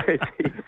sí, 0.06 0.18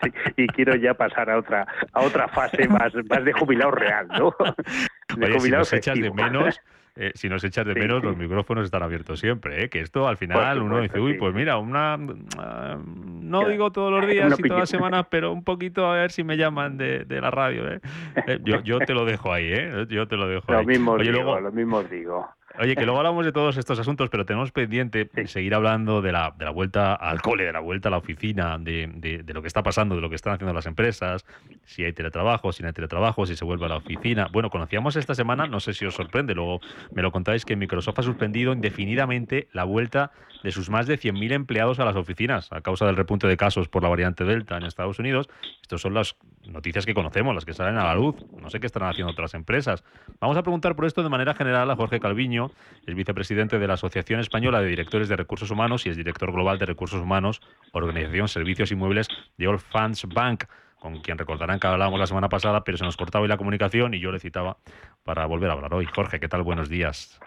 sí, 0.03 0.13
y 0.37 0.47
quiero 0.47 0.75
ya 0.75 0.93
pasar 0.93 1.29
a 1.29 1.37
otra 1.37 1.67
a 1.91 2.01
otra 2.01 2.27
fase 2.29 2.67
más, 2.67 2.93
más 3.09 3.25
de 3.25 3.33
jubilado 3.33 3.71
real, 3.71 4.07
¿no? 4.07 4.33
De 5.17 5.31
jubilado 5.31 5.63
si 5.63 5.73
nos 5.73 5.73
echas 5.73 5.99
de 5.99 6.11
menos, 6.11 6.59
eh, 6.95 7.11
si 7.15 7.27
nos 7.27 7.43
echas 7.43 7.65
de 7.65 7.73
menos, 7.73 8.03
los 8.03 8.15
micrófonos 8.15 8.65
están 8.65 8.83
abiertos 8.83 9.19
siempre. 9.19 9.63
¿eh? 9.63 9.69
Que 9.69 9.79
esto 9.79 10.07
al 10.07 10.17
final 10.17 10.61
uno 10.61 10.79
dice, 10.79 10.99
uy, 10.99 11.15
pues 11.15 11.33
mira, 11.33 11.57
una. 11.57 11.97
Ah, 12.37 12.77
no 12.85 13.47
digo 13.47 13.71
todos 13.71 13.91
los 13.91 14.07
días 14.07 14.37
y 14.37 14.43
todas 14.43 14.59
las 14.59 14.69
semanas, 14.69 15.07
pero 15.09 15.31
un 15.31 15.43
poquito 15.43 15.87
a 15.87 15.95
ver 15.95 16.11
si 16.11 16.23
me 16.23 16.37
llaman 16.37 16.77
de, 16.77 17.05
la 17.09 17.31
radio. 17.31 17.71
¿eh? 17.71 17.79
¿eh? 18.27 18.39
yo, 18.43 18.61
yo 18.61 18.79
te 18.79 18.93
lo 18.93 19.05
dejo 19.05 19.33
ahí, 19.33 19.51
¿eh? 19.51 19.87
Yo 19.89 20.07
te 20.07 20.17
lo 20.17 20.27
dejo 20.27 20.51
lo 20.51 20.59
ahí. 20.59 20.65
Mismo 20.65 20.97
digo, 20.97 21.39
Lo 21.39 21.51
mismo 21.51 21.83
digo. 21.83 22.29
Oye, 22.59 22.75
que 22.75 22.85
luego 22.85 22.99
hablamos 22.99 23.25
de 23.25 23.31
todos 23.31 23.57
estos 23.57 23.79
asuntos, 23.79 24.09
pero 24.09 24.25
tenemos 24.25 24.51
pendiente 24.51 25.09
seguir 25.25 25.55
hablando 25.55 26.03
de 26.03 26.11
la, 26.11 26.35
de 26.37 26.45
la 26.45 26.51
vuelta 26.51 26.93
al 26.93 27.19
cole, 27.19 27.45
de 27.45 27.51
la 27.51 27.59
vuelta 27.59 27.87
a 27.89 27.91
la 27.91 27.97
oficina, 27.97 28.59
de, 28.59 28.91
de, 29.23 29.33
lo 29.33 29.41
que 29.41 29.47
está 29.47 29.63
pasando, 29.63 29.95
de 29.95 30.01
lo 30.01 30.09
que 30.09 30.15
están 30.15 30.33
haciendo 30.33 30.53
las 30.53 30.67
empresas, 30.67 31.25
si 31.65 31.83
hay 31.83 31.93
teletrabajo, 31.93 32.51
si 32.51 32.61
no 32.61 32.67
hay 32.67 32.73
teletrabajo, 32.73 33.25
si 33.25 33.35
se 33.35 33.43
vuelve 33.43 33.65
a 33.65 33.69
la 33.69 33.77
oficina. 33.77 34.27
Bueno, 34.31 34.51
conocíamos 34.51 34.95
esta 34.95 35.15
semana, 35.15 35.47
no 35.47 35.59
sé 35.59 35.73
si 35.73 35.85
os 35.85 35.95
sorprende, 35.95 36.35
luego 36.35 36.61
me 36.91 37.01
lo 37.01 37.11
contáis, 37.11 37.43
que 37.43 37.55
Microsoft 37.55 37.97
ha 37.97 38.03
suspendido 38.03 38.53
indefinidamente 38.53 39.47
la 39.51 39.63
vuelta 39.63 40.11
de 40.43 40.51
sus 40.51 40.69
más 40.69 40.85
de 40.85 40.99
100.000 40.99 41.33
empleados 41.33 41.79
a 41.79 41.85
las 41.85 41.95
oficinas 41.95 42.51
a 42.51 42.61
causa 42.61 42.85
del 42.85 42.95
repunte 42.95 43.27
de 43.27 43.35
casos 43.35 43.67
por 43.67 43.81
la 43.81 43.89
variante 43.89 44.25
Delta 44.25 44.57
en 44.57 44.63
Estados 44.63 44.99
Unidos. 44.99 45.27
Estas 45.61 45.81
son 45.81 45.95
las 45.95 46.15
noticias 46.45 46.85
que 46.85 46.93
conocemos, 46.93 47.33
las 47.33 47.45
que 47.45 47.53
salen 47.53 47.77
a 47.77 47.85
la 47.85 47.95
luz. 47.95 48.15
No 48.39 48.49
sé 48.49 48.59
qué 48.59 48.65
estarán 48.65 48.89
haciendo 48.89 49.11
otras 49.11 49.33
empresas. 49.33 49.83
Vamos 50.19 50.37
a 50.37 50.43
preguntar 50.43 50.75
por 50.75 50.85
esto 50.85 51.03
de 51.03 51.09
manera 51.09 51.33
general 51.33 51.69
a 51.71 51.75
Jorge 51.75 51.99
Calviño, 51.99 52.51
es 52.85 52.95
vicepresidente 52.95 53.59
de 53.59 53.67
la 53.67 53.75
Asociación 53.75 54.19
Española 54.19 54.61
de 54.61 54.67
Directores 54.67 55.09
de 55.09 55.15
Recursos 55.15 55.51
Humanos 55.51 55.85
y 55.85 55.89
es 55.89 55.97
director 55.97 56.31
global 56.31 56.59
de 56.59 56.65
Recursos 56.65 57.01
Humanos, 57.01 57.41
Organización 57.71 58.27
Servicios 58.27 58.71
Inmuebles 58.71 59.07
de 59.37 59.47
All 59.47 59.59
Funds 59.59 60.05
Bank 60.07 60.45
con 60.83 60.99
quien 60.99 61.17
recordarán 61.17 61.61
que 61.61 61.67
hablábamos 61.67 61.97
la 61.97 62.07
semana 62.07 62.27
pasada, 62.27 62.65
pero 62.65 62.77
se 62.77 62.83
nos 62.83 62.97
cortaba 62.97 63.23
hoy 63.23 63.29
la 63.29 63.37
comunicación 63.37 63.93
y 63.93 64.01
yo 64.01 64.11
le 64.11 64.19
citaba 64.19 64.57
para 65.03 65.25
volver 65.25 65.49
a 65.49 65.53
hablar 65.53 65.73
hoy. 65.73 65.85
Jorge, 65.85 66.19
¿qué 66.19 66.27
tal? 66.27 66.43
Buenos 66.43 66.67
días. 66.67 67.21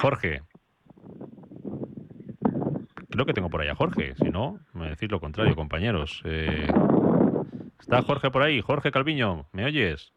Jorge. 0.00 0.42
Creo 3.16 3.24
que 3.24 3.32
tengo 3.32 3.48
por 3.48 3.62
ahí 3.62 3.68
a 3.68 3.74
Jorge, 3.74 4.14
si 4.16 4.28
no, 4.28 4.60
me 4.74 4.90
decís 4.90 5.10
lo 5.10 5.20
contrario, 5.20 5.56
compañeros. 5.56 6.20
Eh, 6.24 6.68
¿Está 7.80 8.02
Jorge 8.02 8.30
por 8.30 8.42
ahí? 8.42 8.60
Jorge 8.60 8.90
Calviño, 8.90 9.46
¿me 9.52 9.64
oyes? 9.64 10.12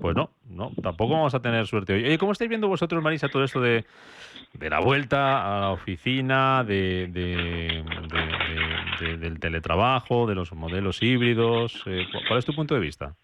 Pues 0.00 0.14
no, 0.14 0.30
no, 0.48 0.70
tampoco 0.80 1.14
vamos 1.14 1.34
a 1.34 1.42
tener 1.42 1.66
suerte 1.66 1.94
hoy. 1.94 2.04
Oye, 2.04 2.18
¿cómo 2.18 2.30
estáis 2.30 2.48
viendo 2.48 2.68
vosotros, 2.68 3.02
Marisa, 3.02 3.28
todo 3.28 3.42
esto 3.42 3.60
de, 3.60 3.84
la 4.60 4.78
vuelta 4.78 5.56
a 5.56 5.60
la 5.62 5.70
oficina, 5.70 6.62
de, 6.62 7.08
del 9.18 9.40
teletrabajo, 9.40 10.28
de 10.28 10.36
los 10.36 10.52
modelos 10.52 11.02
híbridos? 11.02 11.82
Eh, 11.86 12.06
¿Cuál 12.28 12.38
es 12.38 12.44
tu 12.44 12.54
punto 12.54 12.76
de 12.76 12.80
vista? 12.80 13.16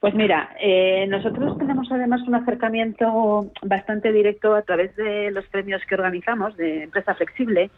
Pues 0.00 0.14
mira, 0.14 0.50
eh, 0.60 1.06
nosotros 1.08 1.58
tenemos 1.58 1.90
además 1.90 2.22
un 2.28 2.36
acercamiento 2.36 3.50
bastante 3.62 4.12
directo 4.12 4.54
a 4.54 4.62
través 4.62 4.94
de 4.94 5.30
los 5.32 5.44
premios 5.46 5.82
que 5.88 5.96
organizamos 5.96 6.56
de 6.56 6.84
Empresa 6.84 7.14
Flexible 7.14 7.70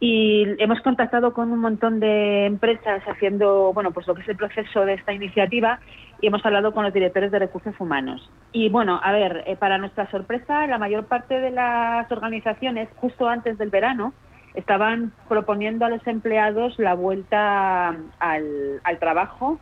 y 0.00 0.44
hemos 0.58 0.80
contactado 0.80 1.32
con 1.32 1.52
un 1.52 1.60
montón 1.60 2.00
de 2.00 2.46
empresas 2.46 3.00
haciendo, 3.06 3.72
bueno, 3.72 3.92
pues 3.92 4.08
lo 4.08 4.16
que 4.16 4.22
es 4.22 4.28
el 4.28 4.36
proceso 4.36 4.84
de 4.84 4.94
esta 4.94 5.12
iniciativa 5.12 5.78
y 6.20 6.26
hemos 6.26 6.44
hablado 6.44 6.72
con 6.72 6.82
los 6.82 6.92
directores 6.92 7.30
de 7.30 7.38
recursos 7.38 7.74
humanos. 7.78 8.28
Y 8.50 8.68
bueno, 8.68 9.00
a 9.00 9.12
ver, 9.12 9.44
eh, 9.46 9.54
para 9.54 9.78
nuestra 9.78 10.10
sorpresa, 10.10 10.66
la 10.66 10.78
mayor 10.78 11.06
parte 11.06 11.38
de 11.38 11.52
las 11.52 12.10
organizaciones, 12.10 12.88
justo 12.96 13.28
antes 13.28 13.56
del 13.58 13.70
verano, 13.70 14.12
estaban 14.54 15.12
proponiendo 15.28 15.84
a 15.84 15.90
los 15.90 16.04
empleados 16.08 16.76
la 16.80 16.94
vuelta 16.94 17.94
al, 18.18 18.80
al 18.82 18.98
trabajo 18.98 19.60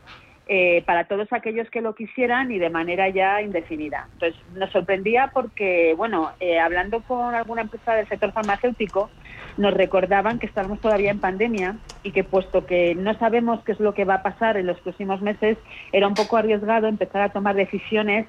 eh, 0.53 0.83
para 0.85 1.05
todos 1.05 1.33
aquellos 1.33 1.71
que 1.71 1.81
lo 1.81 1.95
quisieran 1.95 2.51
y 2.51 2.59
de 2.59 2.71
manera 2.71 3.09
ya 3.09 3.41
indefinida. 3.41 4.09
Entonces, 4.15 4.43
nos 4.57 4.69
sorprendía 4.73 5.31
porque, 5.33 5.95
bueno, 5.97 6.33
eh, 6.41 6.59
hablando 6.59 7.03
con 7.03 7.37
alguna 7.37 7.63
empresa 7.63 7.95
del 7.95 8.09
sector 8.09 8.33
farmacéutico, 8.33 9.11
nos 9.59 9.73
recordaban 9.73 10.41
que 10.41 10.47
estábamos 10.47 10.81
todavía 10.81 11.13
en 11.13 11.21
pandemia 11.21 11.77
y 12.03 12.11
que 12.11 12.25
puesto 12.25 12.67
que 12.67 12.97
no 12.97 13.15
sabemos 13.15 13.63
qué 13.63 13.71
es 13.71 13.79
lo 13.79 13.95
que 13.95 14.05
va 14.05 14.15
a 14.15 14.23
pasar 14.25 14.57
en 14.57 14.67
los 14.67 14.81
próximos 14.81 15.23
meses, 15.23 15.57
era 15.93 16.09
un 16.09 16.15
poco 16.15 16.37
arriesgado 16.37 16.89
empezar 16.89 17.23
a 17.23 17.29
tomar 17.29 17.55
decisiones 17.55 18.27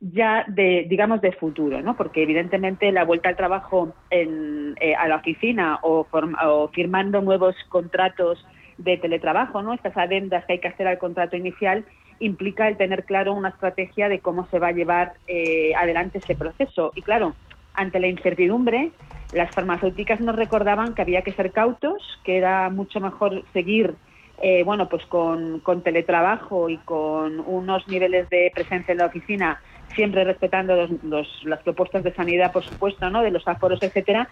ya 0.00 0.44
de, 0.48 0.84
digamos, 0.86 1.22
de 1.22 1.32
futuro, 1.32 1.80
¿no? 1.80 1.96
Porque 1.96 2.24
evidentemente 2.24 2.92
la 2.92 3.04
vuelta 3.04 3.30
al 3.30 3.36
trabajo 3.36 3.94
en, 4.10 4.74
eh, 4.82 4.94
a 4.94 5.08
la 5.08 5.16
oficina 5.16 5.78
o, 5.80 6.06
o 6.10 6.68
firmando 6.74 7.22
nuevos 7.22 7.56
contratos 7.70 8.44
de 8.78 8.96
teletrabajo, 8.96 9.62
¿no? 9.62 9.72
Estas 9.72 9.96
adendas 9.96 10.44
que 10.44 10.54
hay 10.54 10.58
que 10.60 10.68
hacer 10.68 10.86
al 10.86 10.98
contrato 10.98 11.36
inicial 11.36 11.84
implica 12.20 12.68
el 12.68 12.76
tener 12.76 13.04
claro 13.04 13.32
una 13.32 13.50
estrategia 13.50 14.08
de 14.08 14.20
cómo 14.20 14.46
se 14.46 14.58
va 14.58 14.68
a 14.68 14.72
llevar 14.72 15.14
eh, 15.26 15.72
adelante 15.76 16.18
ese 16.18 16.34
proceso. 16.34 16.92
Y 16.94 17.02
claro, 17.02 17.34
ante 17.74 18.00
la 18.00 18.06
incertidumbre, 18.06 18.90
las 19.32 19.52
farmacéuticas 19.52 20.20
nos 20.20 20.36
recordaban 20.36 20.94
que 20.94 21.02
había 21.02 21.22
que 21.22 21.32
ser 21.32 21.50
cautos, 21.50 22.02
que 22.24 22.36
era 22.36 22.70
mucho 22.70 23.00
mejor 23.00 23.42
seguir 23.52 23.94
eh, 24.42 24.64
bueno, 24.64 24.88
pues 24.88 25.04
con, 25.06 25.62
teletrabajo 25.82 26.68
y 26.68 26.78
con 26.78 27.40
unos 27.40 27.86
niveles 27.88 28.28
de 28.30 28.50
presencia 28.54 28.92
en 28.92 28.98
la 28.98 29.06
oficina, 29.06 29.60
siempre 29.94 30.24
respetando 30.24 30.88
los, 31.02 31.44
las 31.44 31.62
propuestas 31.62 32.02
de 32.02 32.12
sanidad, 32.14 32.52
por 32.52 32.64
supuesto, 32.64 33.08
¿no? 33.10 33.22
de 33.22 33.30
los 33.30 33.46
aforos, 33.46 33.82
etcétera, 33.82 34.28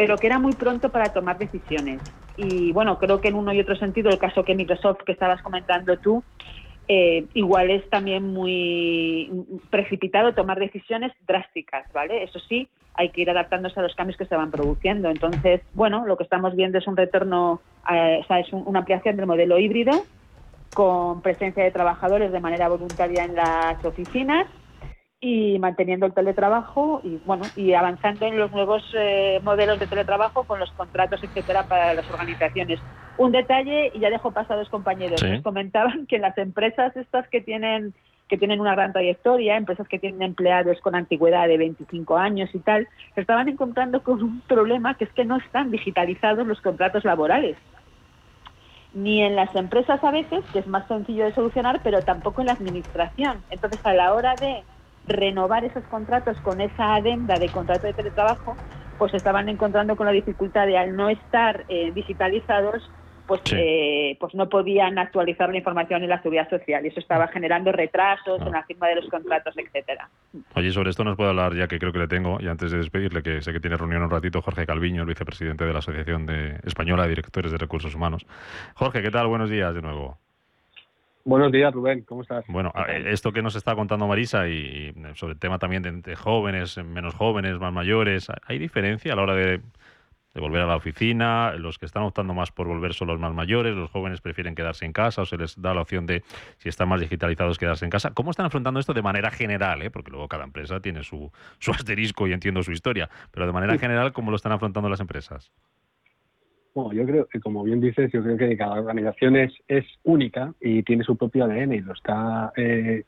pero 0.00 0.16
que 0.16 0.28
era 0.28 0.38
muy 0.38 0.54
pronto 0.54 0.88
para 0.88 1.12
tomar 1.12 1.36
decisiones. 1.36 2.00
Y 2.38 2.72
bueno, 2.72 2.98
creo 2.98 3.20
que 3.20 3.28
en 3.28 3.34
uno 3.34 3.52
y 3.52 3.60
otro 3.60 3.76
sentido, 3.76 4.08
el 4.08 4.18
caso 4.18 4.42
que 4.44 4.54
Microsoft, 4.54 5.02
que 5.04 5.12
estabas 5.12 5.42
comentando 5.42 5.98
tú, 5.98 6.24
eh, 6.88 7.26
igual 7.34 7.70
es 7.70 7.86
también 7.90 8.32
muy 8.32 9.30
precipitado 9.68 10.32
tomar 10.32 10.58
decisiones 10.58 11.12
drásticas, 11.28 11.84
¿vale? 11.92 12.22
Eso 12.22 12.38
sí, 12.38 12.66
hay 12.94 13.10
que 13.10 13.20
ir 13.20 13.28
adaptándose 13.28 13.78
a 13.78 13.82
los 13.82 13.94
cambios 13.94 14.16
que 14.16 14.24
se 14.24 14.34
van 14.34 14.50
produciendo. 14.50 15.10
Entonces, 15.10 15.60
bueno, 15.74 16.06
lo 16.06 16.16
que 16.16 16.24
estamos 16.24 16.56
viendo 16.56 16.78
es 16.78 16.86
un 16.86 16.96
retorno, 16.96 17.60
o 17.84 18.24
sea, 18.26 18.40
es 18.40 18.50
una 18.54 18.78
ampliación 18.78 19.18
del 19.18 19.26
modelo 19.26 19.58
híbrido 19.58 20.06
con 20.72 21.20
presencia 21.20 21.62
de 21.62 21.72
trabajadores 21.72 22.32
de 22.32 22.40
manera 22.40 22.70
voluntaria 22.70 23.22
en 23.24 23.34
las 23.34 23.84
oficinas 23.84 24.46
y 25.22 25.58
manteniendo 25.58 26.06
el 26.06 26.14
teletrabajo 26.14 27.02
y 27.04 27.20
bueno 27.26 27.44
y 27.54 27.74
avanzando 27.74 28.24
en 28.24 28.38
los 28.38 28.50
nuevos 28.52 28.82
eh, 28.96 29.38
modelos 29.42 29.78
de 29.78 29.86
teletrabajo 29.86 30.44
con 30.44 30.58
los 30.58 30.70
contratos 30.72 31.22
etcétera 31.22 31.64
para 31.64 31.92
las 31.92 32.10
organizaciones. 32.10 32.80
Un 33.18 33.32
detalle 33.32 33.92
y 33.94 34.00
ya 34.00 34.08
dejo 34.08 34.32
los 34.48 34.68
compañeros. 34.70 35.22
Nos 35.22 35.42
comentaban 35.42 36.06
que 36.06 36.18
las 36.18 36.38
empresas 36.38 36.96
estas 36.96 37.28
que 37.28 37.42
tienen 37.42 37.92
que 38.28 38.38
tienen 38.38 38.60
una 38.60 38.74
gran 38.74 38.92
trayectoria 38.92 39.56
empresas 39.56 39.86
que 39.88 39.98
tienen 39.98 40.22
empleados 40.22 40.80
con 40.80 40.94
antigüedad 40.94 41.48
de 41.48 41.58
25 41.58 42.16
años 42.16 42.48
y 42.54 42.60
tal 42.60 42.88
se 43.14 43.20
estaban 43.20 43.48
encontrando 43.48 44.02
con 44.02 44.22
un 44.22 44.40
problema 44.42 44.94
que 44.94 45.04
es 45.04 45.12
que 45.12 45.26
no 45.26 45.36
están 45.36 45.70
digitalizados 45.70 46.46
los 46.46 46.62
contratos 46.62 47.04
laborales. 47.04 47.58
Ni 48.94 49.22
en 49.22 49.36
las 49.36 49.54
empresas 49.54 50.02
a 50.02 50.10
veces 50.12 50.42
que 50.52 50.60
es 50.60 50.66
más 50.66 50.88
sencillo 50.88 51.26
de 51.26 51.34
solucionar 51.34 51.80
pero 51.84 52.00
tampoco 52.00 52.40
en 52.40 52.46
la 52.46 52.54
administración. 52.54 53.42
Entonces 53.50 53.84
a 53.84 53.92
la 53.92 54.14
hora 54.14 54.34
de 54.36 54.62
renovar 55.10 55.64
esos 55.64 55.84
contratos 55.84 56.36
con 56.38 56.60
esa 56.60 56.94
adenda 56.94 57.38
de 57.38 57.48
contrato 57.48 57.86
de 57.86 57.92
teletrabajo, 57.92 58.56
pues 58.98 59.14
estaban 59.14 59.48
encontrando 59.48 59.96
con 59.96 60.06
la 60.06 60.12
dificultad 60.12 60.66
de 60.66 60.76
al 60.76 60.96
no 60.96 61.08
estar 61.08 61.64
eh, 61.68 61.90
digitalizados, 61.94 62.90
pues, 63.26 63.40
eh, 63.52 64.16
pues 64.18 64.34
no 64.34 64.48
podían 64.48 64.98
actualizar 64.98 65.50
la 65.50 65.58
información 65.58 66.02
en 66.02 66.08
la 66.08 66.20
seguridad 66.20 66.50
social 66.50 66.84
y 66.84 66.88
eso 66.88 66.98
estaba 66.98 67.28
generando 67.28 67.70
retrasos 67.70 68.42
en 68.42 68.50
la 68.50 68.64
firma 68.64 68.88
de 68.88 68.96
los 68.96 69.08
contratos, 69.08 69.54
etcétera. 69.56 70.10
Oye, 70.54 70.72
sobre 70.72 70.90
esto 70.90 71.04
nos 71.04 71.16
puede 71.16 71.30
hablar, 71.30 71.54
ya 71.54 71.68
que 71.68 71.78
creo 71.78 71.92
que 71.92 72.00
le 72.00 72.08
tengo, 72.08 72.38
y 72.40 72.48
antes 72.48 72.72
de 72.72 72.78
despedirle, 72.78 73.22
que 73.22 73.40
sé 73.40 73.52
que 73.52 73.60
tiene 73.60 73.76
reunión 73.76 74.02
un 74.02 74.10
ratito, 74.10 74.42
Jorge 74.42 74.66
Calviño, 74.66 75.02
el 75.02 75.08
vicepresidente 75.08 75.64
de 75.64 75.72
la 75.72 75.78
Asociación 75.78 76.26
de 76.26 76.58
Española 76.64 77.04
de 77.04 77.10
Directores 77.10 77.52
de 77.52 77.58
Recursos 77.58 77.94
Humanos. 77.94 78.26
Jorge, 78.74 79.00
¿qué 79.00 79.10
tal? 79.10 79.28
Buenos 79.28 79.48
días 79.48 79.74
de 79.74 79.82
nuevo. 79.82 80.18
Buenos 81.24 81.52
días, 81.52 81.72
Rubén, 81.72 82.02
¿cómo 82.02 82.22
estás? 82.22 82.44
Bueno, 82.48 82.72
esto 83.06 83.32
que 83.32 83.42
nos 83.42 83.54
está 83.54 83.74
contando 83.74 84.06
Marisa 84.06 84.48
y 84.48 84.94
sobre 85.14 85.34
el 85.34 85.38
tema 85.38 85.58
también 85.58 85.82
de, 86.02 86.16
jóvenes, 86.16 86.78
menos 86.78 87.14
jóvenes, 87.14 87.58
más 87.58 87.72
mayores, 87.72 88.28
¿hay 88.46 88.58
diferencia 88.58 89.12
a 89.12 89.16
la 89.16 89.22
hora 89.22 89.34
de, 89.34 89.60
volver 90.34 90.62
a 90.62 90.66
la 90.66 90.76
oficina? 90.76 91.52
Los 91.58 91.78
que 91.78 91.84
están 91.84 92.04
optando 92.04 92.32
más 92.32 92.50
por 92.50 92.66
volver 92.66 92.94
son 92.94 93.08
los 93.08 93.20
más 93.20 93.34
mayores, 93.34 93.76
los 93.76 93.90
jóvenes 93.90 94.22
prefieren 94.22 94.54
quedarse 94.54 94.86
en 94.86 94.92
casa 94.92 95.22
o 95.22 95.26
se 95.26 95.36
les 95.36 95.60
da 95.60 95.74
la 95.74 95.82
opción 95.82 96.06
de, 96.06 96.22
si 96.56 96.70
están 96.70 96.88
más 96.88 97.00
digitalizados, 97.00 97.58
quedarse 97.58 97.84
en 97.84 97.90
casa. 97.90 98.12
¿Cómo 98.14 98.30
están 98.30 98.46
afrontando 98.46 98.80
esto 98.80 98.94
de 98.94 99.02
manera 99.02 99.30
general? 99.30 99.82
Eh? 99.82 99.90
Porque 99.90 100.10
luego 100.10 100.26
cada 100.26 100.44
empresa 100.44 100.80
tiene 100.80 101.04
su, 101.04 101.30
su 101.58 101.70
asterisco 101.72 102.28
y 102.28 102.32
entiendo 102.32 102.62
su 102.62 102.72
historia, 102.72 103.10
pero 103.30 103.46
de 103.46 103.52
manera 103.52 103.76
general, 103.76 104.14
¿cómo 104.14 104.30
lo 104.30 104.36
están 104.36 104.52
afrontando 104.52 104.88
las 104.88 105.00
empresas? 105.00 105.52
Bueno, 106.74 106.92
yo 106.92 107.04
creo 107.04 107.26
que, 107.26 107.40
como 107.40 107.64
bien 107.64 107.80
dices, 107.80 108.12
yo 108.12 108.22
creo 108.22 108.36
que 108.36 108.56
cada 108.56 108.80
organización 108.80 109.36
es, 109.36 109.52
es 109.66 109.84
única 110.04 110.52
y 110.60 110.82
tiene 110.82 111.02
su 111.02 111.16
propio 111.16 111.44
ADN 111.44 111.72
y 111.72 111.80
lo 111.80 111.92
está 111.92 112.52
eh, 112.56 113.04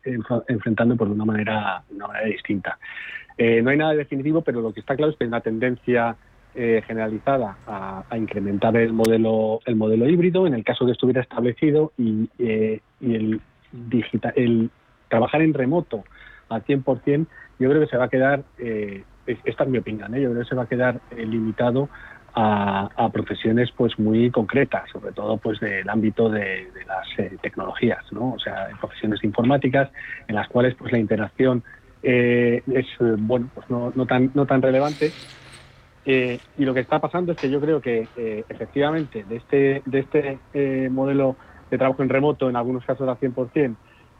enfrentando 0.48 0.96
por 0.96 1.08
una 1.08 1.24
manera, 1.24 1.82
una 1.90 2.08
manera 2.08 2.26
distinta. 2.26 2.78
Eh, 3.38 3.62
no 3.62 3.70
hay 3.70 3.76
nada 3.76 3.94
definitivo, 3.94 4.42
pero 4.42 4.60
lo 4.60 4.72
que 4.72 4.80
está 4.80 4.96
claro 4.96 5.12
es 5.12 5.18
que 5.18 5.24
hay 5.24 5.28
una 5.28 5.40
tendencia 5.40 6.16
eh, 6.54 6.82
generalizada 6.86 7.56
a, 7.66 8.04
incrementar 8.16 8.76
el 8.76 8.92
modelo, 8.92 9.60
el 9.64 9.76
modelo 9.76 10.08
híbrido 10.08 10.46
en 10.46 10.54
el 10.54 10.64
caso 10.64 10.84
que 10.84 10.92
estuviera 10.92 11.22
establecido 11.22 11.92
y, 11.96 12.28
y 12.38 12.80
el 13.14 13.40
digital, 13.72 14.32
el 14.36 14.70
trabajar 15.08 15.42
en 15.42 15.54
remoto 15.54 16.04
al 16.48 16.64
100%, 16.64 17.26
yo 17.58 17.68
creo 17.68 17.80
que 17.80 17.86
se 17.86 17.96
va 17.96 18.04
a 18.04 18.08
quedar, 18.08 18.44
eh, 18.58 19.04
esta 19.26 19.64
es 19.64 19.70
mi 19.70 19.78
opinión, 19.78 20.14
¿eh? 20.14 20.22
yo 20.22 20.30
creo 20.30 20.42
que 20.42 20.48
se 20.48 20.54
va 20.54 20.62
a 20.64 20.68
quedar 20.68 21.00
eh, 21.10 21.24
limitado 21.24 21.88
a, 22.34 23.10
profesiones 23.12 23.70
pues 23.76 23.98
muy 23.98 24.30
concretas, 24.30 24.88
sobre 24.90 25.12
todo 25.12 25.36
pues 25.36 25.60
del 25.60 25.88
ámbito 25.88 26.28
de, 26.30 26.68
las 26.86 27.40
tecnologías, 27.40 28.04
¿no? 28.12 28.32
O 28.32 28.38
sea, 28.38 28.68
profesiones 28.80 29.22
informáticas 29.22 29.90
en 30.28 30.36
las 30.36 30.48
cuales 30.48 30.74
pues 30.74 30.92
la 30.92 30.98
interacción 30.98 31.62
es 32.02 32.86
bueno 33.18 33.48
pues 33.54 33.70
no, 33.70 33.92
no, 33.94 34.06
tan 34.06 34.32
no 34.34 34.44
tan 34.44 34.60
relevante 34.60 35.12
y 36.04 36.64
lo 36.64 36.74
que 36.74 36.80
está 36.80 37.00
pasando 37.00 37.30
es 37.30 37.38
que 37.38 37.48
yo 37.48 37.60
creo 37.60 37.80
que 37.80 38.08
efectivamente 38.48 39.24
de 39.28 39.36
este 39.36 39.82
de 39.86 39.98
este 40.00 40.90
modelo 40.90 41.36
de 41.70 41.78
trabajo 41.78 42.02
en 42.02 42.08
remoto 42.08 42.50
en 42.50 42.56
algunos 42.56 42.84
casos 42.84 43.08
al 43.08 43.18
100% 43.18 43.76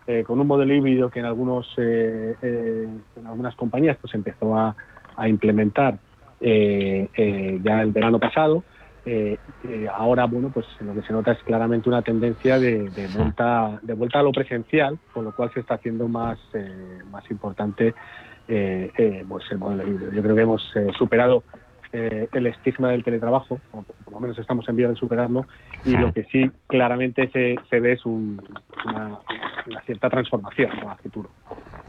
eh, 0.07 0.25
con 0.27 0.41
un 0.41 0.49
modelo 0.49 0.75
híbrido 0.75 1.11
que 1.11 1.21
en 1.21 1.27
algunos 1.27 1.69
eh, 1.77 2.35
eh, 2.43 2.89
en 3.17 3.27
algunas 3.27 3.55
compañías 3.55 3.97
pues 4.01 4.13
empezó 4.15 4.57
a, 4.57 4.75
implementar 5.29 5.99
ya 6.43 7.83
el 7.83 7.93
verano 7.93 8.19
pasado 8.19 8.65
ahora 9.93 10.27
bueno 10.27 10.51
pues 10.53 10.67
lo 10.81 10.95
que 10.95 11.03
se 11.03 11.13
nota 11.13 11.33
es 11.33 11.39
claramente 11.45 11.89
una 11.89 12.03
tendencia 12.03 12.59
de, 12.59 12.91
vuelta 13.17 13.79
de 13.83 13.95
vuelta 13.95 14.21
a 14.21 14.23
lo 14.23 14.33
presencial 14.33 14.99
con 15.13 15.25
lo 15.25 15.35
cual 15.35 15.51
se 15.55 15.61
está 15.61 15.75
haciendo 15.75 16.09
más 16.09 16.39
más 17.11 17.31
importante 17.31 17.95
pues 18.47 19.45
híbrido. 19.53 20.13
Yo 20.13 20.23
creo 20.23 20.35
que 20.37 20.43
hemos 20.43 20.63
superado 20.99 21.45
eh, 21.93 22.29
el 22.33 22.47
estigma 22.47 22.89
del 22.89 23.05
teletrabajo, 23.05 23.61
o 23.73 23.83
por 23.83 24.15
lo 24.15 24.21
menos 24.21 24.39
estamos 24.39 24.67
en 24.69 24.77
vía 24.77 24.89
de 24.89 24.97
superarlo, 24.97 25.47
y 25.85 25.95
lo 25.95 26.11
que 26.13 26.25
sí 26.25 26.51
claramente 26.67 27.29
se, 27.31 27.57
se 27.69 27.81
ve 27.81 27.93
es 27.93 28.07
una, 28.07 29.19
cierta 29.85 30.09
transformación 30.09 30.71
a 30.89 30.97
futuro. 30.97 31.31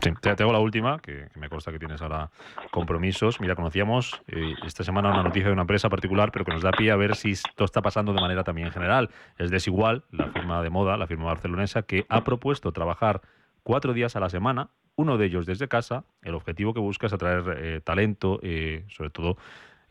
Sí, 0.01 0.11
te 0.19 0.35
tengo 0.35 0.51
la 0.51 0.59
última, 0.59 0.99
que, 0.99 1.29
me 1.35 1.47
consta 1.47 1.71
que 1.71 1.79
tienes 1.79 2.01
ahora 2.01 2.29
compromisos. 2.71 3.39
Mira, 3.39 3.55
conocíamos 3.55 4.21
eh, 4.27 4.53
esta 4.65 4.83
semana 4.83 5.09
una 5.09 5.23
noticia 5.23 5.47
de 5.47 5.53
una 5.53 5.61
empresa 5.61 5.87
particular, 5.87 6.31
pero 6.33 6.43
que 6.43 6.51
nos 6.51 6.63
da 6.63 6.71
pie 6.71 6.91
a 6.91 6.97
ver 6.97 7.15
si 7.15 7.31
esto 7.31 7.63
está 7.63 7.81
pasando 7.81 8.11
de 8.11 8.19
manera 8.19 8.43
también 8.43 8.71
general. 8.71 9.09
Es 9.37 9.51
Desigual, 9.51 10.03
la 10.11 10.27
firma 10.31 10.61
de 10.61 10.69
moda, 10.69 10.97
la 10.97 11.07
firma 11.07 11.25
barcelonesa, 11.25 11.83
que 11.83 12.05
ha 12.09 12.25
propuesto 12.25 12.73
trabajar 12.73 13.21
cuatro 13.63 13.93
días 13.93 14.17
a 14.17 14.19
la 14.19 14.29
semana, 14.29 14.71
uno 14.95 15.17
de 15.17 15.27
ellos 15.27 15.45
desde 15.45 15.69
casa. 15.69 16.03
El 16.21 16.35
objetivo 16.35 16.73
que 16.73 16.81
busca 16.81 17.07
es 17.07 17.13
atraer 17.13 17.43
eh, 17.57 17.81
talento, 17.81 18.41
sobre 18.89 19.09
todo 19.09 19.37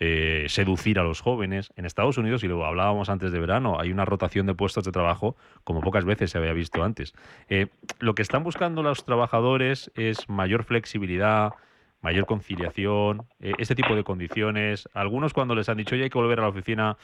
eh, 0.04 0.46
seducir 0.48 0.98
a 0.98 1.04
los 1.04 1.20
jóvenes. 1.20 1.72
En 1.76 1.84
Estados 1.84 2.18
Unidos, 2.18 2.42
y 2.42 2.48
lo 2.48 2.66
hablábamos 2.66 3.08
antes 3.08 3.30
de 3.30 3.38
verano, 3.38 3.78
hay 3.78 3.92
una 3.92 4.04
rotación 4.04 4.46
de 4.46 4.54
puestos 4.54 4.82
de 4.82 4.90
trabajo 4.90 5.36
como 5.62 5.80
pocas 5.80 6.04
veces 6.04 6.32
se 6.32 6.38
había 6.38 6.52
visto 6.52 6.82
antes. 6.82 7.14
Eh, 7.48 7.68
lo 8.00 8.16
que 8.16 8.22
están 8.22 8.42
buscando 8.42 8.82
los 8.82 9.04
trabajadores 9.04 9.92
es 9.94 10.28
mayor 10.28 10.64
flexibilidad, 10.64 11.52
mayor 12.00 12.26
conciliación, 12.26 13.28
eh, 13.38 13.52
este 13.58 13.76
tipo 13.76 13.94
de 13.94 14.02
condiciones. 14.02 14.88
Algunos 14.92 15.32
cuando 15.32 15.54
les 15.54 15.68
han 15.68 15.76
dicho, 15.76 15.94
ya 15.94 16.02
hay 16.02 16.10
que 16.10 16.18
volver 16.18 16.40
a 16.40 16.42
la 16.42 16.48
oficina, 16.48 16.96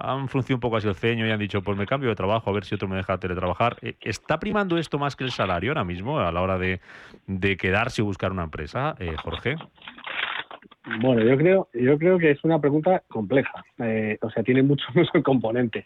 han 0.00 0.26
fruncido 0.26 0.56
un 0.56 0.60
poco 0.62 0.78
así 0.78 0.88
el 0.88 0.96
ceño 0.96 1.24
y 1.24 1.30
han 1.30 1.38
dicho, 1.38 1.62
pues 1.62 1.78
me 1.78 1.86
cambio 1.86 2.08
de 2.08 2.16
trabajo, 2.16 2.50
a 2.50 2.52
ver 2.52 2.64
si 2.64 2.74
otro 2.74 2.88
me 2.88 2.96
deja 2.96 3.18
teletrabajar. 3.18 3.76
¿Está 4.00 4.40
primando 4.40 4.78
esto 4.78 4.98
más 4.98 5.14
que 5.14 5.22
el 5.22 5.30
salario 5.30 5.70
ahora 5.70 5.84
mismo 5.84 6.18
a 6.18 6.32
la 6.32 6.40
hora 6.40 6.58
de, 6.58 6.80
de 7.28 7.56
quedarse 7.56 8.02
o 8.02 8.06
buscar 8.06 8.32
una 8.32 8.42
empresa, 8.42 8.96
Jorge? 9.22 9.58
Bueno, 11.00 11.22
yo 11.22 11.36
creo, 11.36 11.68
yo 11.74 11.96
creo 11.96 12.18
que 12.18 12.32
es 12.32 12.42
una 12.42 12.60
pregunta 12.60 13.02
compleja, 13.08 13.64
eh, 13.78 14.18
o 14.20 14.30
sea, 14.30 14.42
tiene 14.42 14.62
muchos, 14.62 14.86
componentes. 15.24 15.84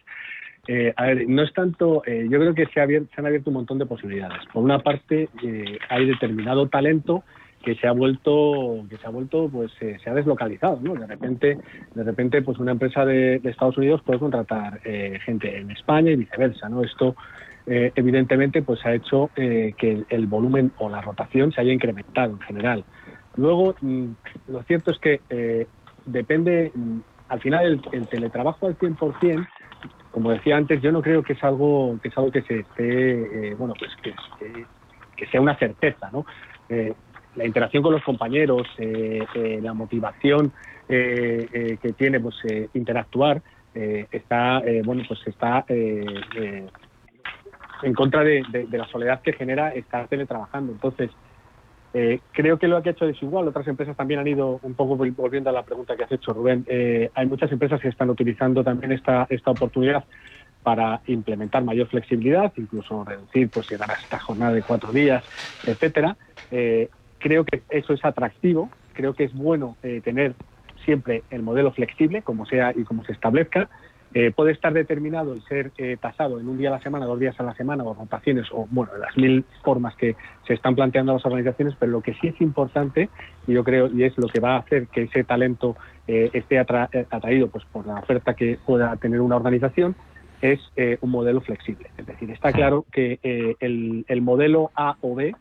Eh, 0.69 0.93
a 0.97 1.07
ver, 1.07 1.29
no 1.29 1.43
es 1.43 1.53
tanto, 1.53 2.03
eh, 2.07 2.27
yo 2.29 2.41
creo 2.41 2.55
que 2.55 2.67
se, 2.67 2.81
han 2.81 3.27
abierto 3.27 3.51
un 3.51 3.55
montón 3.55 3.79
de 3.79 3.87
posibilidades. 3.87 4.41
Por 4.53 4.65
una 4.65 4.81
parte, 4.81 5.29
hay 5.89 6.07
determinado 6.07 6.69
talento 6.69 7.23
que 7.63 7.77
se 7.77 7.87
ha 7.87 7.93
vuelto, 7.93 8.85
que 8.89 8.97
se 8.97 9.07
ha 9.07 9.11
vuelto, 9.11 9.49
pues 9.53 9.73
se 9.79 10.11
ha 10.11 10.15
deslocalizado, 10.15 10.81
¿no? 10.81 10.95
De 10.95 11.07
repente, 11.07 11.59
de 11.95 12.05
repente, 12.05 12.43
pues 12.43 12.59
una 12.59 12.73
empresa 12.73 13.05
de, 13.05 13.41
Estados 13.45 13.77
Unidos 13.77 14.03
puede 14.05 14.19
contratar 14.19 14.81
gente 14.81 15.57
en 15.57 15.71
España 15.71 16.13
y 16.13 16.17
viceversa, 16.17 16.69
¿no? 16.69 16.83
Esto 16.83 17.17
evidentemente 17.67 18.63
pues 18.63 18.85
ha 18.87 18.95
hecho 18.95 19.31
que 19.35 20.05
el 20.09 20.27
volumen 20.29 20.71
o 20.79 20.89
la 20.89 21.01
rotación 21.01 21.51
se 21.51 21.61
haya 21.61 21.73
incrementado 21.73 22.33
en 22.33 22.41
general. 22.41 22.85
Luego, 23.37 23.75
mm, 23.81 24.07
lo 24.49 24.63
cierto 24.63 24.91
es 24.91 24.99
que 24.99 25.21
eh, 25.31 25.67
depende, 26.05 26.73
mm, 26.75 26.99
al 27.29 27.41
final 27.41 27.81
el, 27.93 28.09
teletrabajo 28.09 28.67
al 28.67 28.79
100%, 28.79 29.47
como 30.11 30.31
decía 30.31 30.57
antes, 30.57 30.81
yo 30.81 30.93
no 30.93 31.03
creo 31.03 31.23
que 31.23 31.35
es 31.35 31.45
algo 31.45 31.99
que 32.03 32.09
es 32.09 32.17
algo 32.17 32.31
que 32.31 32.43
se 32.43 32.61
esté, 32.61 33.51
eh, 33.51 33.55
bueno, 33.55 33.75
pues 33.79 33.91
que, 34.03 34.15
que, 35.17 35.27
sea 35.27 35.41
una 35.41 35.59
certeza, 35.59 36.09
¿no? 36.11 36.25
Eh, 36.69 36.95
la 37.35 37.45
interacción 37.45 37.83
con 37.83 37.93
los 37.93 38.03
compañeros, 38.03 38.67
la 38.79 39.75
motivación 39.75 40.53
que 40.89 41.95
tiene, 41.99 42.19
pues 42.19 42.35
interactuar, 42.73 43.43
está, 43.75 44.63
bueno, 44.87 45.03
pues 45.07 45.21
está 45.27 45.67
en 47.83 47.95
contra 47.95 48.25
de, 48.25 48.43
la 48.71 48.87
soledad 48.89 49.21
que 49.21 49.33
genera 49.33 49.71
estar 49.71 50.09
teletrabajando. 50.09 50.73
Entonces, 50.73 51.11
eh, 51.95 52.21
creo 52.33 52.59
que 52.59 52.69
lo 52.69 52.83
que 52.83 52.91
ha 52.91 52.93
hecho 52.93 53.07
desigual, 53.07 53.49
otras 53.49 53.67
empresas 53.69 53.97
también 53.97 54.21
han 54.21 54.29
ido, 54.29 54.61
un 54.63 54.75
poco 54.75 54.97
volviendo 54.97 55.51
a 55.51 55.53
la 55.53 55.63
pregunta 55.63 55.97
que 55.97 56.05
has 56.05 56.13
hecho, 56.13 56.33
Rubén, 56.33 56.65
eh, 56.69 57.11
hay 57.15 57.27
muchas 57.27 57.51
empresas 57.53 57.81
que 57.81 57.89
están 57.89 58.11
utilizando 58.11 58.63
también 58.63 58.93
esta, 58.93 59.27
esta 59.31 59.51
oportunidad 59.51 60.05
para 60.63 61.01
implementar 61.07 61.63
mayor 61.65 61.87
flexibilidad, 61.87 62.53
incluso 62.57 63.05
reducir, 63.05 63.49
pues 63.49 63.71
llegar 63.71 63.91
a 63.91 63.95
esta 63.95 64.19
jornada 64.19 64.53
de 64.53 64.63
cuatro 64.63 64.93
días, 64.93 65.25
etcétera. 65.65 66.17
Eh, 66.51 66.89
creo 67.19 67.45
que 67.45 67.63
eso 67.71 67.93
es 67.93 68.05
atractivo, 68.05 68.69
creo 68.93 69.15
que 69.15 69.25
es 69.25 69.33
bueno 69.33 69.77
tener 70.03 70.35
siempre 70.85 71.23
el 71.31 71.43
modelo 71.43 71.73
flexible, 71.73 72.23
como 72.23 72.47
sea 72.47 72.73
y 72.75 72.85
como 72.85 73.05
se 73.05 73.13
establezca, 73.13 73.69
eh, 74.19 74.33
puede 74.35 74.53
estar 74.53 74.73
determinado 74.73 75.35
el 75.35 75.43
ser 75.43 75.73
eh, 75.77 75.99
tasado 76.01 76.41
en 76.41 76.49
un 76.49 76.57
día 76.57 76.71
a 76.71 76.73
la 76.73 76.81
semana, 76.81 77.05
dos 77.05 77.21
días 77.21 77.39
a 77.39 77.43
la 77.43 77.55
semana, 77.55 77.85
o 77.85 77.93
rotaciones, 77.93 78.47
o 78.51 78.67
bueno, 78.71 78.93
las 78.97 79.15
mil 79.19 79.45
formas 79.63 79.95
que 79.95 80.17
se 80.47 80.55
están 80.55 80.75
planteando 80.75 81.13
las 81.13 81.27
organizaciones, 81.27 81.75
pero 81.79 81.93
lo 81.93 82.01
que 82.01 82.15
sí 82.15 82.29
es 82.29 82.41
importante, 82.41 83.11
y 83.47 83.53
yo 83.53 83.63
creo, 83.63 83.89
y 83.89 84.05
es 84.05 84.17
lo 84.17 84.27
que 84.29 84.41
va 84.41 84.55
a 84.55 84.61
hacer 84.61 84.87
que 84.87 85.03
ese 85.03 85.23
talento 85.23 85.77
eh, 86.09 86.31
esté 86.33 86.59
atraído 86.59 87.49
pues, 87.49 87.67
por 87.67 87.87
la 87.87 87.97
oferta 87.97 88.33
que 88.33 88.59
pueda 88.65 88.97
tener 88.97 89.21
una 89.21 89.37
organización, 89.37 89.95
es 90.41 90.61
un 91.01 91.11
modelo 91.11 91.43
flexible. 91.43 91.91
Es 91.97 92.07
decir, 92.07 92.31
está 92.31 92.53
claro 92.53 92.85
que 92.93 93.19
el, 93.59 94.05
el 94.07 94.23
modelo 94.23 94.71
A 94.75 94.97
o 95.01 95.15
B 95.15 95.35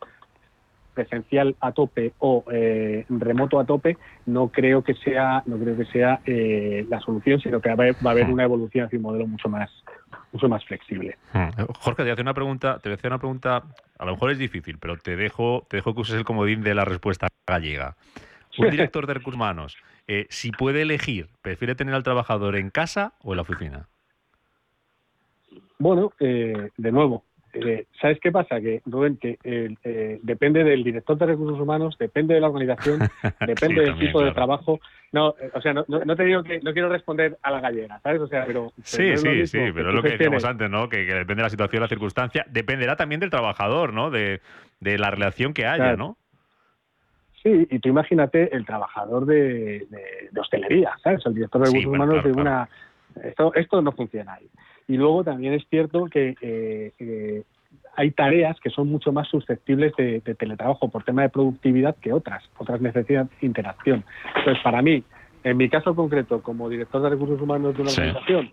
presencial 0.96 1.56
a 1.60 1.72
tope 1.74 2.14
o 2.20 2.44
eh, 2.52 3.06
remoto 3.10 3.60
a 3.60 3.66
tope, 3.66 3.98
no 4.26 4.48
creo 4.48 4.84
que 4.84 4.96
sea, 4.96 5.44
no 5.46 5.58
creo 5.58 5.78
que 5.78 5.86
sea 5.86 6.22
eh, 6.26 6.86
la 6.90 7.00
solución, 7.02 7.40
sino 7.40 7.62
que 7.62 7.70
va 7.70 7.86
a 7.86 8.12
haber, 8.12 8.30
una 8.30 8.44
evolución 8.44 8.86
hacia 8.86 8.98
un 8.98 9.04
modelo 9.04 9.28
mucho 9.28 9.48
más, 9.50 9.70
mucho 10.32 10.50
más 10.50 10.66
flexible. 10.66 11.18
Hmm. 11.34 11.50
Jorge, 11.80 11.98
te 11.98 12.04
voy 12.04 12.10
a 12.10 12.14
hacer 12.14 12.26
una 12.26 12.34
pregunta, 12.34 12.80
te 12.80 12.90
voy 12.90 12.94
a 12.94 12.96
hacer 12.96 13.12
una 13.12 13.20
pregunta, 13.20 13.64
a 14.00 14.06
lo 14.06 14.14
mejor 14.14 14.32
es 14.32 14.40
difícil, 14.40 14.80
pero 14.80 14.98
te 14.98 15.16
dejo, 15.16 15.68
te 15.70 15.78
dejo 15.78 15.94
que 15.94 16.02
uses 16.02 16.16
el 16.16 16.26
comodín 16.26 16.64
de 16.64 16.74
la 16.74 16.86
respuesta 16.86 17.28
gallega. 17.46 17.96
Un 18.58 18.70
director 18.70 19.06
de 19.06 19.14
recursos 19.14 19.36
humanos, 19.36 19.78
eh, 20.08 20.28
si 20.30 20.52
puede 20.52 20.82
elegir, 20.82 21.28
¿prefiere 21.42 21.76
tener 21.76 21.94
al 21.94 22.04
trabajador 22.04 22.56
en 22.56 22.70
casa 22.70 23.14
o 23.22 23.34
en 23.34 23.36
la 23.36 23.42
oficina? 23.42 23.90
Bueno, 25.78 26.14
de 26.20 26.72
nuevo, 26.78 27.26
eh, 27.56 27.86
¿Sabes 28.02 28.20
qué 28.22 28.32
pasa? 28.32 28.60
Que, 28.60 28.82
Rubén, 28.86 29.18
que 29.18 29.38
eh, 29.44 30.20
depende 30.22 30.64
del 30.64 30.84
director 30.84 31.18
de 31.18 31.26
recursos 31.26 31.60
humanos, 31.60 31.96
depende 31.98 32.34
de 32.34 32.42
la 32.42 32.50
organización, 32.50 33.00
depende 33.48 33.82
del 33.82 33.98
tipo 33.98 34.22
de 34.22 34.32
trabajo. 34.32 34.80
No, 35.12 35.36
eh, 35.40 35.50
o 35.54 35.62
sea, 35.62 35.74
no, 35.74 36.16
te 36.16 36.24
digo 36.24 36.44
que 36.44 36.60
no 36.60 36.74
quiero 36.74 36.90
responder 36.90 37.38
a 37.42 37.52
la 37.52 37.62
gallega, 37.62 38.00
¿sabes? 38.00 38.22
O 38.22 38.28
sea, 38.28 38.46
pero. 38.46 38.74
Sí, 38.84 39.16
sí, 39.16 39.48
sí, 39.48 39.60
pero 39.74 39.90
es 39.90 39.96
lo 39.96 40.04
que 40.04 40.10
decíamos 40.10 40.44
antes, 40.44 40.70
¿no? 40.70 40.90
Que, 40.90 41.06
depende 41.06 41.36
de 41.36 41.44
la 41.44 41.50
situación, 41.50 41.82
la 41.82 41.88
circunstancia. 41.88 42.46
Dependerá 42.50 42.96
también 42.96 43.22
del 43.22 43.30
trabajador, 43.30 43.94
¿no? 43.94 44.12
De, 44.12 44.42
la 44.82 45.10
relación 45.10 45.54
que 45.54 45.66
haya, 45.66 45.96
¿no? 45.96 46.18
Sí, 47.42 47.68
y 47.70 47.80
tú 47.80 47.90
imagínate 47.90 48.56
el 48.56 48.66
trabajador 48.66 49.26
de, 49.26 49.88
hostelería, 50.38 50.92
¿sabes? 51.04 51.26
El 51.26 51.36
director 51.36 51.62
de 51.62 51.68
recursos 51.68 51.94
humanos 51.94 52.24
de 52.24 52.32
una. 52.32 52.70
Esto, 53.24 53.54
esto 53.56 53.82
no 53.82 53.94
funciona 53.94 54.34
ahí. 54.34 54.50
Y 54.88 54.98
luego 54.98 55.24
también 55.24 55.54
es 55.54 55.66
cierto 55.70 56.06
que 56.06 56.36
eh, 56.42 57.44
hay 57.96 58.12
tareas 58.12 58.60
que 58.60 58.70
son 58.70 58.90
mucho 58.90 59.12
más 59.12 59.28
susceptibles 59.28 59.94
de, 59.96 60.22
teletrabajo 60.22 60.90
por 60.90 61.04
tema 61.04 61.24
de 61.24 61.30
productividad 61.30 61.96
que 61.96 62.14
otras. 62.14 62.44
Otras 62.58 62.82
necesitan 62.82 63.30
interacción. 63.42 64.04
Entonces, 64.36 64.62
para 64.64 64.82
mí, 64.82 65.04
en 65.44 65.58
mi 65.58 65.70
caso 65.70 65.96
concreto, 65.96 66.42
como 66.42 66.70
director 66.70 67.02
de 67.02 67.10
recursos 67.10 67.42
humanos 67.42 67.76
de 67.76 67.82
una 67.82 67.92
organización, 67.92 68.52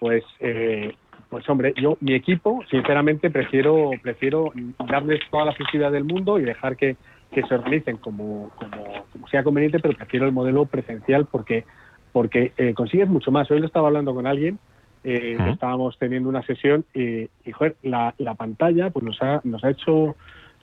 pues, 0.00 0.24
eh, 0.40 0.94
pues 1.28 1.48
hombre, 1.48 1.72
yo, 1.80 1.96
mi 2.00 2.14
equipo, 2.14 2.62
sinceramente, 2.70 3.30
prefiero, 3.30 3.90
prefiero 4.02 4.52
darles 4.88 5.20
toda 5.30 5.44
la 5.44 5.52
flexibilidad 5.52 5.92
del 5.92 6.04
mundo 6.04 6.38
y 6.38 6.42
dejar 6.42 6.76
que, 6.76 6.96
que 7.30 7.42
se 7.42 7.54
organicen 7.54 7.98
como, 7.98 8.50
como, 8.56 9.04
como, 9.12 9.28
sea 9.28 9.44
conveniente, 9.44 9.78
pero 9.78 9.96
prefiero 9.96 10.26
el 10.26 10.32
modelo 10.32 10.66
presencial 10.66 11.26
porque, 11.26 11.64
porque 12.12 12.52
eh, 12.56 12.74
consigues 12.74 13.08
mucho 13.08 13.30
más. 13.30 13.48
Hoy 13.50 13.60
lo 13.60 13.66
estaba 13.66 13.86
hablando 13.86 14.14
con 14.14 14.26
alguien 14.26 14.58
eh, 15.04 15.36
estábamos 15.50 15.98
teniendo 15.98 16.28
una 16.28 16.42
sesión 16.42 16.84
y, 16.94 17.28
y 17.44 17.52
joder, 17.52 17.76
la, 17.82 18.14
la, 18.18 18.34
pantalla 18.34 18.90
pues 18.90 19.04
nos 19.04 19.20
ha, 19.22 19.40
nos 19.44 19.64
ha 19.64 19.70
hecho 19.70 20.16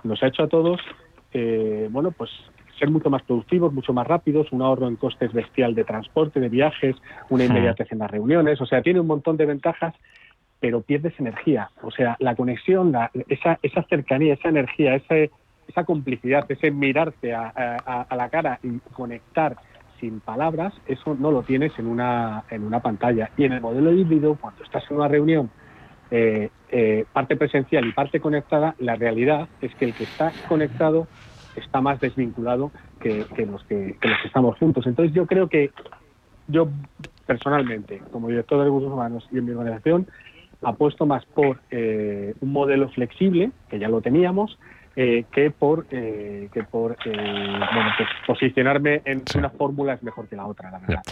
nos 0.04 0.22
ha 0.22 0.28
hecho 0.28 0.44
a 0.44 0.48
todos 0.48 0.80
eh, 1.34 1.88
bueno 1.92 2.12
pues 2.12 2.30
ser 2.78 2.90
mucho 2.90 3.10
más 3.10 3.24
productivos, 3.24 3.74
mucho 3.74 3.94
más 3.94 4.08
rápidos, 4.08 4.52
un 4.52 4.62
ahorro 4.62 4.88
en 4.88 4.96
costes 4.96 5.34
bestial 5.34 5.76
de 5.76 5.84
transporte, 5.84 6.40
de 6.40 6.50
viajes, 6.50 6.96
una 7.30 7.46
inmediatez 7.46 7.92
en 7.92 8.00
las 8.00 8.12
reuniones, 8.12 8.62
o 8.62 8.66
sea, 8.66 8.82
tiene 8.82 9.00
un 9.00 9.08
montón 9.08 9.38
de 9.38 9.46
ventajas, 9.46 9.96
pero 10.60 10.82
pierdes 10.82 11.20
energía. 11.20 11.70
O 11.82 11.92
sea, 11.92 12.16
la 12.20 12.36
conexión, 12.36 12.94
esa, 13.28 13.60
esa 13.62 13.84
cercanía, 13.84 14.36
esa 14.36 14.50
energía, 14.50 14.96
ese, 14.96 15.32
esa 15.68 15.84
complicidad, 15.84 16.46
ese 16.50 16.72
mirarse 16.72 17.34
a, 17.34 17.48
a, 18.10 18.16
la 18.16 18.30
cara 18.30 18.60
y 18.64 18.78
conectar 18.94 19.56
sin 20.00 20.20
palabras, 20.20 20.74
eso 20.88 21.16
no 21.20 21.32
lo 21.32 21.44
tienes 21.44 21.78
en 21.80 21.88
una, 21.88 22.44
en 22.50 22.64
una 22.64 22.82
pantalla. 22.82 23.32
Y 23.38 23.46
en 23.46 23.54
el 23.54 23.62
modelo 23.62 23.92
híbrido, 23.92 24.38
cuando 24.40 24.64
estás 24.64 24.84
en 24.90 24.98
una 24.98 25.08
reunión, 25.08 25.50
eh, 26.12 26.50
eh, 26.70 27.06
parte 27.12 27.36
presencial 27.36 27.86
y 27.86 27.92
parte 27.92 28.20
conectada, 28.20 28.76
la 28.80 28.96
realidad 28.96 29.48
es 29.62 29.74
que 29.76 29.86
el 29.86 29.94
que 29.94 30.04
está 30.04 30.32
conectado 30.48 31.08
está 31.56 31.82
más 31.82 32.00
desvinculado 32.00 32.72
que, 33.00 33.26
los, 33.46 33.64
que, 33.64 33.96
los 34.02 34.22
que 34.22 34.28
estamos 34.28 34.58
juntos. 34.58 34.86
Entonces 34.86 35.14
yo 35.14 35.26
creo 35.26 35.48
que 35.48 35.72
yo 36.48 36.70
personalmente, 37.26 38.02
como 38.12 38.30
director 38.30 38.60
de 38.60 38.66
recursos 38.66 38.92
humanos 38.92 39.28
y 39.32 39.38
en 39.38 39.46
mi 39.46 39.52
organización, 39.52 40.08
apuesto 40.62 41.06
más 41.06 41.26
por 41.26 41.60
eh, 41.72 42.34
un 42.40 42.52
modelo 42.52 42.90
flexible, 42.90 43.52
que 43.70 43.80
ya 43.80 43.90
lo 43.90 44.02
teníamos, 44.02 44.58
eh, 45.00 45.26
que 45.32 45.52
por 45.52 45.86
eh, 45.92 46.50
que 46.52 46.64
por 46.64 46.94
eh, 47.06 47.12
bueno, 47.12 47.92
pues 47.98 48.10
posicionarme 48.26 49.04
en 49.06 49.22
una 49.38 49.52
fórmula 49.52 49.94
es 49.94 50.02
mejor 50.02 50.28
que 50.28 50.36
la 50.36 50.48
otra, 50.48 50.72
la 50.72 50.80
verdad. 50.80 51.04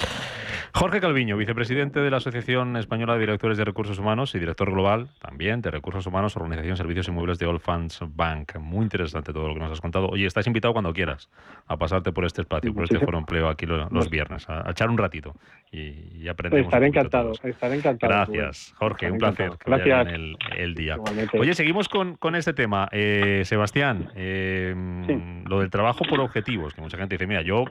Jorge 0.76 1.00
Calviño, 1.00 1.38
vicepresidente 1.38 2.02
de 2.02 2.12
la 2.12 2.18
Asociación 2.18 2.76
Española 2.76 3.14
de 3.14 3.22
Directores 3.22 3.58
de 3.58 3.64
Recursos 3.64 3.98
Humanos 3.98 4.36
y 4.36 4.40
director 4.40 4.70
global 4.70 5.08
también 5.22 5.62
de 5.62 5.72
Recursos 5.72 6.06
Humanos, 6.06 6.36
Organización 6.36 6.76
Servicios 6.76 7.08
Inmuebles 7.08 7.40
de 7.40 7.46
All 7.46 7.62
Funds 7.62 8.02
Bank. 8.10 8.58
Muy 8.60 8.84
interesante 8.84 9.32
todo 9.32 9.48
lo 9.48 9.54
que 9.54 9.62
nos 9.62 9.72
has 9.72 9.80
contado. 9.80 10.10
Oye, 10.10 10.26
estás 10.26 10.48
invitado 10.48 10.74
cuando 10.74 10.92
quieras 10.92 11.30
a 11.68 11.78
pasarte 11.78 12.12
por 12.12 12.26
este 12.26 12.42
espacio, 12.42 12.74
por 12.74 12.84
este 12.84 13.00
foro 13.00 13.18
empleo 13.18 13.48
aquí 13.48 13.66
los, 13.66 14.10
viernes, 14.10 14.50
a, 14.50 14.70
echar 14.70 14.90
un 14.90 14.98
ratito 14.98 15.34
y, 15.72 16.24
y 16.24 16.28
aprendemos. 16.28 16.66
Estaré 16.66 16.88
encantado, 16.88 17.32
estaré 17.42 17.76
encantado. 17.76 18.12
Gracias, 18.12 18.74
Jorge, 18.76 19.10
un 19.10 19.18
placer. 19.18 19.52
Gracias. 19.66 20.08
El, 20.10 20.36
el, 20.58 20.76
día. 20.76 20.98
Oye, 21.40 21.54
seguimos 21.54 21.88
con, 21.88 22.18
con 22.18 22.36
este 22.36 22.52
tema. 22.52 22.90
Sebastián 22.92 23.46
Sebastián, 23.46 24.12
em, 24.16 25.46
lo 25.46 25.62
del 25.62 25.70
trabajo 25.70 26.04
por 26.04 26.20
objetivos, 26.20 26.74
que 26.74 26.82
mucha 26.82 26.98
gente 26.98 27.16
dice, 27.16 27.28
mira, 27.28 27.44
yo 27.44 27.64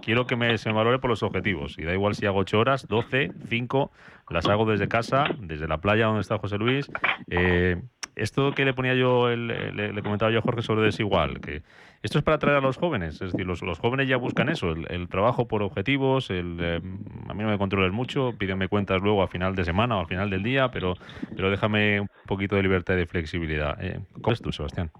quiero 0.00 0.26
que 0.26 0.36
me, 0.36 0.56
se 0.56 0.68
me 0.68 0.76
valore 0.76 1.00
por 1.00 1.10
los 1.10 1.24
objetivos, 1.24 1.76
y 1.78 1.82
da 1.82 1.92
igual 1.92 2.14
si 2.14 2.26
hago 2.26 2.35
8 2.36 2.58
horas, 2.58 2.86
12, 2.88 3.32
5, 3.48 3.90
las 4.30 4.46
hago 4.46 4.64
desde 4.66 4.88
casa, 4.88 5.26
desde 5.38 5.68
la 5.68 5.78
playa 5.78 6.06
donde 6.06 6.22
está 6.22 6.38
José 6.38 6.58
Luis. 6.58 6.90
Eh, 7.28 7.80
esto 8.16 8.52
que 8.52 8.64
le 8.64 8.72
ponía 8.72 8.94
yo, 8.94 9.28
le, 9.28 10.02
comentaba 10.02 10.32
yo 10.32 10.38
a 10.38 10.42
Jorge 10.42 10.62
sobre 10.62 10.86
desigual, 10.86 11.40
que 11.40 11.62
esto 12.02 12.18
es 12.18 12.24
para 12.24 12.36
atraer 12.36 12.56
a 12.56 12.60
los 12.60 12.78
jóvenes, 12.78 13.20
es 13.20 13.32
decir, 13.32 13.46
los, 13.46 13.60
jóvenes 13.78 14.08
ya 14.08 14.16
buscan 14.16 14.48
eso, 14.48 14.70
el, 14.72 15.08
trabajo 15.08 15.46
por 15.46 15.62
objetivos, 15.62 16.30
el, 16.30 16.58
em, 16.60 16.98
a 17.28 17.34
mí 17.34 17.42
no 17.42 17.50
me 17.50 17.58
controles 17.58 17.92
mucho, 17.92 18.32
pídeme 18.38 18.68
cuentas 18.68 19.02
luego 19.02 19.22
a 19.22 19.28
final 19.28 19.54
de 19.54 19.64
semana 19.64 19.98
o 19.98 20.00
al 20.00 20.06
final 20.06 20.30
del 20.30 20.42
día, 20.42 20.70
pero, 20.70 20.94
pero 21.36 21.50
déjame 21.50 22.00
un 22.00 22.08
poquito 22.26 22.56
de 22.56 22.62
libertad 22.62 22.94
y 22.94 22.98
de 22.98 23.06
flexibilidad. 23.06 23.76
Eh, 23.84 24.00
¿Cómo 24.22 24.32
es 24.32 24.40
tú, 24.40 24.50
Sebastián? 24.50 24.90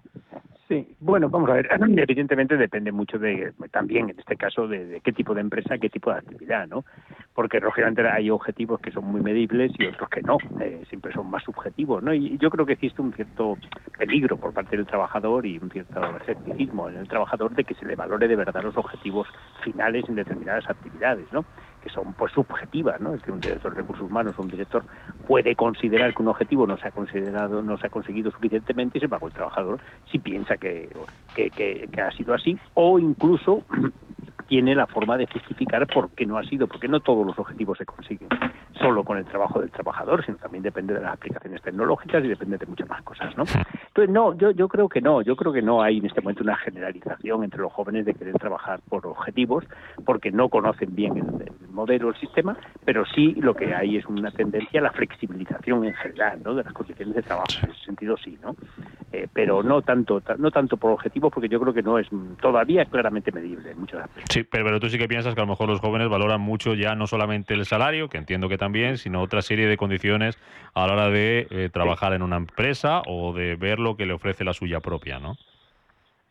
Sí, 0.69 0.97
bueno, 0.99 1.29
vamos 1.29 1.49
a 1.51 1.55
ver. 1.55 1.69
Evidentemente 1.97 2.57
depende 2.57 2.91
mucho 2.91 3.19
de, 3.19 3.53
también 3.71 4.11
en 4.11 4.19
este 4.19 4.37
caso, 4.37 4.67
de, 4.67 5.01
qué 5.05 5.13
tipo 5.13 5.33
de 5.33 5.41
empresa, 5.41 5.79
qué 5.79 5.89
tipo 5.89 6.11
de 6.11 6.19
actividad, 6.19 6.67
¿no? 6.67 6.85
Porque 7.35 7.61
lógicamente 7.61 8.07
hay 8.09 8.31
objetivos 8.31 8.81
que 8.81 8.91
son 8.91 9.05
muy 9.05 9.21
medibles 9.21 9.71
y 9.79 9.87
otros 9.87 10.09
que 10.09 10.23
no, 10.23 10.39
eh, 10.61 10.83
siempre 10.89 11.13
son 11.13 11.31
más 11.31 11.45
subjetivos, 11.45 12.03
¿no? 12.03 12.13
Y 12.13 12.37
yo 12.39 12.51
creo 12.51 12.67
que 12.67 12.73
existe 12.73 13.01
un 13.01 13.13
cierto 13.13 13.57
peligro 13.97 14.37
por 14.39 14.53
parte 14.53 14.77
del 14.77 14.87
trabajador 14.87 15.47
y 15.47 15.59
un 15.59 15.71
cierto 15.71 16.01
escepticismo 16.17 16.89
en 16.89 16.97
el 16.97 17.09
trabajador 17.09 17.55
de 17.55 17.63
que 17.63 17.75
se 17.75 17.87
le 17.87 17.95
valore 17.95 18.27
de 18.27 18.37
verdad 18.37 18.65
los 18.65 18.77
objetivos 18.77 19.29
finales 19.63 20.05
en 20.09 20.17
determinadas 20.17 20.69
actividades, 20.69 21.33
¿no? 21.33 21.45
Que 21.87 21.93
son 21.93 22.15
pues 22.15 22.33
subjetivas, 22.33 23.01
¿no? 23.01 23.15
Es 23.15 23.23
que 23.23 23.31
un 23.31 23.41
director 23.41 23.73
de 23.73 23.83
recursos 23.83 24.11
humanos 24.11 24.35
o 24.37 24.43
un 24.43 24.49
director 24.49 24.85
puede 25.27 25.55
considerar 25.55 26.13
que 26.13 26.23
un 26.23 26.29
objetivo 26.29 26.67
no 26.67 26.77
se 26.77 26.89
ha 26.89 26.91
considerado, 26.91 27.63
no 27.63 27.79
se 27.79 27.87
ha 27.87 27.91
conseguido 27.91 28.33
suficientemente 28.33 28.99
y 28.99 29.01
se 29.01 29.09
paga 29.09 29.27
el 29.27 29.33
trabajador 29.33 29.79
si 30.11 30.19
piensa 30.19 30.57
que, 30.57 30.89
que, 31.35 31.51
que 31.51 32.01
ha 32.01 32.11
sido 32.11 32.35
así, 32.35 32.59
o 32.75 32.99
incluso 32.99 33.63
tiene 34.49 34.75
la 34.75 34.87
forma 34.87 35.17
de 35.17 35.27
justificar 35.27 35.87
por 35.87 36.11
qué 36.11 36.27
no 36.27 36.39
ha 36.39 36.45
sido, 36.45 36.67
porque 36.67 36.89
no 36.89 37.01
todos 37.01 37.25
los 37.25 37.39
objetivos 37.39 37.79
se 37.79 37.87
consiguen 37.87 38.29
solo 38.81 39.05
con 39.05 39.19
el 39.19 39.25
trabajo 39.25 39.61
del 39.61 39.71
trabajador, 39.71 40.25
sino 40.25 40.39
también 40.39 40.63
depende 40.63 40.95
de 40.95 41.01
las 41.01 41.15
aplicaciones 41.15 41.63
tecnológicas 41.63 42.25
y 42.25 42.29
depende 42.29 42.59
de 42.59 42.67
muchas 42.67 42.89
más 42.89 43.03
cosas, 43.03 43.37
¿no? 43.37 43.45
Entonces, 43.97 44.13
no, 44.13 44.37
yo, 44.37 44.51
yo 44.51 44.69
creo 44.69 44.91
que 44.91 45.01
no, 45.01 45.23
yo 45.23 45.37
creo 45.37 45.55
que 45.55 45.63
no 45.63 45.83
hay 45.83 45.97
en 45.97 46.05
este 46.05 46.21
momento 46.21 46.43
una 46.43 46.57
generalización 46.57 47.45
entre 47.45 47.63
los 47.63 47.73
jóvenes 47.73 48.05
de 48.05 48.13
querer 48.13 48.35
trabajar 48.35 48.81
por 48.91 49.07
objetivos, 49.07 49.65
porque 50.05 50.31
no 50.31 50.51
conocen 50.51 50.95
bien 50.95 51.17
el, 51.17 51.53
modelo, 51.71 52.11
el 52.11 52.17
sistema, 52.17 52.59
pero 52.85 53.05
sí 53.15 53.35
lo 53.37 53.55
que 53.55 53.75
hay 53.75 53.97
es 53.97 54.07
una 54.07 54.31
tendencia 54.31 54.81
a 54.81 54.83
la 54.83 54.93
flexibilización 54.93 55.85
en 55.85 55.95
general, 55.95 56.41
¿no? 56.43 56.55
De 56.55 56.65
las 56.65 56.73
condiciones 56.75 57.15
de 57.15 57.23
trabajo, 57.23 57.47
en 57.63 57.71
ese 57.71 57.85
sentido 57.85 58.17
sí, 58.19 58.39
¿no? 58.43 58.55
Eh, 59.13 59.29
pero 59.33 59.63
no 59.63 59.83
tanto, 59.83 60.23
no 60.39 60.51
tanto 60.51 60.77
por 60.77 60.91
objetivos, 60.91 61.33
porque 61.33 61.49
yo 61.49 61.61
creo 61.61 61.73
que 61.73 61.83
no 61.83 61.99
es 61.99 62.09
todavía 62.41 62.85
claramente 62.87 63.31
medible 63.33 63.71
en 63.71 63.81
muchos 63.81 64.01
aspectos. 64.01 64.35
Sí, 64.35 64.43
pero, 64.43 64.79
tú 64.81 64.89
sí 64.89 64.99
que 64.99 65.09
piensas 65.09 65.35
que 65.35 65.41
a 65.41 65.45
lo 65.45 65.51
mejor 65.51 65.69
los 65.69 65.81
jóvenes 65.81 66.09
valoran 66.09 66.41
mucho 66.41 66.75
ya 66.75 66.95
no 66.95 67.07
solamente 67.07 67.55
el 67.55 67.65
salario, 67.65 68.09
que 68.09 68.19
entiendo 68.19 68.49
que 68.49 68.59
también, 68.59 68.99
sino 68.99 69.23
otra 69.23 69.43
serie 69.43 69.67
de 69.67 69.77
condiciones 69.77 70.39
a 70.75 70.87
la 70.87 70.93
hora 70.93 71.09
de 71.09 71.47
eh, 71.51 71.71
trabajar 71.73 72.13
en 72.13 72.23
una 72.23 72.37
empresa 72.37 73.03
o 73.07 73.33
de 73.33 73.57
ver 73.57 73.79
lo 73.87 73.97
que 73.97 74.07
le 74.07 74.15
ofrece 74.15 74.45
la 74.45 74.53
suya 74.53 74.81
propia, 74.81 75.19
¿no? 75.19 75.37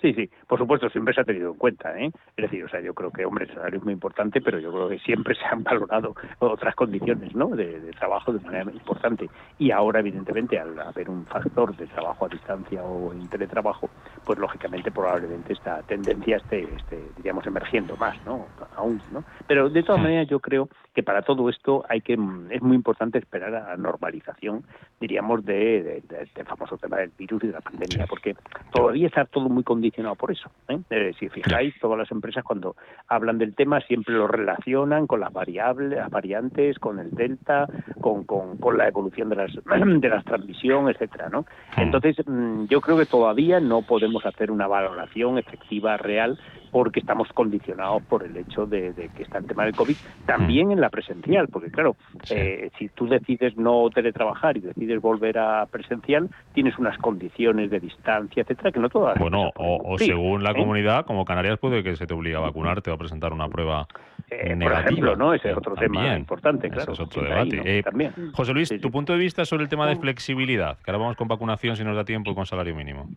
Sí, 0.01 0.14
sí, 0.14 0.30
por 0.47 0.60
supuesto, 0.60 0.89
siempre 0.89 1.14
se 1.14 1.22
ha 1.22 1.24
tenido 1.24 1.51
en 1.51 1.58
cuenta, 1.58 1.97
¿eh? 1.97 2.12
Es 2.36 2.43
decir, 2.43 2.64
o 2.66 2.70
sea, 2.70 2.82
yo 2.82 2.93
creo 2.93 3.12
que, 3.12 3.26
hombre, 3.26 3.45
el 3.45 3.53
salario 3.53 3.80
es 3.80 3.86
muy 3.86 3.93
importante, 3.93 4.41
pero 4.41 4.60
yo 4.60 4.72
creo 4.72 4.89
que 4.89 4.99
siempre 4.99 5.34
se 5.36 5.45
han 5.45 5.64
valorado 5.64 6.14
otras 6.39 6.76
condiciones, 6.76 7.34
¿no? 7.34 7.47
De, 7.47 7.80
trabajo 7.97 8.34
de 8.34 8.39
manera 8.41 8.70
importante. 8.72 9.30
Y 9.58 9.72
ahora, 9.72 10.01
evidentemente, 10.01 10.60
al 10.60 10.78
haber 10.80 11.10
un 11.10 11.26
factor 11.26 11.76
de 11.78 11.88
trabajo 11.88 12.26
a 12.26 12.30
distancia 12.30 12.84
o 12.84 13.14
en 13.14 13.28
teletrabajo, 13.30 13.89
pues 14.26 14.38
lógicamente, 14.38 14.91
probablemente 14.91 15.53
esta 15.53 15.82
tendencia 15.84 16.38
esté, 16.38 16.64
esté 16.76 17.01
diríamos, 17.16 17.47
emergiendo 17.47 17.95
más, 17.95 18.16
¿no? 18.26 18.47
Aún, 18.76 19.01
¿no? 19.12 19.24
Pero 19.47 19.70
de 19.70 19.82
todas 19.82 20.01
maneras, 20.01 20.28
yo 20.28 20.39
creo 20.39 20.70
que 20.96 21.04
para 21.04 21.22
todo 21.22 21.50
esto 21.50 21.84
hay 21.89 22.00
que, 22.00 22.14
es 22.14 22.62
muy 22.62 22.76
importante 22.76 23.20
esperar 23.20 23.54
a 23.54 23.70
la 23.70 23.78
normalización, 23.78 24.64
diríamos, 25.00 25.43
de, 25.46 26.02
del 26.08 26.46
famoso 26.46 26.78
tema 26.78 26.98
del 26.98 27.12
virus 27.18 27.43
y 27.43 27.48
de 27.48 27.54
la 27.54 27.62
pandemia, 27.62 28.08
porque 28.08 28.36
todavía 28.72 29.08
está 29.08 29.26
todo 29.26 29.50
muy 29.50 29.64
condicionado 29.64 30.16
por 30.16 30.32
eso. 30.32 30.50
¿eh? 30.70 30.80
Eh, 30.89 31.12
si 31.20 31.28
fijáis, 31.28 31.78
todas 31.82 32.00
las 32.00 32.10
empresas 32.12 32.46
cuando 32.46 32.78
hablan 33.10 33.38
del 33.38 33.54
tema 33.56 33.82
siempre 33.82 34.16
lo 34.16 34.26
relacionan 34.28 35.06
con 35.06 35.20
las 35.20 35.34
variables, 35.34 35.98
las 35.98 36.10
variantes, 36.10 36.80
con 36.80 37.00
el 37.00 37.12
delta, 37.12 37.68
con, 38.00 38.24
con, 38.24 38.58
con 38.58 38.78
la 38.78 38.88
evolución 38.88 39.28
de 39.28 39.36
las 39.36 39.52
de 39.66 40.10
las 40.10 40.24
transmisión, 40.24 40.88
etcétera, 40.88 41.28
¿no? 41.28 41.46
Entonces, 41.76 42.16
mm, 42.26 42.66
yo 42.68 42.80
creo 42.80 42.98
que 42.98 43.06
todavía 43.06 43.60
no 43.60 43.82
podemos 43.82 44.26
hacer 44.26 44.50
una 44.50 44.68
valoración 44.68 45.38
efectiva 45.38 45.98
real 45.98 46.39
porque 46.76 46.99
estamos 46.99 47.30
condicionados 47.30 48.03
por 48.03 48.21
el 48.21 48.36
hecho 48.36 48.65
de, 48.65 48.93
que 49.15 49.23
está 49.23 49.38
el 49.38 49.45
tema 49.45 49.63
del 49.63 49.73
COVID, 49.73 49.95
también 50.26 50.73
en 50.73 50.82
la 50.82 50.89
presencial, 50.89 51.47
porque 51.47 51.71
claro, 51.71 51.95
eh, 52.30 52.69
si 52.78 52.89
tú 52.89 53.07
decides 53.07 53.55
no 53.55 53.89
teletrabajar 53.89 54.57
y 54.57 54.59
decides 54.59 54.99
volver 54.99 55.38
a 55.38 55.65
presencial, 55.67 56.30
tienes 56.53 56.78
unas 56.78 56.97
condiciones 56.97 57.69
de 57.69 57.80
distancia, 57.80 58.41
etcétera, 58.41 58.73
que 58.73 58.82
no 58.82 58.89
todas. 58.89 59.17
Bueno, 59.17 59.51
o, 59.55 59.97
según 59.97 60.43
la 60.43 60.51
¿eh? 60.51 60.55
comunidad, 60.55 61.05
como 61.05 61.23
Canarias, 61.23 61.59
puede 61.59 61.82
que 61.82 61.95
se 61.95 62.07
te 62.07 62.13
obligue 62.13 62.36
a 62.36 62.41
vacunarte 62.41 62.91
o 62.91 62.95
a 62.95 62.97
presentar 62.97 63.32
una 63.32 63.47
prueba 63.47 63.88
eh, 64.30 64.53
negativa. 64.53 64.82
Por 64.82 64.91
ejemplo, 64.91 65.15
¿no? 65.15 65.34
Ese 65.34 65.51
es 65.51 65.57
otro 65.57 65.76
tema 65.76 66.17
importante, 66.17 66.69
claro. 66.69 66.91
Ese 66.91 67.03
es 67.03 67.07
otro 67.07 67.23
debate. 67.23 67.84
también. 67.84 68.11
José 68.34 68.53
Luis, 68.53 68.73
tu 68.82 68.91
punto 68.91 69.13
de 69.13 69.19
vista 69.19 69.45
sobre 69.45 69.63
el 69.63 69.69
tema 69.69 69.88
de 69.88 69.95
flexibilidad, 69.95 70.78
que 70.80 70.91
ahora 70.91 71.03
vamos 71.03 71.15
con 71.15 71.30
vacunación 71.30 71.78
si 71.78 71.86
nos 71.86 71.95
da 71.95 72.03
tiempo 72.03 72.32
y 72.32 72.36
con 72.36 72.45
salario 72.45 72.76
mínimo. 72.76 73.07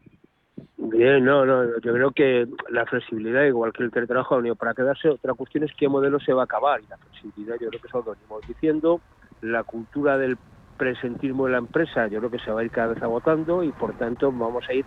Bien, 0.91 1.25
no, 1.25 1.45
no, 1.45 1.65
yo 1.81 1.93
creo 1.93 2.11
que 2.13 2.47
la 2.71 2.87
flexibilidad, 2.87 3.45
igual 3.45 3.73
que 3.73 3.83
el 3.83 3.91
teletrabajo, 3.91 4.35
ha 4.35 4.39
venido 4.39 4.57
para 4.57 4.75
quedarse. 4.75 5.09
Otra 5.11 5.35
cuestión 5.35 5.65
es 5.65 5.73
qué 5.77 5.89
modelo 5.89 6.19
se 6.21 6.33
va 6.33 6.43
a 6.43 6.45
acabar. 6.45 6.81
Y 6.81 6.87
la 6.87 6.97
flexibilidad, 6.97 7.57
yo 7.61 7.69
creo 7.69 7.81
que 7.81 7.89
eso 7.89 8.03
lo 8.05 8.13
venimos 8.13 8.47
diciendo. 8.47 9.01
La 9.43 9.65
cultura 9.65 10.17
del 10.17 10.39
presentismo 10.79 11.47
de 11.47 11.53
la 11.53 11.59
empresa, 11.59 12.07
yo 12.09 12.21
creo 12.21 12.31
que 12.31 12.39
se 12.39 12.51
va 12.53 12.61
a 12.61 12.65
ir 12.65 12.71
cada 12.71 12.95
vez 12.95 13.03
agotando 13.03 13.63
y 13.63 13.73
por 13.73 13.97
tanto 13.99 14.33
vamos 14.33 14.65
a 14.69 14.73
ir 14.75 14.85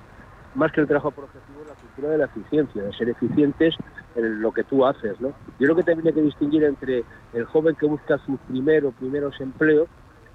más 0.55 0.71
que 0.71 0.81
el 0.81 0.87
trabajo 0.87 1.11
por 1.11 1.25
objetivo, 1.25 1.63
la 1.67 1.75
cultura 1.75 2.09
de 2.09 2.17
la 2.17 2.25
eficiencia, 2.25 2.83
de 2.83 2.93
ser 2.93 3.09
eficientes 3.09 3.75
en 4.15 4.41
lo 4.41 4.51
que 4.51 4.63
tú 4.63 4.85
haces, 4.85 5.19
¿no? 5.21 5.29
Yo 5.59 5.67
creo 5.67 5.75
que 5.75 5.83
también 5.83 6.07
hay 6.07 6.13
que 6.13 6.21
distinguir 6.21 6.63
entre 6.63 7.03
el 7.33 7.45
joven 7.45 7.75
que 7.75 7.85
busca 7.85 8.17
sus 8.19 8.39
primeros 8.41 8.95
primeros 8.95 9.39
empleos 9.39 9.87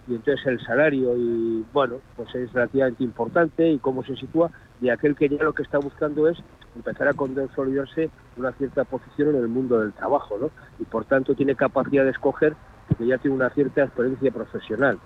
y 0.07 0.15
entonces 0.15 0.47
el 0.47 0.61
salario 0.65 1.17
y 1.17 1.65
bueno 1.73 2.01
pues 2.15 2.35
es 2.35 2.53
relativamente 2.53 3.03
importante 3.03 3.69
y 3.69 3.79
cómo 3.79 4.05
se 4.05 4.15
sitúa 4.17 4.51
de 4.81 4.91
aquel 4.91 5.17
que 5.17 5.29
ya 5.29 5.43
lo 5.43 5.53
que 5.53 5.63
está 5.63 5.79
buscando 5.79 6.29
es 6.29 6.39
empezar 6.75 7.09
a 7.09 7.15
consolidarse 7.15 8.11
una 8.37 8.53
cierta 8.53 8.85
posición 8.85 9.31
en 9.31 9.37
el 9.37 9.49
mundo 9.49 9.81
del 9.81 9.93
trabajo 9.93 10.37
¿no? 10.39 10.51
y 10.79 10.85
por 10.85 11.05
tanto 11.07 11.35
tiene 11.35 11.57
capacidad 11.57 12.05
de 12.05 12.11
escoger 12.11 12.55
porque 12.89 13.07
ya 13.07 13.19
tiene 13.19 13.37
una 13.37 13.51
cierta 13.51 13.83
experiencia 13.83 14.31
profesional 14.31 14.99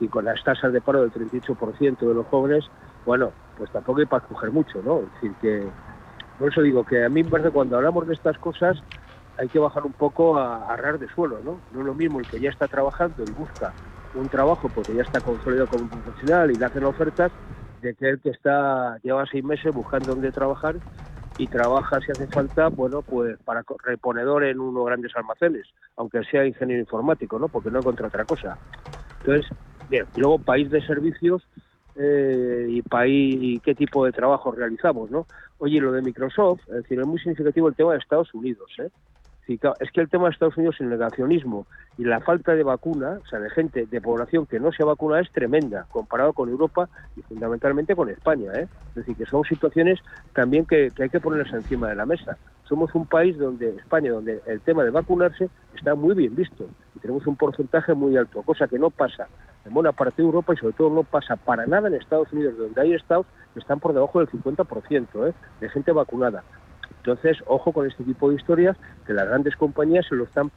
y 0.00 0.08
con 0.08 0.24
las 0.24 0.42
tasas 0.44 0.72
de 0.72 0.80
paro 0.80 1.02
del 1.02 1.12
38% 1.12 1.98
de 1.98 2.14
los 2.14 2.26
jóvenes, 2.26 2.64
bueno, 3.04 3.32
pues 3.56 3.70
tampoco 3.72 4.00
hay 4.00 4.06
para 4.06 4.24
coger 4.26 4.52
mucho, 4.52 4.80
¿no? 4.82 5.00
Es 5.00 5.12
decir, 5.14 5.32
que 5.40 5.68
por 6.38 6.52
eso 6.52 6.62
digo 6.62 6.84
que 6.84 7.04
a 7.04 7.08
mí 7.08 7.24
me 7.24 7.30
parece 7.30 7.48
que 7.48 7.54
cuando 7.54 7.76
hablamos 7.76 8.06
de 8.06 8.14
estas 8.14 8.38
cosas 8.38 8.78
hay 9.36 9.48
que 9.48 9.58
bajar 9.58 9.84
un 9.84 9.92
poco 9.92 10.38
a, 10.38 10.72
a 10.72 10.76
rar 10.76 10.98
de 10.98 11.08
suelo, 11.08 11.40
¿no? 11.42 11.60
No 11.72 11.80
es 11.80 11.86
lo 11.86 11.94
mismo 11.94 12.20
el 12.20 12.26
que 12.26 12.40
ya 12.40 12.50
está 12.50 12.68
trabajando 12.68 13.26
y 13.26 13.32
busca 13.32 13.74
un 14.14 14.28
trabajo 14.28 14.68
porque 14.68 14.94
ya 14.94 15.02
está 15.02 15.20
consolidado 15.20 15.68
como 15.68 15.88
profesional 15.88 16.50
y 16.50 16.56
le 16.56 16.64
hacen 16.64 16.84
ofertas, 16.84 17.32
de 17.80 17.94
que 17.94 18.08
el 18.08 18.20
que 18.20 18.30
está 18.30 18.98
lleva 19.02 19.26
seis 19.26 19.44
meses 19.44 19.72
buscando 19.72 20.12
dónde 20.12 20.32
trabajar 20.32 20.76
y 21.36 21.46
trabaja 21.48 22.00
si 22.00 22.10
hace 22.10 22.26
falta, 22.28 22.68
bueno, 22.68 23.02
pues 23.02 23.38
para 23.44 23.64
reponedor 23.84 24.44
en 24.44 24.58
unos 24.58 24.84
grandes 24.86 25.14
almacenes, 25.14 25.66
aunque 25.96 26.24
sea 26.24 26.44
ingeniero 26.44 26.80
informático, 26.80 27.38
¿no? 27.38 27.48
Porque 27.48 27.70
no 27.70 27.78
encuentra 27.78 28.08
otra 28.08 28.24
cosa. 28.24 28.58
Entonces, 29.20 29.48
bien, 29.88 30.06
y 30.14 30.20
luego 30.20 30.40
país 30.40 30.68
de 30.70 30.84
servicios 30.84 31.46
eh, 31.94 32.66
y 32.68 32.82
país 32.82 33.38
y 33.40 33.60
qué 33.60 33.74
tipo 33.76 34.04
de 34.04 34.12
trabajo 34.12 34.50
realizamos, 34.50 35.10
¿no? 35.10 35.26
Oye, 35.58 35.80
lo 35.80 35.92
de 35.92 36.02
Microsoft, 36.02 36.60
es 36.68 36.82
decir, 36.82 36.98
es 36.98 37.06
muy 37.06 37.18
significativo 37.18 37.68
el 37.68 37.76
tema 37.76 37.92
de 37.92 37.98
Estados 37.98 38.34
Unidos, 38.34 38.70
¿eh? 38.78 38.90
Es 39.54 39.90
que 39.92 40.00
el 40.00 40.10
tema 40.10 40.24
de 40.24 40.30
Estados 40.30 40.56
Unidos, 40.58 40.76
el 40.80 40.90
negacionismo 40.90 41.66
y 41.96 42.04
la 42.04 42.20
falta 42.20 42.54
de 42.54 42.62
vacuna, 42.62 43.18
o 43.24 43.26
sea, 43.26 43.38
de 43.40 43.48
gente, 43.48 43.86
de 43.86 44.00
población 44.00 44.44
que 44.44 44.60
no 44.60 44.72
se 44.72 44.82
ha 44.82 44.86
vacunado 44.86 45.22
es 45.22 45.30
tremenda, 45.32 45.86
comparado 45.90 46.34
con 46.34 46.50
Europa 46.50 46.88
y 47.16 47.22
fundamentalmente 47.22 47.96
con 47.96 48.10
España. 48.10 48.52
¿eh? 48.54 48.68
Es 48.90 48.94
decir, 48.94 49.16
que 49.16 49.24
son 49.24 49.44
situaciones 49.44 50.00
también 50.34 50.66
que, 50.66 50.92
hay 50.98 51.08
que 51.08 51.20
ponerlas 51.20 51.52
encima 51.54 51.88
de 51.88 51.94
la 51.96 52.04
mesa. 52.04 52.36
Somos 52.64 52.94
un 52.94 53.06
país 53.06 53.38
donde, 53.38 53.70
España, 53.76 54.12
donde 54.12 54.42
el 54.46 54.60
tema 54.60 54.84
de 54.84 54.90
vacunarse 54.90 55.48
está 55.74 55.94
muy 55.94 56.14
bien 56.14 56.36
visto 56.36 56.68
y 56.94 56.98
tenemos 56.98 57.26
un 57.26 57.36
porcentaje 57.36 57.94
muy 57.94 58.18
alto, 58.18 58.42
cosa 58.42 58.68
que 58.68 58.78
no 58.78 58.90
pasa 58.90 59.28
en 59.64 59.72
buena 59.72 59.92
parte 59.92 60.20
de 60.20 60.26
Europa 60.26 60.52
y 60.52 60.58
sobre 60.58 60.74
todo 60.74 60.90
no 60.90 61.04
pasa 61.04 61.36
para 61.36 61.66
nada 61.66 61.88
en 61.88 61.94
Estados 61.94 62.30
Unidos, 62.32 62.58
donde 62.58 62.80
hay 62.82 62.92
estados 62.92 63.26
que 63.54 63.60
están 63.60 63.80
por 63.80 63.94
debajo 63.94 64.18
del 64.18 64.28
50% 64.28 65.30
¿eh? 65.30 65.34
de 65.60 65.68
gente 65.70 65.92
vacunada. 65.92 66.44
Entonces, 66.98 67.38
ojo 67.46 67.72
con 67.72 67.86
este 67.86 68.04
tipo 68.04 68.30
de 68.30 68.36
historias 68.36 68.76
que 69.06 69.12
las 69.12 69.26
grandes 69.26 69.56
compañías 69.56 70.06
se 70.06 70.14
lo 70.14 70.24
están 70.24 70.50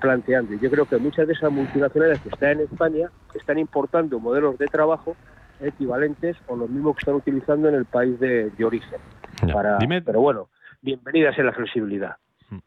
planteando. 0.00 0.54
Y 0.54 0.58
yo 0.58 0.70
creo 0.70 0.86
que 0.86 0.98
muchas 0.98 1.26
de 1.26 1.32
esas 1.32 1.50
multinacionales 1.50 2.20
que 2.20 2.28
están 2.28 2.50
en 2.52 2.60
España 2.60 3.10
están 3.34 3.58
importando 3.58 4.18
modelos 4.18 4.58
de 4.58 4.66
trabajo 4.66 5.16
equivalentes 5.60 6.36
o 6.48 6.56
los 6.56 6.68
mismos 6.68 6.96
que 6.96 7.00
están 7.00 7.14
utilizando 7.14 7.68
en 7.68 7.74
el 7.74 7.84
país 7.86 8.18
de, 8.20 8.52
origen. 8.64 9.00
Pero 9.40 10.20
bueno, 10.20 10.48
bienvenidas 10.82 11.38
en 11.38 11.46
la 11.46 11.52
flexibilidad. 11.52 12.16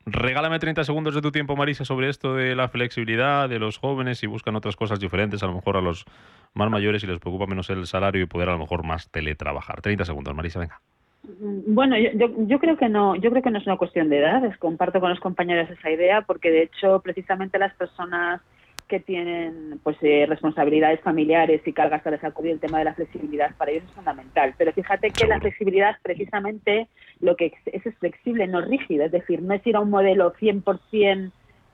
Regálame 0.06 0.60
30 0.60 0.84
segundos 0.84 1.16
de 1.16 1.22
tu 1.22 1.32
tiempo, 1.32 1.56
Marisa, 1.56 1.86
sobre 1.86 2.10
esto 2.10 2.36
de 2.36 2.54
la 2.56 2.68
flexibilidad 2.68 3.48
de 3.48 3.60
los 3.60 3.78
jóvenes 3.78 4.22
y 4.24 4.28
buscan 4.28 4.56
otras 4.56 4.76
cosas 4.76 5.00
diferentes, 5.00 5.42
a 5.42 5.48
lo 5.48 5.54
mejor 5.54 5.78
a 5.78 5.82
los 5.82 6.06
más 6.54 6.70
mayores 6.70 7.04
y 7.04 7.08
les 7.08 7.20
preocupa 7.20 7.46
menos 7.46 7.70
el 7.70 7.86
salario 7.88 8.22
y 8.22 8.26
poder 8.26 8.50
a 8.50 8.54
lo 8.54 8.60
mejor 8.60 8.84
más 8.84 9.10
teletrabajar. 9.10 9.82
30 9.82 10.04
segundos, 10.04 10.36
Marisa, 10.36 10.60
venga. 10.60 10.82
Mm, 11.24 11.74
bueno, 11.74 11.98
yo, 11.98 12.28
yo, 12.48 12.60
creo 12.60 12.78
que 12.78 12.90
no, 12.90 13.16
yo 13.16 13.30
creo 13.30 13.44
que 13.44 13.52
no 13.52 13.60
es 13.60 13.68
una 13.68 13.78
cuestión 13.78 14.10
de 14.10 14.20
edad. 14.20 14.44
comparto 14.60 15.00
con 15.00 15.10
los 15.10 15.20
compañeros 15.20 15.70
esa 15.70 15.92
idea, 15.92 16.22
porque 16.22 16.52
de 16.52 16.64
hecho, 16.64 17.02
precisamente 17.02 17.60
las 17.60 17.74
personas 17.76 18.42
que 18.88 19.00
tienen 19.00 19.80
pues 19.84 19.98
eh, 20.02 20.26
responsabilidades 20.28 21.00
familiares 21.02 21.62
y 21.64 21.74
cargas 21.74 22.02
para 22.02 22.20
sacudir 22.20 22.54
el 22.54 22.60
tema 22.60 22.80
de 22.80 22.86
la 22.86 22.96
flexibilidad 22.96 23.56
para 23.56 23.70
ellos 23.70 23.84
es 23.86 23.92
fundamental. 23.92 24.56
Pero 24.58 24.74
fíjate 24.74 25.12
que 25.12 25.28
la 25.28 25.40
flexibilidad 25.40 25.96
precisamente 26.02 26.88
lo 27.20 27.36
que 27.36 27.54
es, 27.66 27.86
es 27.86 27.96
flexible, 28.00 28.48
no 28.48 28.62
rígido, 28.62 29.06
es 29.06 29.12
decir, 29.12 29.44
no 29.44 29.54
es 29.54 29.66
ir 29.68 29.76
a 29.76 29.80
un 29.80 29.92
modelo 29.92 30.34
100% 30.34 31.32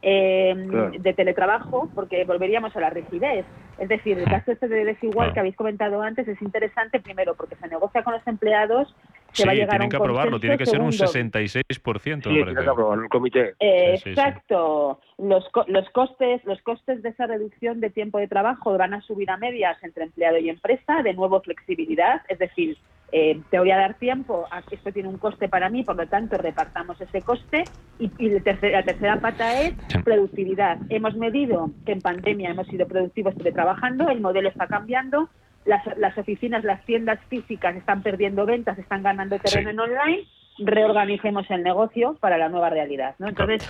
eh, 0.07 0.53
de 0.99 1.13
teletrabajo, 1.13 1.89
porque 1.95 2.25
volveríamos 2.25 2.75
a 2.75 2.79
la 2.79 2.91
rigidez. 2.91 3.43
Es 3.79 3.89
decir, 3.89 4.19
el 4.19 4.25
caso 4.25 4.51
este 4.51 4.67
de 4.67 4.85
desigual 4.85 5.33
que 5.33 5.39
habéis 5.39 5.55
comentado 5.55 6.01
antes 6.01 6.27
es 6.27 6.39
interesante, 6.43 6.99
primero, 6.99 7.33
porque 7.33 7.55
se 7.55 7.67
negocia 7.67 8.03
con 8.03 8.13
los 8.13 8.27
empleados 8.27 8.93
sí, 9.35 9.43
tienen 9.43 9.89
que 9.89 9.97
aprobarlo, 9.97 10.39
tiene 10.39 10.57
que 10.57 10.65
ser 10.65 10.81
un 10.81 10.91
66%. 10.91 12.23
Sí, 12.23 12.29
tiene 12.29 12.53
que 12.53 12.69
aprobarlo 12.69 13.03
el 13.03 13.09
comité. 13.09 13.55
exacto. 13.59 14.99
Los, 15.17 15.49
los, 15.67 15.89
costes, 15.91 16.43
los 16.45 16.61
costes 16.61 17.01
de 17.01 17.09
esa 17.09 17.27
reducción 17.27 17.79
de 17.79 17.89
tiempo 17.89 18.17
de 18.17 18.27
trabajo 18.27 18.77
van 18.77 18.93
a 18.93 19.01
subir 19.01 19.29
a 19.29 19.37
medias 19.37 19.81
entre 19.83 20.03
empleado 20.05 20.37
y 20.37 20.49
empresa, 20.49 21.01
de 21.03 21.13
nuevo 21.13 21.41
flexibilidad, 21.41 22.21
es 22.27 22.39
decir, 22.39 22.77
eh, 23.11 23.39
te 23.49 23.59
voy 23.59 23.71
a 23.71 23.77
dar 23.77 23.93
tiempo, 23.95 24.45
a 24.51 24.61
que 24.61 24.75
esto 24.75 24.91
tiene 24.91 25.09
un 25.09 25.17
coste 25.17 25.47
para 25.47 25.69
mí, 25.69 25.83
por 25.83 25.95
lo 25.95 26.07
tanto 26.07 26.37
repartamos 26.37 26.99
ese 26.99 27.21
coste. 27.21 27.63
Y, 27.99 28.09
la, 28.29 28.41
tercera, 28.41 29.21
pata 29.21 29.61
es 29.61 29.73
productividad. 30.03 30.79
Hemos 30.89 31.15
medido 31.15 31.69
que 31.85 31.93
en 31.93 32.01
pandemia 32.01 32.49
hemos 32.49 32.67
sido 32.67 32.87
productivos 32.87 33.35
teletrabajando, 33.35 34.09
el 34.09 34.21
modelo 34.21 34.49
está 34.49 34.67
cambiando, 34.67 35.29
las, 35.65 36.17
oficinas, 36.17 36.63
las 36.63 36.83
tiendas 36.85 37.19
físicas 37.27 37.75
están 37.75 38.03
perdiendo 38.03 38.45
ventas, 38.45 38.77
están 38.77 39.03
ganando 39.03 39.37
terreno 39.39 39.71
en 39.71 39.79
online, 39.79 40.27
reorganicemos 40.59 41.49
el 41.49 41.63
negocio 41.63 42.15
para 42.19 42.37
la 42.37 42.49
nueva 42.49 42.69
realidad. 42.69 43.15
¿no? 43.19 43.27
Entonces, 43.27 43.67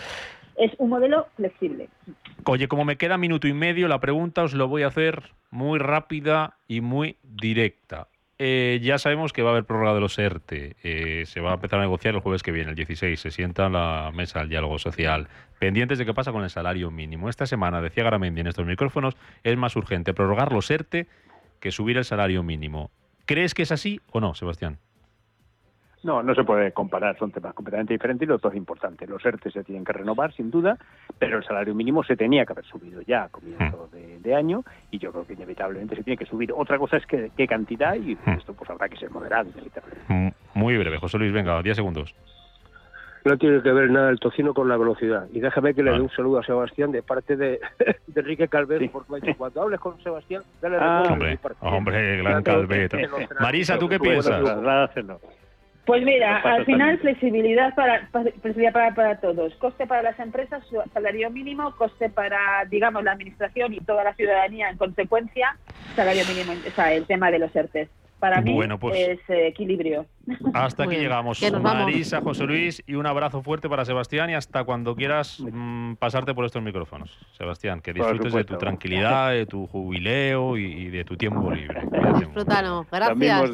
es 0.58 0.72
un 0.78 0.90
modelo 0.90 1.28
flexible. 1.36 1.90
Oye, 2.46 2.68
como 2.68 2.86
me 2.86 2.98
queda 2.98 3.18
minuto 3.18 3.48
y 3.48 3.54
medio, 3.54 3.88
la 3.88 4.00
pregunta 4.00 4.44
os 4.44 4.54
lo 4.54 4.68
voy 4.68 4.84
a 4.84 4.88
hacer 4.88 5.32
muy 5.52 5.80
rápida 5.80 6.58
y 6.68 6.82
muy 6.82 7.18
directa. 7.24 8.08
Eh, 8.38 8.82
ya 8.84 8.98
sabemos 8.98 9.32
que 9.32 9.42
va 9.42 9.50
a 9.50 9.52
haber 9.54 9.64
prórroga 9.64 9.94
de 9.94 10.02
los 10.02 10.20
ERTE. 10.20 10.76
Eh, 10.84 11.24
se 11.26 11.40
va 11.40 11.52
a 11.52 11.54
empezar 11.54 11.80
a 11.80 11.84
negociar 11.84 12.16
el 12.16 12.20
jueves 12.20 12.44
que 12.44 12.52
viene, 12.52 12.72
el 12.72 12.76
16. 12.76 13.18
Se 13.18 13.32
sienta 13.32 13.68
en 13.68 13.74
la 13.74 14.12
mesa 14.14 14.40
del 14.40 14.50
diálogo 14.50 14.78
social. 14.78 15.30
Pendientes 15.58 15.98
de 15.98 16.06
qué 16.06 16.14
pasa 16.14 16.34
con 16.34 16.44
el 16.44 16.50
salario 16.50 16.92
mínimo. 16.92 17.30
Esta 17.30 17.46
semana, 17.46 17.80
decía 17.80 18.04
Garamendi 18.04 18.42
en 18.42 18.48
estos 18.48 18.66
micrófonos, 18.66 19.16
es 19.44 19.58
más 19.58 19.76
urgente 19.78 20.14
prorrogar 20.14 20.52
los 20.52 20.70
ERTE 20.70 21.08
que 21.60 21.72
subir 21.72 21.98
el 21.98 22.06
salario 22.06 22.44
mínimo. 22.44 22.92
¿Crees 23.26 23.54
que 23.54 23.64
es 23.64 23.72
así 23.72 24.00
o 24.12 24.20
no, 24.20 24.36
Sebastián? 24.36 24.78
No, 26.04 26.22
no 26.22 26.36
se 26.36 26.44
puede 26.44 26.72
comparar, 26.72 27.18
son 27.18 27.32
temas 27.32 27.56
completamente 27.56 27.94
diferentes 27.94 28.28
y 28.28 28.30
los 28.30 28.40
dos 28.40 28.54
importantes. 28.54 29.10
Los 29.10 29.26
ERTE 29.26 29.50
se 29.50 29.64
tienen 29.64 29.84
que 29.84 29.92
renovar, 29.92 30.32
sin 30.34 30.52
duda, 30.52 30.78
pero 31.18 31.40
el 31.40 31.44
salario 31.44 31.74
mínimo 31.74 32.04
se 32.04 32.16
tenía 32.16 32.46
que 32.46 32.54
haber 32.54 32.66
subido 32.66 33.02
ya 33.02 33.24
a 33.24 33.30
comienzo 33.30 33.90
hmm. 33.92 34.22
de, 34.22 34.36
año 34.36 34.64
y 34.92 35.00
yo 35.00 35.12
creo 35.12 35.26
que 35.26 35.34
inevitablemente 35.34 35.96
se 35.96 36.04
tiene 36.04 36.18
que 36.18 36.28
subir. 36.28 36.54
Otra 36.56 36.78
cosa 36.78 36.98
es 36.98 37.08
que, 37.08 37.32
qué 37.36 37.48
cantidad 37.48 37.96
y 37.96 38.14
hmm. 38.14 38.38
esto 38.38 38.54
pues 38.54 38.70
habrá 38.70 38.88
que 38.88 38.98
ser 38.98 39.10
moderado 39.10 39.50
inevitablemente. 39.50 40.38
Muy 40.54 40.78
breve, 40.78 41.00
José 41.00 41.18
Luis, 41.18 41.34
venga, 41.34 41.60
10 41.64 41.76
segundos 41.76 42.14
no 43.26 43.38
tiene 43.38 43.62
que 43.62 43.72
ver 43.72 43.90
nada 43.90 44.10
el 44.12 44.20
tocino 44.20 44.54
con 44.54 44.70
la 44.70 44.78
velocidad. 44.78 45.28
Y 45.34 45.40
déjame 45.40 45.74
que 45.74 45.84
le 45.84 45.92
dé 45.92 46.00
un 46.00 46.10
saludo 46.12 46.40
a 46.40 46.44
Sebastián 46.44 46.92
de 46.92 47.02
parte 47.02 47.36
de, 47.36 47.60
Enrique 48.16 48.48
Calvet, 48.48 48.92
porque 48.92 49.34
cuando 49.36 49.64
hables 49.64 49.80
con 49.80 50.02
Sebastián, 50.02 50.44
dale 50.62 50.78
ah, 50.80 51.04
hombre, 51.10 51.40
hombre, 51.60 52.18
gran 52.18 52.44
Calvet. 52.44 52.94
Marisa, 53.40 53.78
¿tú 53.80 53.90
qué 53.90 54.00
piensas? 54.00 54.42
Pues 55.86 56.04
mira, 56.04 56.38
al 56.38 56.66
final 56.66 56.98
flexibilidad 56.98 57.76
para, 57.76 58.08
flexibilidad 58.08 58.74
para, 58.74 58.96
para 58.96 59.20
todos. 59.20 59.54
Coste 59.56 59.86
para 59.86 60.02
las 60.02 60.20
empresas, 60.20 60.64
salario 60.94 61.30
mínimo, 61.30 61.76
coste 61.78 62.10
para, 62.10 62.66
digamos, 62.70 63.04
la 63.04 63.12
administración 63.12 63.74
y 63.74 63.80
toda 63.82 64.04
la 64.04 64.16
ciudadanía 64.16 64.70
en 64.70 64.78
consecuencia, 64.78 65.58
salario 65.96 66.24
mínimo, 66.28 66.54
o 66.54 66.72
sea, 66.72 66.92
el 66.94 67.06
tema 67.06 67.30
de 67.30 67.40
los 67.40 67.56
ERTES 67.56 67.90
para 68.20 68.42
mí 68.42 68.54
bueno, 68.54 68.80
pues, 68.80 68.96
es 68.96 69.30
eh, 69.30 69.48
equilibrio. 69.48 70.06
Hasta 70.54 70.84
aquí 70.84 70.96
llegamos. 70.96 71.40
Marisa, 71.62 72.22
José 72.22 72.46
Luis, 72.46 72.84
y 72.88 72.96
un 72.96 73.06
abrazo 73.06 73.44
fuerte 73.44 73.70
para 73.70 73.86
Sebastián 73.86 74.30
y 74.30 74.34
hasta 74.34 74.64
cuando 74.64 74.96
quieras 74.96 75.40
mm, 75.40 75.96
pasarte 75.96 76.34
por 76.34 76.46
estos 76.46 76.64
micrófonos. 76.64 77.16
Sebastián, 77.38 77.82
que 77.82 77.94
disfrutes 77.94 78.34
de 78.34 78.44
tu 78.44 78.58
tranquilidad, 78.58 79.32
de 79.32 79.46
tu 79.46 79.68
jubileo 79.68 80.58
y, 80.58 80.90
de 80.90 81.04
tu 81.04 81.16
tiempo 81.16 81.52
libre. 81.52 81.82
Disfrútalo. 82.20 82.86
Gracias. 82.92 83.52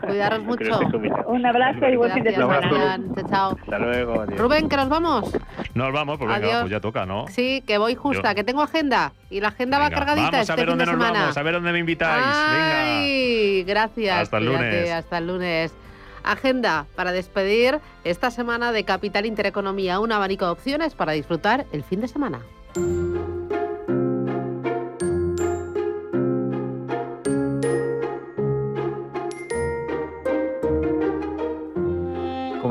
Cuidaros 0.00 0.42
mucho. 0.44 0.78
Un 1.26 1.46
abrazo 1.46 1.88
y 1.88 1.96
buen 1.96 2.12
fin 2.12 2.24
de 2.24 2.34
semana. 2.34 3.00
Chao. 3.28 3.56
Hasta 3.60 3.78
luego. 3.78 4.26
Rubén, 4.26 4.68
que 4.68 4.76
nos 4.76 4.88
vamos. 4.88 5.36
Nos 5.74 5.92
vamos, 5.92 6.18
pues 6.18 6.40
venga, 6.40 6.60
pues 6.60 6.70
ya 6.70 6.80
toca, 6.80 7.06
¿no? 7.06 7.26
Sí, 7.28 7.62
que 7.66 7.78
voy 7.78 7.94
justa, 7.94 8.34
que 8.34 8.44
tengo 8.44 8.62
agenda. 8.62 9.12
Y 9.30 9.40
la 9.40 9.48
agenda 9.48 9.80
va 9.80 9.90
cargadita 9.90 10.30
vamos 10.30 10.36
a 10.36 10.52
este 10.52 10.54
ver 10.54 10.66
dónde 10.66 10.86
nos 10.86 10.98
vamos, 10.98 11.36
a 11.36 11.42
ver 11.42 11.54
dónde 11.54 11.72
me 11.72 11.78
invitáis. 11.80 12.24
Ay, 12.24 13.64
gracias. 13.64 13.93
Hasta 14.20 14.38
el 14.38 14.46
lunes. 14.46 14.90
Hasta 14.90 15.18
el 15.18 15.26
lunes. 15.26 15.72
Agenda 16.22 16.86
para 16.96 17.12
despedir 17.12 17.80
esta 18.02 18.30
semana 18.30 18.72
de 18.72 18.84
Capital 18.84 19.26
Intereconomía, 19.26 20.00
un 20.00 20.10
abanico 20.10 20.46
de 20.46 20.52
opciones 20.52 20.94
para 20.94 21.12
disfrutar 21.12 21.66
el 21.72 21.84
fin 21.84 22.00
de 22.00 22.08
semana. 22.08 22.40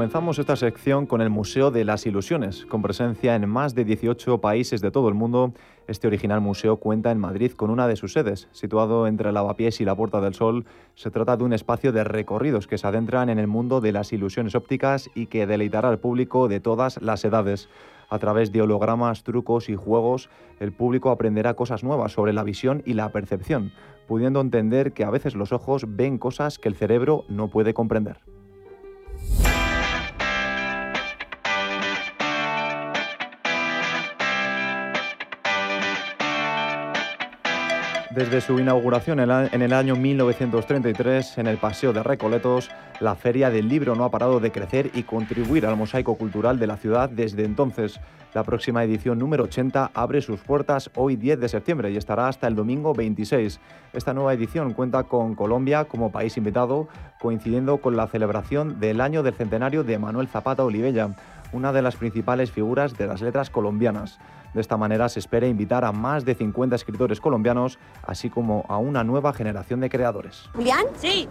Comenzamos 0.04 0.38
esta 0.38 0.58
sección 0.58 1.06
con 1.06 1.22
el 1.22 1.30
Museo 1.30 1.72
de 1.72 1.86
las 1.86 2.06
Ilusiones. 2.06 2.66
Con 2.66 2.82
presencia 2.82 3.36
en 3.36 3.48
más 3.48 3.74
de 3.74 3.86
18 3.86 4.42
países 4.42 4.82
de 4.82 4.92
todo 4.92 5.08
el 5.08 5.14
mundo, 5.14 5.54
este 5.88 6.08
original 6.08 6.42
museo 6.42 6.76
cuenta 6.76 7.10
en 7.10 7.20
Madrid 7.20 7.54
con 7.54 7.70
una 7.70 7.88
de 7.88 7.96
sus 7.96 8.12
sedes. 8.12 8.50
Situado 8.52 9.08
entre 9.08 9.32
Lavapiés 9.32 9.80
y 9.80 9.86
la 9.86 9.96
Puerta 9.96 10.20
del 10.20 10.34
Sol, 10.34 10.66
se 10.96 11.10
trata 11.10 11.38
de 11.38 11.46
un 11.46 11.54
espacio 11.54 11.94
de 11.94 12.04
recorridos 12.04 12.68
que 12.68 12.78
se 12.78 12.86
adentran 12.86 13.30
en 13.30 13.40
el 13.40 13.48
mundo 13.48 13.80
de 13.80 13.94
las 13.94 14.12
ilusiones 14.12 14.56
ópticas 14.56 15.10
y 15.16 15.28
que 15.28 15.48
deleitará 15.48 15.88
al 15.88 16.00
público 16.00 16.50
de 16.50 16.60
todas 16.60 17.02
las 17.02 17.24
edades. 17.24 17.70
A 18.10 18.20
través 18.20 18.52
de 18.52 18.62
hologramas, 18.62 19.24
trucos 19.24 19.70
y 19.70 19.78
juegos, 19.78 20.30
el 20.60 20.74
público 20.74 21.12
aprenderá 21.12 21.54
cosas 21.54 21.82
nuevas 21.82 22.12
sobre 22.12 22.34
la 22.34 22.44
visión 22.44 22.84
y 22.86 22.96
la 22.96 23.14
percepción, 23.14 23.72
pudiendo 24.06 24.42
entender 24.42 24.92
que 24.92 25.06
a 25.06 25.12
veces 25.12 25.34
los 25.34 25.54
ojos 25.54 25.86
ven 25.88 26.18
cosas 26.18 26.60
que 26.60 26.68
el 26.68 26.76
cerebro 26.76 27.24
no 27.30 27.48
puede 27.48 27.74
comprender. 27.74 28.33
Desde 38.14 38.42
su 38.42 38.60
inauguración 38.60 39.20
en 39.20 39.62
el 39.64 39.74
año 39.74 39.96
1933 39.96 41.40
en 41.40 41.48
el 41.48 41.58
Paseo 41.58 41.94
de 41.94 42.04
Recoletos, 42.04 42.70
la 43.00 43.16
Feria 43.16 43.50
del 43.50 43.68
Libro 43.68 43.96
no 43.96 44.04
ha 44.04 44.12
parado 44.12 44.40
de 44.40 44.52
crecer 44.52 44.92
y 44.94 45.02
contribuir 45.02 45.66
al 45.66 45.78
mosaico 45.78 46.14
cultural 46.14 46.60
de 46.60 46.68
la 46.68 46.78
ciudad 46.78 47.10
desde 47.10 47.44
entonces. 47.44 48.00
La 48.36 48.44
próxima 48.44 48.84
edición 48.84 49.18
número 49.18 49.46
80 49.46 49.90
abre 49.96 50.22
sus 50.22 50.42
puertas 50.42 50.92
hoy 50.94 51.16
10 51.16 51.40
de 51.40 51.50
septiembre 51.50 51.90
y 51.90 51.98
estará 51.98 52.28
hasta 52.28 52.48
el 52.48 52.54
domingo 52.54 52.94
26. 52.94 53.60
Esta 53.94 54.14
nueva 54.14 54.34
edición 54.36 54.74
cuenta 54.74 55.06
con 55.06 55.34
Colombia 55.34 55.86
como 55.86 56.12
país 56.12 56.38
invitado, 56.38 56.90
coincidiendo 57.20 57.78
con 57.78 57.98
la 57.98 58.06
celebración 58.06 58.80
del 58.80 59.02
año 59.02 59.24
del 59.24 59.34
centenario 59.34 59.84
de 59.84 59.98
Manuel 59.98 60.28
Zapata 60.28 60.64
Olivella, 60.64 61.16
una 61.52 61.74
de 61.74 61.82
las 61.82 61.96
principales 61.96 62.52
figuras 62.52 62.96
de 62.96 63.08
las 63.08 63.24
letras 63.24 63.50
colombianas. 63.50 64.20
De 64.54 64.62
esta 64.62 64.78
manera 64.78 65.10
se 65.10 65.20
espera 65.20 65.48
invitar 65.48 65.84
a 65.86 65.92
más 65.92 66.26
de 66.26 66.36
50 66.36 66.76
escritores 66.76 67.20
colombianos, 67.20 67.80
así 68.06 68.30
como 68.30 68.66
a 68.70 68.78
una 68.78 69.04
nueva 69.04 69.34
generación 69.34 69.80
de 69.80 69.90
creadores. 69.90 70.50
¿Julián? 70.56 70.86
Sí. 70.98 71.28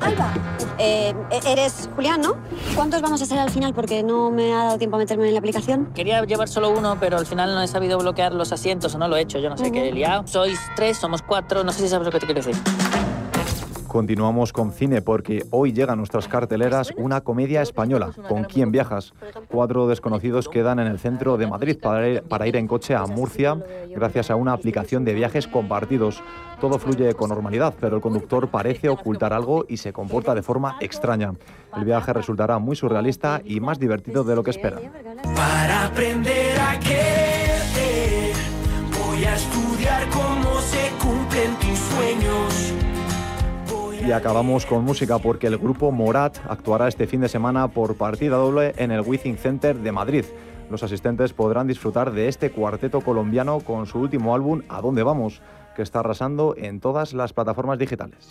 Alba. 0.00 0.32
Eh, 0.78 1.14
eres 1.46 1.88
Julián, 1.94 2.20
¿no? 2.20 2.36
¿Cuántos 2.74 3.00
vamos 3.00 3.20
a 3.20 3.24
hacer 3.24 3.38
al 3.38 3.50
final? 3.50 3.74
Porque 3.74 4.02
no 4.02 4.30
me 4.30 4.52
ha 4.52 4.64
dado 4.64 4.78
tiempo 4.78 4.96
a 4.96 4.98
meterme 4.98 5.28
en 5.28 5.34
la 5.34 5.38
aplicación. 5.38 5.86
Quería 5.94 6.24
llevar 6.24 6.48
solo 6.48 6.70
uno, 6.70 6.96
pero 6.98 7.16
al 7.16 7.26
final 7.26 7.54
no 7.54 7.62
he 7.62 7.68
sabido 7.68 7.98
bloquear 7.98 8.32
los 8.34 8.52
asientos 8.52 8.94
o 8.94 8.98
no 8.98 9.08
lo 9.08 9.16
he 9.16 9.20
hecho. 9.20 9.38
Yo 9.38 9.50
no 9.50 9.56
sé 9.56 9.70
qué 9.70 9.88
he 9.88 9.92
liado. 9.92 10.26
Sois 10.26 10.58
tres, 10.76 10.98
somos 10.98 11.22
cuatro. 11.22 11.64
No 11.64 11.72
sé 11.72 11.82
si 11.82 11.88
sabes 11.88 12.06
lo 12.06 12.12
que 12.12 12.20
te 12.20 12.26
quiero 12.26 12.42
decir. 12.42 12.56
Continuamos 13.88 14.52
con 14.52 14.72
cine 14.72 15.00
porque 15.00 15.46
hoy 15.50 15.72
llega 15.72 15.94
a 15.94 15.96
nuestras 15.96 16.28
carteleras 16.28 16.92
una 16.98 17.22
comedia 17.22 17.62
española, 17.62 18.12
¿Con 18.28 18.44
quién 18.44 18.70
viajas? 18.70 19.14
Cuatro 19.48 19.88
desconocidos 19.88 20.48
quedan 20.48 20.78
en 20.78 20.86
el 20.86 20.98
centro 20.98 21.38
de 21.38 21.46
Madrid 21.46 21.78
para 22.28 22.46
ir, 22.46 22.56
en 22.56 22.68
coche 22.68 22.94
a 22.94 23.06
Murcia 23.06 23.56
gracias 23.88 24.30
a 24.30 24.36
una 24.36 24.52
aplicación 24.52 25.06
de 25.06 25.14
viajes 25.14 25.48
compartidos. 25.48 26.22
Todo 26.60 26.78
fluye 26.78 27.14
con 27.14 27.30
normalidad, 27.30 27.74
pero 27.80 27.96
el 27.96 28.02
conductor 28.02 28.48
parece 28.48 28.90
ocultar 28.90 29.32
algo 29.32 29.64
y 29.68 29.78
se 29.78 29.92
comporta 29.92 30.34
de 30.34 30.42
forma 30.42 30.76
extraña. 30.80 31.32
El 31.74 31.84
viaje 31.84 32.12
resultará 32.12 32.58
muy 32.58 32.76
surrealista 32.76 33.40
y 33.42 33.60
más 33.60 33.78
divertido 33.78 34.22
de 34.22 34.36
lo 34.36 34.42
que 34.42 34.50
esperan. 34.50 34.80
Para 35.34 35.86
aprender 35.86 36.60
a 36.60 36.78
quererte, 36.78 38.32
voy 39.02 39.24
a 39.24 39.34
estudiar 39.34 40.08
cómo 40.10 40.60
se 40.60 40.90
cumplen 41.00 41.54
tus 41.56 41.78
sueños. 41.78 42.57
Y 44.08 44.12
acabamos 44.12 44.64
con 44.64 44.84
música 44.84 45.18
porque 45.18 45.48
el 45.48 45.58
grupo 45.58 45.92
Morat 45.92 46.38
actuará 46.48 46.88
este 46.88 47.06
fin 47.06 47.20
de 47.20 47.28
semana 47.28 47.68
por 47.68 47.94
partida 47.98 48.36
doble 48.36 48.72
en 48.78 48.90
el 48.90 49.02
Withing 49.02 49.36
Center 49.36 49.76
de 49.76 49.92
Madrid. 49.92 50.24
Los 50.70 50.82
asistentes 50.82 51.34
podrán 51.34 51.66
disfrutar 51.66 52.12
de 52.12 52.26
este 52.26 52.50
cuarteto 52.50 53.02
colombiano 53.02 53.60
con 53.60 53.84
su 53.84 53.98
último 53.98 54.34
álbum 54.34 54.62
A 54.70 54.80
dónde 54.80 55.02
vamos, 55.02 55.42
que 55.76 55.82
está 55.82 56.00
arrasando 56.00 56.54
en 56.56 56.80
todas 56.80 57.12
las 57.12 57.34
plataformas 57.34 57.78
digitales. 57.78 58.30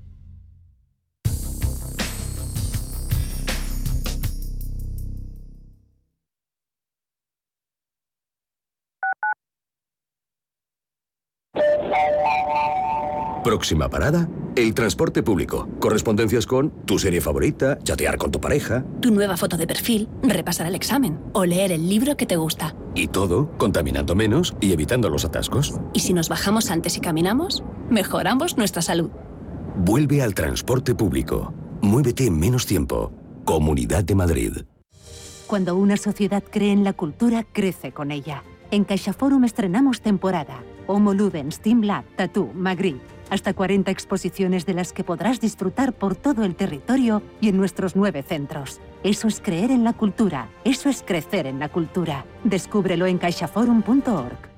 Próxima 13.43 13.89
parada, 13.89 14.29
el 14.55 14.75
transporte 14.75 15.23
público. 15.23 15.67
Correspondencias 15.79 16.45
con 16.45 16.69
tu 16.85 16.99
serie 16.99 17.21
favorita, 17.21 17.79
chatear 17.79 18.17
con 18.17 18.31
tu 18.31 18.39
pareja 18.39 18.85
Tu 19.01 19.09
nueva 19.11 19.35
foto 19.35 19.57
de 19.57 19.65
perfil, 19.65 20.07
repasar 20.21 20.67
el 20.67 20.75
examen 20.75 21.19
o 21.33 21.45
leer 21.45 21.71
el 21.71 21.89
libro 21.89 22.15
que 22.17 22.25
te 22.27 22.35
gusta. 22.35 22.75
y 22.93 23.07
todo 23.07 23.49
contaminando 23.57 24.13
menos 24.15 24.53
y 24.59 24.73
evitando 24.73 25.09
los 25.09 25.25
atascos. 25.25 25.73
Y 25.93 26.01
si 26.01 26.13
nos 26.13 26.29
bajamos 26.29 26.69
antes 26.69 26.97
y 26.97 27.01
caminamos, 27.01 27.63
mejoramos 27.89 28.57
nuestra 28.57 28.81
salud. 28.81 29.09
Vuelve 29.75 30.21
al 30.21 30.35
transporte 30.35 30.93
público. 30.93 31.53
Muévete 31.81 32.27
en 32.27 32.37
menos 32.39 32.65
tiempo. 32.67 33.11
Comunidad 33.45 34.03
de 34.03 34.13
Madrid. 34.15 34.51
Cuando 35.47 35.75
una 35.75 35.97
sociedad 35.97 36.43
cree 36.47 36.71
en 36.71 36.83
la 36.83 36.93
cultura, 36.93 37.43
crece 37.51 37.91
con 37.91 38.11
ella. 38.11 38.43
En 38.69 38.83
CaixaForum 38.83 39.45
estrenamos 39.45 40.01
temporada. 40.01 40.63
Homo 40.87 41.13
Ludens, 41.13 41.59
Team 41.59 41.81
Lab, 41.83 42.03
Tattoo, 42.15 42.51
Magritte. 42.53 43.01
Hasta 43.31 43.53
40 43.53 43.89
exposiciones 43.89 44.65
de 44.65 44.73
las 44.73 44.91
que 44.91 45.05
podrás 45.05 45.39
disfrutar 45.39 45.93
por 45.93 46.17
todo 46.17 46.43
el 46.43 46.53
territorio 46.53 47.23
y 47.39 47.47
en 47.47 47.55
nuestros 47.55 47.95
nueve 47.95 48.23
centros. 48.23 48.81
Eso 49.03 49.29
es 49.29 49.39
creer 49.39 49.71
en 49.71 49.85
la 49.85 49.93
cultura. 49.93 50.49
Eso 50.65 50.89
es 50.89 51.01
crecer 51.01 51.47
en 51.47 51.57
la 51.57 51.69
cultura. 51.69 52.25
Descúbrelo 52.43 53.07
en 53.07 53.17
caixaforum.org. 53.17 54.51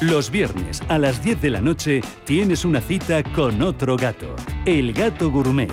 Los 0.00 0.30
viernes 0.30 0.82
a 0.88 0.98
las 0.98 1.22
10 1.22 1.40
de 1.40 1.50
la 1.50 1.60
noche 1.60 2.00
tienes 2.24 2.64
una 2.64 2.80
cita 2.80 3.22
con 3.22 3.62
otro 3.62 3.96
gato, 3.96 4.34
el 4.66 4.92
gato 4.92 5.30
gourmet. 5.30 5.72